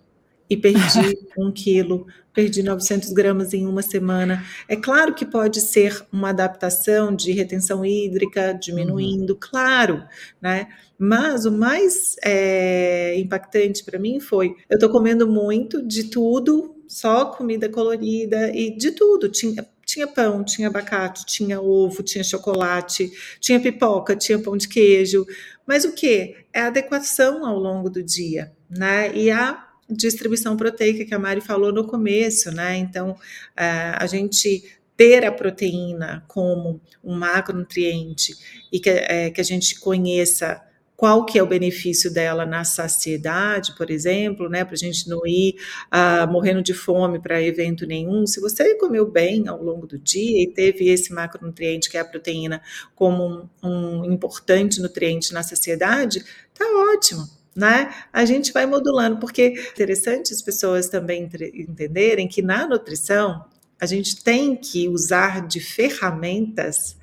e 0.50 0.58
perdi 0.58 1.18
um 1.38 1.52
quilo, 1.52 2.06
perdi 2.34 2.64
900 2.64 3.12
gramas 3.14 3.54
em 3.54 3.66
uma 3.68 3.82
semana. 3.82 4.44
É 4.68 4.76
claro 4.76 5.14
que 5.14 5.26
pode 5.26 5.62
ser 5.62 6.06
uma 6.12 6.30
adaptação 6.30 7.16
de 7.16 7.32
retenção 7.32 7.86
hídrica 7.86 8.54
diminuindo, 8.54 9.34
uhum. 9.34 9.40
claro, 9.40 10.04
né? 10.42 10.68
Mas 10.98 11.46
o 11.46 11.52
mais 11.52 12.16
é, 12.24 13.18
impactante 13.20 13.84
para 13.84 14.00
mim 14.00 14.20
foi: 14.20 14.56
eu 14.70 14.76
estou 14.76 14.90
comendo 14.90 15.28
muito 15.28 15.86
de 15.86 16.06
tudo, 16.06 16.76
só 16.88 17.26
comida 17.26 17.70
colorida 17.70 18.52
e 18.56 18.76
de 18.76 18.92
tudo. 18.92 19.30
Tinha, 19.30 19.68
tinha 19.86 20.08
pão, 20.08 20.44
tinha 20.44 20.68
abacate, 20.68 21.26
tinha 21.26 21.62
ovo, 21.62 22.04
tinha 22.04 22.24
chocolate, 22.24 23.12
tinha 23.40 23.60
pipoca, 23.60 24.16
tinha 24.16 24.40
pão 24.40 24.56
de 24.56 24.68
queijo. 24.68 25.26
Mas 25.68 25.86
o 25.86 25.94
que? 25.94 26.36
É 26.54 26.62
a 26.62 26.68
adequação 26.68 27.46
ao 27.46 27.58
longo 27.58 27.90
do 27.90 28.04
dia, 28.04 28.52
né? 28.70 29.14
E 29.16 29.32
a 29.32 29.73
distribuição 29.94 30.58
proteica 30.58 31.06
que 31.06 31.14
a 31.14 31.20
Mari 31.20 31.42
falou 31.42 31.72
no 31.72 31.86
começo, 31.86 32.52
né? 32.52 32.78
Então, 32.78 33.16
a 33.56 34.06
gente 34.08 34.64
ter 34.96 35.26
a 35.26 35.32
proteína 35.32 36.24
como 36.28 36.80
um 37.04 37.16
macronutriente 37.16 38.36
e 38.72 38.80
que, 38.80 38.90
é, 38.90 39.30
que 39.32 39.42
a 39.42 39.44
gente 39.44 39.80
conheça 39.80 40.62
qual 40.96 41.26
que 41.26 41.38
é 41.38 41.44
o 41.44 41.48
benefício 41.48 42.14
dela 42.14 42.46
na 42.46 42.64
saciedade, 42.64 43.76
por 43.76 43.90
exemplo, 43.90 44.48
né, 44.48 44.64
para 44.64 44.76
a 44.76 44.78
gente 44.78 45.10
não 45.10 45.26
ir 45.26 45.56
uh, 45.92 46.32
morrendo 46.32 46.62
de 46.62 46.74
fome 46.74 47.20
para 47.20 47.42
evento 47.42 47.86
nenhum. 47.86 48.26
Se 48.26 48.40
você 48.40 48.76
comeu 48.76 49.06
bem 49.06 49.48
ao 49.48 49.62
longo 49.62 49.86
do 49.86 49.98
dia 49.98 50.44
e 50.44 50.48
teve 50.48 50.88
esse 50.88 51.12
macronutriente, 51.12 51.90
que 51.90 51.98
é 51.98 52.00
a 52.00 52.06
proteína, 52.06 52.62
como 52.96 53.50
um, 53.62 53.70
um 54.02 54.06
importante 54.06 54.82
nutriente 54.82 55.34
na 55.34 55.44
saciedade, 55.44 56.24
tá 56.54 56.66
ótimo 56.94 57.43
né? 57.56 57.94
A 58.12 58.26
gente 58.26 58.52
vai 58.52 58.66
modulando, 58.66 59.18
porque 59.18 59.42
é 59.42 59.70
interessante 59.70 60.34
as 60.34 60.42
pessoas 60.42 60.88
também 60.90 61.30
entenderem 61.54 62.28
que 62.28 62.42
na 62.42 62.68
nutrição 62.68 63.46
a 63.80 63.86
gente 63.86 64.24
tem 64.24 64.56
que 64.56 64.88
usar 64.88 65.46
de 65.48 65.60
ferramentas 65.60 66.98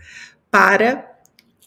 para 0.50 1.06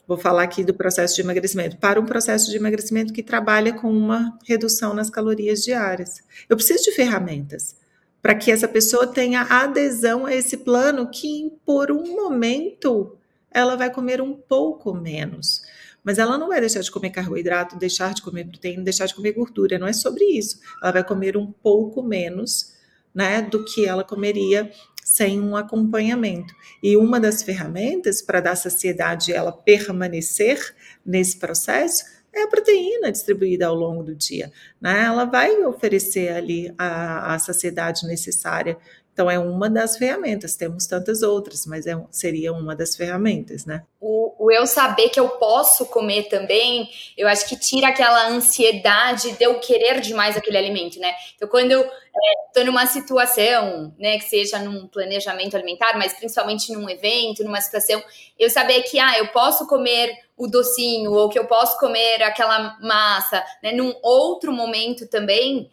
vou 0.05 0.17
falar 0.17 0.43
aqui 0.43 0.63
do 0.63 0.73
processo 0.73 1.15
de 1.15 1.21
emagrecimento, 1.21 1.77
para 1.77 1.99
um 1.99 2.05
processo 2.05 2.51
de 2.51 2.57
emagrecimento 2.57 3.13
que 3.13 3.23
trabalha 3.23 3.73
com 3.73 3.89
uma 3.89 4.38
redução 4.45 4.93
nas 4.93 5.09
calorias 5.09 5.63
diárias. 5.63 6.21
Eu 6.49 6.57
preciso 6.57 6.84
de 6.84 6.91
ferramentas 6.91 7.75
para 8.21 8.36
que 8.36 8.51
essa 8.51 8.67
pessoa 8.67 9.07
tenha 9.07 9.41
adesão 9.41 10.25
a 10.25 10.34
esse 10.34 10.57
plano 10.57 11.09
que 11.09 11.51
por 11.65 11.91
um 11.91 12.15
momento 12.15 13.17
ela 13.51 13.75
vai 13.75 13.91
comer 13.91 14.21
um 14.21 14.34
pouco 14.34 14.93
menos. 14.93 15.61
Mas 16.04 16.18
ela 16.18 16.38
não 16.38 16.49
vai 16.49 16.60
deixar 16.60 16.82
de 16.82 16.91
comer 16.91 17.12
carboidrato, 17.12 17.78
deixar 17.78 18.14
de 18.14 18.22
comer 18.22 18.45
proteína, 18.45 18.84
deixar 18.84 19.06
de 19.06 19.16
comer 19.16 19.32
gordura. 19.32 19.80
Não 19.80 19.88
é 19.88 19.93
sobre 19.93 20.26
isso. 20.26 20.60
Ela 20.82 20.91
vai 20.91 21.04
comer 21.04 21.38
um 21.38 21.51
pouco 21.51 22.04
menos, 22.04 22.74
né, 23.14 23.41
do 23.41 23.64
que 23.64 23.86
ela 23.86 24.04
comeria 24.04 24.70
sem 25.04 25.39
um 25.39 25.56
acompanhamento. 25.56 26.54
E 26.82 26.97
uma 26.97 27.20
das 27.20 27.43
ferramentas 27.43 28.22
para 28.22 28.41
dar 28.41 28.56
saciedade 28.56 29.32
e 29.32 29.34
ela 29.34 29.51
permanecer 29.51 30.76
nesse 31.06 31.38
processo 31.38 32.04
é 32.34 32.43
a 32.43 32.47
proteína 32.47 33.12
distribuída 33.12 33.68
ao 33.68 33.76
longo 33.76 34.01
do 34.01 34.16
dia. 34.16 34.51
Né? 34.82 35.04
Ela 35.04 35.26
vai 35.26 35.64
oferecer 35.66 36.30
ali 36.30 36.74
a, 36.78 37.36
a 37.36 37.39
saciedade 37.39 38.08
necessária 38.08 38.78
então, 39.14 39.30
é 39.30 39.38
uma 39.38 39.70
das 39.70 39.95
ferramentas, 39.95 40.56
temos 40.56 40.88
tantas 40.88 41.22
outras, 41.22 41.68
mas 41.68 41.86
é, 41.86 41.95
seria 42.10 42.51
uma 42.51 42.76
das 42.76 42.95
ferramentas, 42.95 43.64
né? 43.64 43.84
O, 43.99 44.22
o, 44.44 44.52
eu 44.52 44.68
saber 44.68 45.08
que 45.08 45.20
eu 45.20 45.30
posso 45.30 45.86
comer 45.86 46.24
também, 46.24 46.89
eu 47.18 47.28
acho 47.30 47.48
que 47.48 47.58
tira 47.58 47.88
aquela 47.88 48.28
ansiedade 48.28 49.32
de 49.32 49.44
eu 49.44 49.58
querer 49.60 50.02
demais 50.02 50.36
aquele 50.36 50.58
alimento, 50.58 51.00
né? 51.00 51.14
Então, 51.36 51.48
quando 51.48 51.72
eu 51.72 51.82
estou 51.82 52.62
é, 52.62 52.66
numa 52.66 52.86
situação, 52.86 53.96
né, 53.98 54.18
que 54.18 54.26
seja 54.26 54.60
num 54.60 54.86
planejamento 54.88 55.56
alimentar, 55.56 55.98
mas 55.98 56.14
principalmente 56.14 56.74
num 56.74 56.89
evento, 56.89 57.44
numa 57.44 57.62
situação, 57.62 58.04
eu 58.38 58.50
saber 58.50 58.82
que, 58.84 59.00
ah, 59.00 59.18
eu 59.18 59.28
posso 59.30 59.66
comer 59.66 60.14
o 60.36 60.48
docinho, 60.48 61.14
ou 61.14 61.30
que 61.30 61.39
eu 61.39 61.46
posso 61.46 61.80
comer 61.80 62.22
aquela 62.22 62.78
massa, 62.82 63.41
né, 63.64 63.72
num 63.72 63.94
outro 64.02 64.52
momento 64.52 65.08
também, 65.08 65.72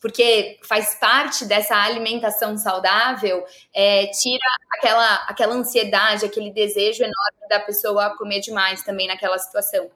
porque 0.00 0.58
faz 0.62 0.94
parte 0.96 1.44
dessa 1.44 1.76
alimentação 1.76 2.56
saudável, 2.56 3.44
é, 3.74 4.06
tira 4.08 4.44
aquela, 4.72 5.14
aquela 5.28 5.54
ansiedade, 5.54 6.24
aquele 6.24 6.52
desejo 6.52 7.02
enorme 7.02 7.48
da 7.48 7.60
pessoa 7.60 8.16
comer 8.16 8.40
demais 8.40 8.82
também 8.82 9.06
naquela 9.06 9.38
situação. 9.38 9.90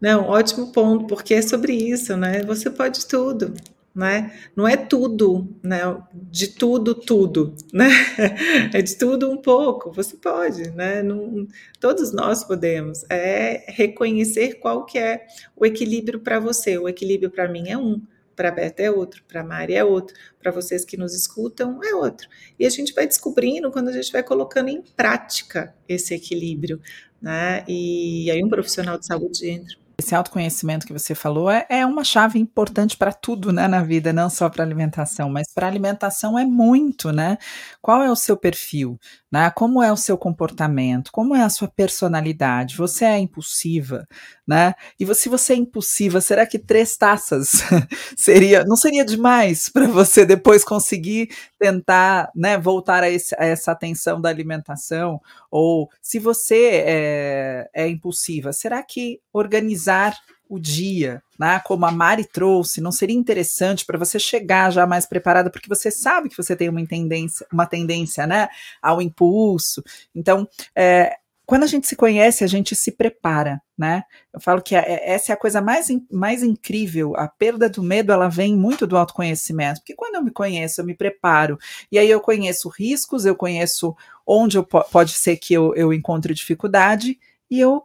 Não, 0.00 0.28
ótimo 0.28 0.72
ponto, 0.72 1.06
porque 1.06 1.34
é 1.34 1.42
sobre 1.42 1.72
isso, 1.72 2.16
né? 2.16 2.42
Você 2.44 2.70
pode 2.70 3.04
tudo, 3.06 3.52
né? 3.94 4.32
Não 4.54 4.66
é 4.66 4.76
tudo, 4.76 5.48
né? 5.60 5.80
De 6.14 6.46
tudo, 6.48 6.94
tudo, 6.94 7.54
né? 7.72 7.88
É 8.72 8.80
de 8.80 8.96
tudo 8.96 9.28
um 9.28 9.36
pouco. 9.36 9.92
Você 9.92 10.16
pode, 10.16 10.70
né? 10.70 11.02
Não, 11.02 11.48
todos 11.80 12.12
nós 12.12 12.44
podemos. 12.44 13.04
É 13.10 13.64
reconhecer 13.68 14.60
qual 14.60 14.84
que 14.86 14.98
é 14.98 15.26
o 15.56 15.66
equilíbrio 15.66 16.20
para 16.20 16.38
você. 16.38 16.78
O 16.78 16.88
equilíbrio 16.88 17.30
para 17.30 17.48
mim 17.48 17.68
é 17.68 17.76
um 17.76 18.00
para 18.38 18.50
a 18.50 18.52
Beta 18.52 18.84
é 18.84 18.88
outro, 18.90 19.20
para 19.26 19.40
a 19.40 19.44
Mari 19.44 19.74
é 19.74 19.84
outro, 19.84 20.14
para 20.40 20.52
vocês 20.52 20.84
que 20.84 20.96
nos 20.96 21.12
escutam 21.12 21.82
é 21.82 21.92
outro. 21.92 22.28
E 22.56 22.64
a 22.64 22.70
gente 22.70 22.94
vai 22.94 23.04
descobrindo 23.04 23.68
quando 23.72 23.88
a 23.88 23.92
gente 23.92 24.12
vai 24.12 24.22
colocando 24.22 24.68
em 24.68 24.80
prática 24.80 25.74
esse 25.88 26.14
equilíbrio, 26.14 26.80
né? 27.20 27.64
E 27.66 28.30
aí 28.30 28.42
um 28.44 28.48
profissional 28.48 28.96
de 28.96 29.06
saúde 29.06 29.50
entra. 29.50 29.76
Esse 30.00 30.14
autoconhecimento 30.14 30.86
que 30.86 30.92
você 30.92 31.12
falou 31.12 31.50
é, 31.50 31.66
é 31.68 31.84
uma 31.84 32.04
chave 32.04 32.38
importante 32.38 32.96
para 32.96 33.12
tudo 33.12 33.52
né, 33.52 33.66
na 33.66 33.82
vida, 33.82 34.12
não 34.12 34.30
só 34.30 34.48
para 34.48 34.62
alimentação, 34.62 35.28
mas 35.28 35.52
para 35.52 35.66
alimentação 35.66 36.38
é 36.38 36.44
muito, 36.44 37.10
né? 37.10 37.36
Qual 37.82 38.00
é 38.00 38.08
o 38.08 38.14
seu 38.14 38.36
perfil? 38.36 38.96
Né? 39.30 39.50
Como 39.50 39.82
é 39.82 39.92
o 39.92 39.96
seu 39.96 40.16
comportamento? 40.16 41.12
Como 41.12 41.34
é 41.34 41.42
a 41.42 41.50
sua 41.50 41.68
personalidade? 41.68 42.76
Você 42.76 43.04
é 43.04 43.18
impulsiva, 43.18 44.06
né? 44.46 44.74
E 44.98 45.14
se 45.14 45.28
você 45.28 45.52
é 45.52 45.56
impulsiva, 45.56 46.20
será 46.20 46.46
que 46.46 46.58
três 46.58 46.96
taças 46.96 47.62
seria, 48.16 48.64
não 48.64 48.76
seria 48.76 49.04
demais 49.04 49.68
para 49.68 49.86
você 49.86 50.24
depois 50.24 50.64
conseguir 50.64 51.28
tentar, 51.58 52.30
né, 52.34 52.56
voltar 52.56 53.02
a, 53.02 53.10
esse, 53.10 53.34
a, 53.38 53.44
essa 53.44 53.72
atenção 53.72 54.18
da 54.18 54.30
alimentação? 54.30 55.20
Ou 55.50 55.90
se 56.00 56.18
você 56.18 56.82
é, 56.86 57.70
é 57.74 57.88
impulsiva, 57.88 58.52
será 58.52 58.82
que 58.82 59.20
organizar 59.32 60.16
o 60.48 60.58
dia, 60.58 61.22
né? 61.38 61.60
Como 61.64 61.84
a 61.84 61.90
Mari 61.90 62.24
trouxe, 62.24 62.80
não 62.80 62.90
seria 62.90 63.16
interessante 63.16 63.84
para 63.84 63.98
você 63.98 64.18
chegar 64.18 64.70
já 64.70 64.86
mais 64.86 65.06
preparada, 65.06 65.50
porque 65.50 65.68
você 65.68 65.90
sabe 65.90 66.28
que 66.28 66.36
você 66.36 66.56
tem 66.56 66.68
uma 66.68 66.84
tendência, 66.86 67.46
uma 67.52 67.66
tendência, 67.66 68.26
né, 68.26 68.48
ao 68.82 69.02
impulso. 69.02 69.82
Então, 70.14 70.48
é, 70.74 71.16
quando 71.48 71.62
a 71.62 71.66
gente 71.66 71.86
se 71.86 71.96
conhece, 71.96 72.44
a 72.44 72.46
gente 72.46 72.76
se 72.76 72.92
prepara, 72.92 73.58
né? 73.76 74.02
Eu 74.34 74.38
falo 74.38 74.60
que 74.60 74.76
a, 74.76 74.80
é, 74.80 75.12
essa 75.12 75.32
é 75.32 75.34
a 75.34 75.38
coisa 75.38 75.62
mais, 75.62 75.88
mais 76.10 76.42
incrível. 76.42 77.16
A 77.16 77.26
perda 77.26 77.70
do 77.70 77.82
medo, 77.82 78.12
ela 78.12 78.28
vem 78.28 78.54
muito 78.54 78.86
do 78.86 78.98
autoconhecimento, 78.98 79.80
porque 79.80 79.94
quando 79.94 80.16
eu 80.16 80.22
me 80.22 80.30
conheço, 80.30 80.80
eu 80.80 80.84
me 80.84 80.94
preparo, 80.94 81.58
e 81.90 81.98
aí 81.98 82.10
eu 82.10 82.20
conheço 82.20 82.68
riscos, 82.68 83.24
eu 83.24 83.34
conheço 83.34 83.96
onde 84.26 84.58
eu, 84.58 84.64
pode 84.64 85.12
ser 85.12 85.36
que 85.38 85.54
eu, 85.54 85.74
eu 85.74 85.90
encontre 85.92 86.34
dificuldade, 86.34 87.18
e 87.50 87.58
eu 87.58 87.82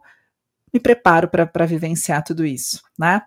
me 0.74 0.80
preparo 0.80 1.28
para 1.28 1.66
vivenciar 1.66 2.24
tudo 2.24 2.44
isso, 2.44 2.82
né? 2.98 3.22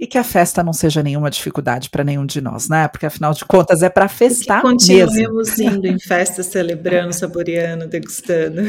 E 0.00 0.06
que 0.06 0.18
a 0.18 0.24
festa 0.24 0.62
não 0.62 0.72
seja 0.72 1.02
nenhuma 1.02 1.30
dificuldade 1.30 1.90
para 1.90 2.02
nenhum 2.02 2.26
de 2.26 2.40
nós, 2.40 2.68
né? 2.68 2.88
Porque 2.88 3.06
afinal 3.06 3.32
de 3.32 3.44
contas 3.44 3.82
é 3.82 3.90
para 3.90 4.08
festar 4.08 4.62
que 4.62 4.68
continuemos 4.68 5.56
mesmo. 5.56 5.76
indo 5.76 5.86
em 5.86 6.00
festa, 6.00 6.42
celebrando, 6.42 7.12
saboreando, 7.14 7.86
degustando. 7.86 8.62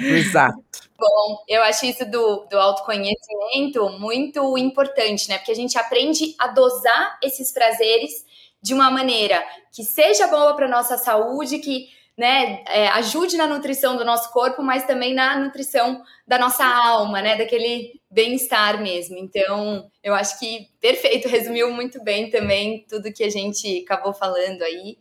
Exato. 0.00 0.58
Bom, 0.98 1.38
eu 1.48 1.62
acho 1.62 1.86
isso 1.86 2.04
do, 2.10 2.44
do 2.50 2.58
autoconhecimento 2.58 3.88
muito 4.00 4.58
importante, 4.58 5.28
né? 5.28 5.38
Porque 5.38 5.52
a 5.52 5.56
gente 5.56 5.78
aprende 5.78 6.34
a 6.38 6.48
dosar 6.48 7.18
esses 7.22 7.52
prazeres 7.52 8.10
de 8.60 8.74
uma 8.74 8.90
maneira 8.90 9.42
que 9.72 9.84
seja 9.84 10.26
boa 10.26 10.54
para 10.56 10.68
nossa 10.68 10.98
saúde, 10.98 11.60
que 11.60 11.86
né, 12.18 12.64
é, 12.66 12.88
ajude 12.88 13.36
na 13.36 13.46
nutrição 13.46 13.96
do 13.96 14.04
nosso 14.04 14.32
corpo, 14.32 14.60
mas 14.60 14.84
também 14.84 15.14
na 15.14 15.38
nutrição 15.38 16.02
da 16.26 16.36
nossa 16.36 16.64
alma, 16.64 17.22
né, 17.22 17.36
daquele 17.36 18.00
bem-estar 18.10 18.82
mesmo. 18.82 19.16
Então, 19.16 19.88
eu 20.02 20.12
acho 20.14 20.36
que 20.40 20.68
perfeito, 20.80 21.28
resumiu 21.30 21.70
muito 21.70 22.02
bem 22.02 22.28
também 22.28 22.84
tudo 22.88 23.12
que 23.12 23.22
a 23.22 23.30
gente 23.30 23.84
acabou 23.84 24.12
falando 24.12 24.62
aí. 24.62 24.98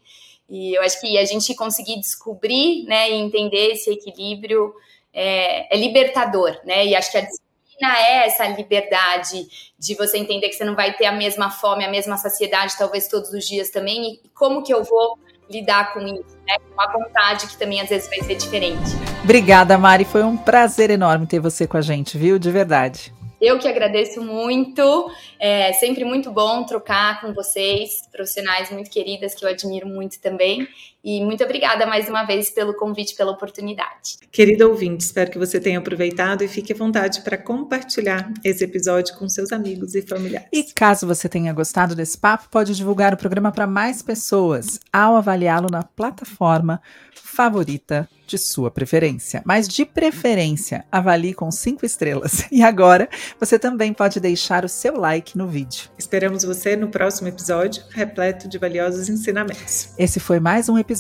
E 0.48 0.78
eu 0.78 0.84
acho 0.84 1.02
que 1.02 1.18
a 1.18 1.26
gente 1.26 1.56
conseguir 1.56 2.00
descobrir, 2.00 2.84
né, 2.86 3.10
e 3.10 3.16
entender 3.16 3.72
esse 3.72 3.90
equilíbrio 3.90 4.72
é, 5.12 5.76
é 5.76 5.80
libertador, 5.80 6.56
né? 6.64 6.86
E 6.86 6.96
acho 6.96 7.12
que 7.12 7.18
a 7.18 7.22
disciplina 7.22 7.98
é 7.98 8.28
essa 8.28 8.48
liberdade 8.48 9.48
de 9.78 9.96
você 9.96 10.20
entender 10.20 10.50
que 10.50 10.56
você 10.56 10.64
não 10.64 10.76
vai 10.76 10.96
ter 10.96 11.06
a 11.08 11.12
mesma 11.12 11.50
fome, 11.50 11.84
a 11.84 11.90
mesma 11.90 12.16
saciedade, 12.16 12.78
talvez 12.78 13.08
todos 13.08 13.34
os 13.34 13.46
dias 13.46 13.72
também. 13.72 14.22
E 14.24 14.30
como 14.30 14.64
que 14.64 14.74
eu 14.74 14.84
vou 14.84 15.18
lidar 15.50 15.94
com 15.94 16.00
isso, 16.00 16.38
né? 16.46 16.56
Com 16.74 16.82
a 16.82 16.92
vontade 16.92 17.48
que 17.48 17.58
também 17.58 17.82
às 17.82 17.90
vezes 17.90 18.10
vai 18.10 18.22
ser 18.22 18.36
diferente. 18.36 18.92
Obrigada, 19.24 19.78
Mari. 19.78 20.06
Foi 20.06 20.24
um 20.24 20.38
prazer 20.38 20.90
enorme 20.90 21.26
ter 21.26 21.40
você 21.40 21.68
com 21.68 21.78
a 21.78 21.82
gente, 21.82 22.18
viu? 22.18 22.38
De 22.38 22.52
verdade. 22.52 23.14
Eu 23.40 23.60
que 23.60 23.68
agradeço 23.68 24.22
muito. 24.22 25.12
É 25.40 25.72
sempre 25.74 26.04
muito 26.04 26.32
bom 26.32 26.64
trocar 26.64 27.22
com 27.22 27.34
vocês, 27.34 28.08
profissionais 28.12 28.72
muito 28.72 28.90
queridas 28.90 29.36
que 29.36 29.46
eu 29.46 29.50
admiro 29.50 29.88
muito 29.88 30.20
também. 30.20 30.68
E 31.04 31.24
muito 31.24 31.44
obrigada 31.44 31.86
mais 31.86 32.10
uma 32.10 32.24
vez 32.26 32.50
pelo 32.50 32.74
convite, 32.74 33.16
pela 33.16 33.32
oportunidade. 33.32 34.18
Querida 34.32 34.68
ouvinte, 34.68 35.06
espero 35.06 35.32
que 35.32 35.38
você 35.38 35.60
tenha 35.60 35.80
aproveitado 35.80 36.44
e 36.44 36.48
fique 36.48 36.74
à 36.74 36.76
vontade 36.76 37.22
para 37.22 37.38
compartilhar 37.38 38.32
esse 38.44 38.64
episódio 38.64 39.16
com 39.16 39.30
seus 39.30 39.52
amigos 39.52 39.96
e 39.96 40.02
familiares. 40.02 40.50
E 40.52 40.64
caso 40.74 41.08
você 41.08 41.30
tenha 41.30 41.54
gostado 41.54 41.96
desse 41.96 42.18
papo, 42.18 42.50
pode 42.50 42.76
divulgar 42.76 43.14
o 43.14 43.18
programa 43.18 43.52
para 43.52 43.68
mais 43.68 44.02
pessoas 44.02 44.80
ao 44.92 45.16
avaliá-lo 45.16 45.68
na 45.72 45.84
plataforma 45.84 46.82
favorita 47.14 48.10
de 48.26 48.38
sua 48.38 48.70
preferência. 48.70 49.42
Mas 49.46 49.68
de 49.68 49.86
preferência, 49.86 50.84
avalie 50.92 51.34
com 51.34 51.50
cinco 51.52 51.86
estrelas. 51.86 52.46
E 52.58 52.64
agora, 52.64 53.08
você 53.40 53.60
também 53.60 53.94
pode 53.94 54.20
deixar 54.20 54.66
o 54.66 54.70
seu 54.70 54.98
like 54.98 55.38
no 55.38 55.48
vídeo. 55.48 55.90
Esperamos 55.98 56.44
você 56.44 56.76
no 56.76 56.88
próximo 56.88 57.28
episódio, 57.28 57.84
repleto 57.92 58.48
de 58.48 58.58
valiosos 58.58 59.10
ensinamentos. 59.10 59.90
Esse 59.98 60.20
foi 60.20 60.40
mais 60.40 60.68
um 60.68 60.78
episódio 60.78 60.97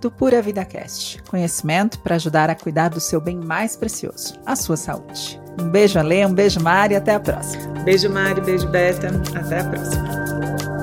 do 0.00 0.10
Pura 0.10 0.40
Vida 0.40 0.64
Cast. 0.64 1.22
Conhecimento 1.24 1.98
para 2.00 2.14
ajudar 2.14 2.50
a 2.50 2.54
cuidar 2.54 2.88
do 2.88 3.00
seu 3.00 3.20
bem 3.20 3.36
mais 3.36 3.76
precioso, 3.76 4.34
a 4.46 4.54
sua 4.56 4.76
saúde. 4.76 5.40
Um 5.60 5.68
beijo, 5.68 5.98
Alê, 5.98 6.24
um 6.24 6.32
beijo, 6.32 6.60
Mari, 6.60 6.94
até 6.94 7.14
a 7.14 7.20
próxima. 7.20 7.64
Beijo, 7.84 8.08
Mari, 8.08 8.40
beijo, 8.40 8.68
Beta, 8.68 9.08
até 9.34 9.60
a 9.60 9.64
próxima. 9.64 10.77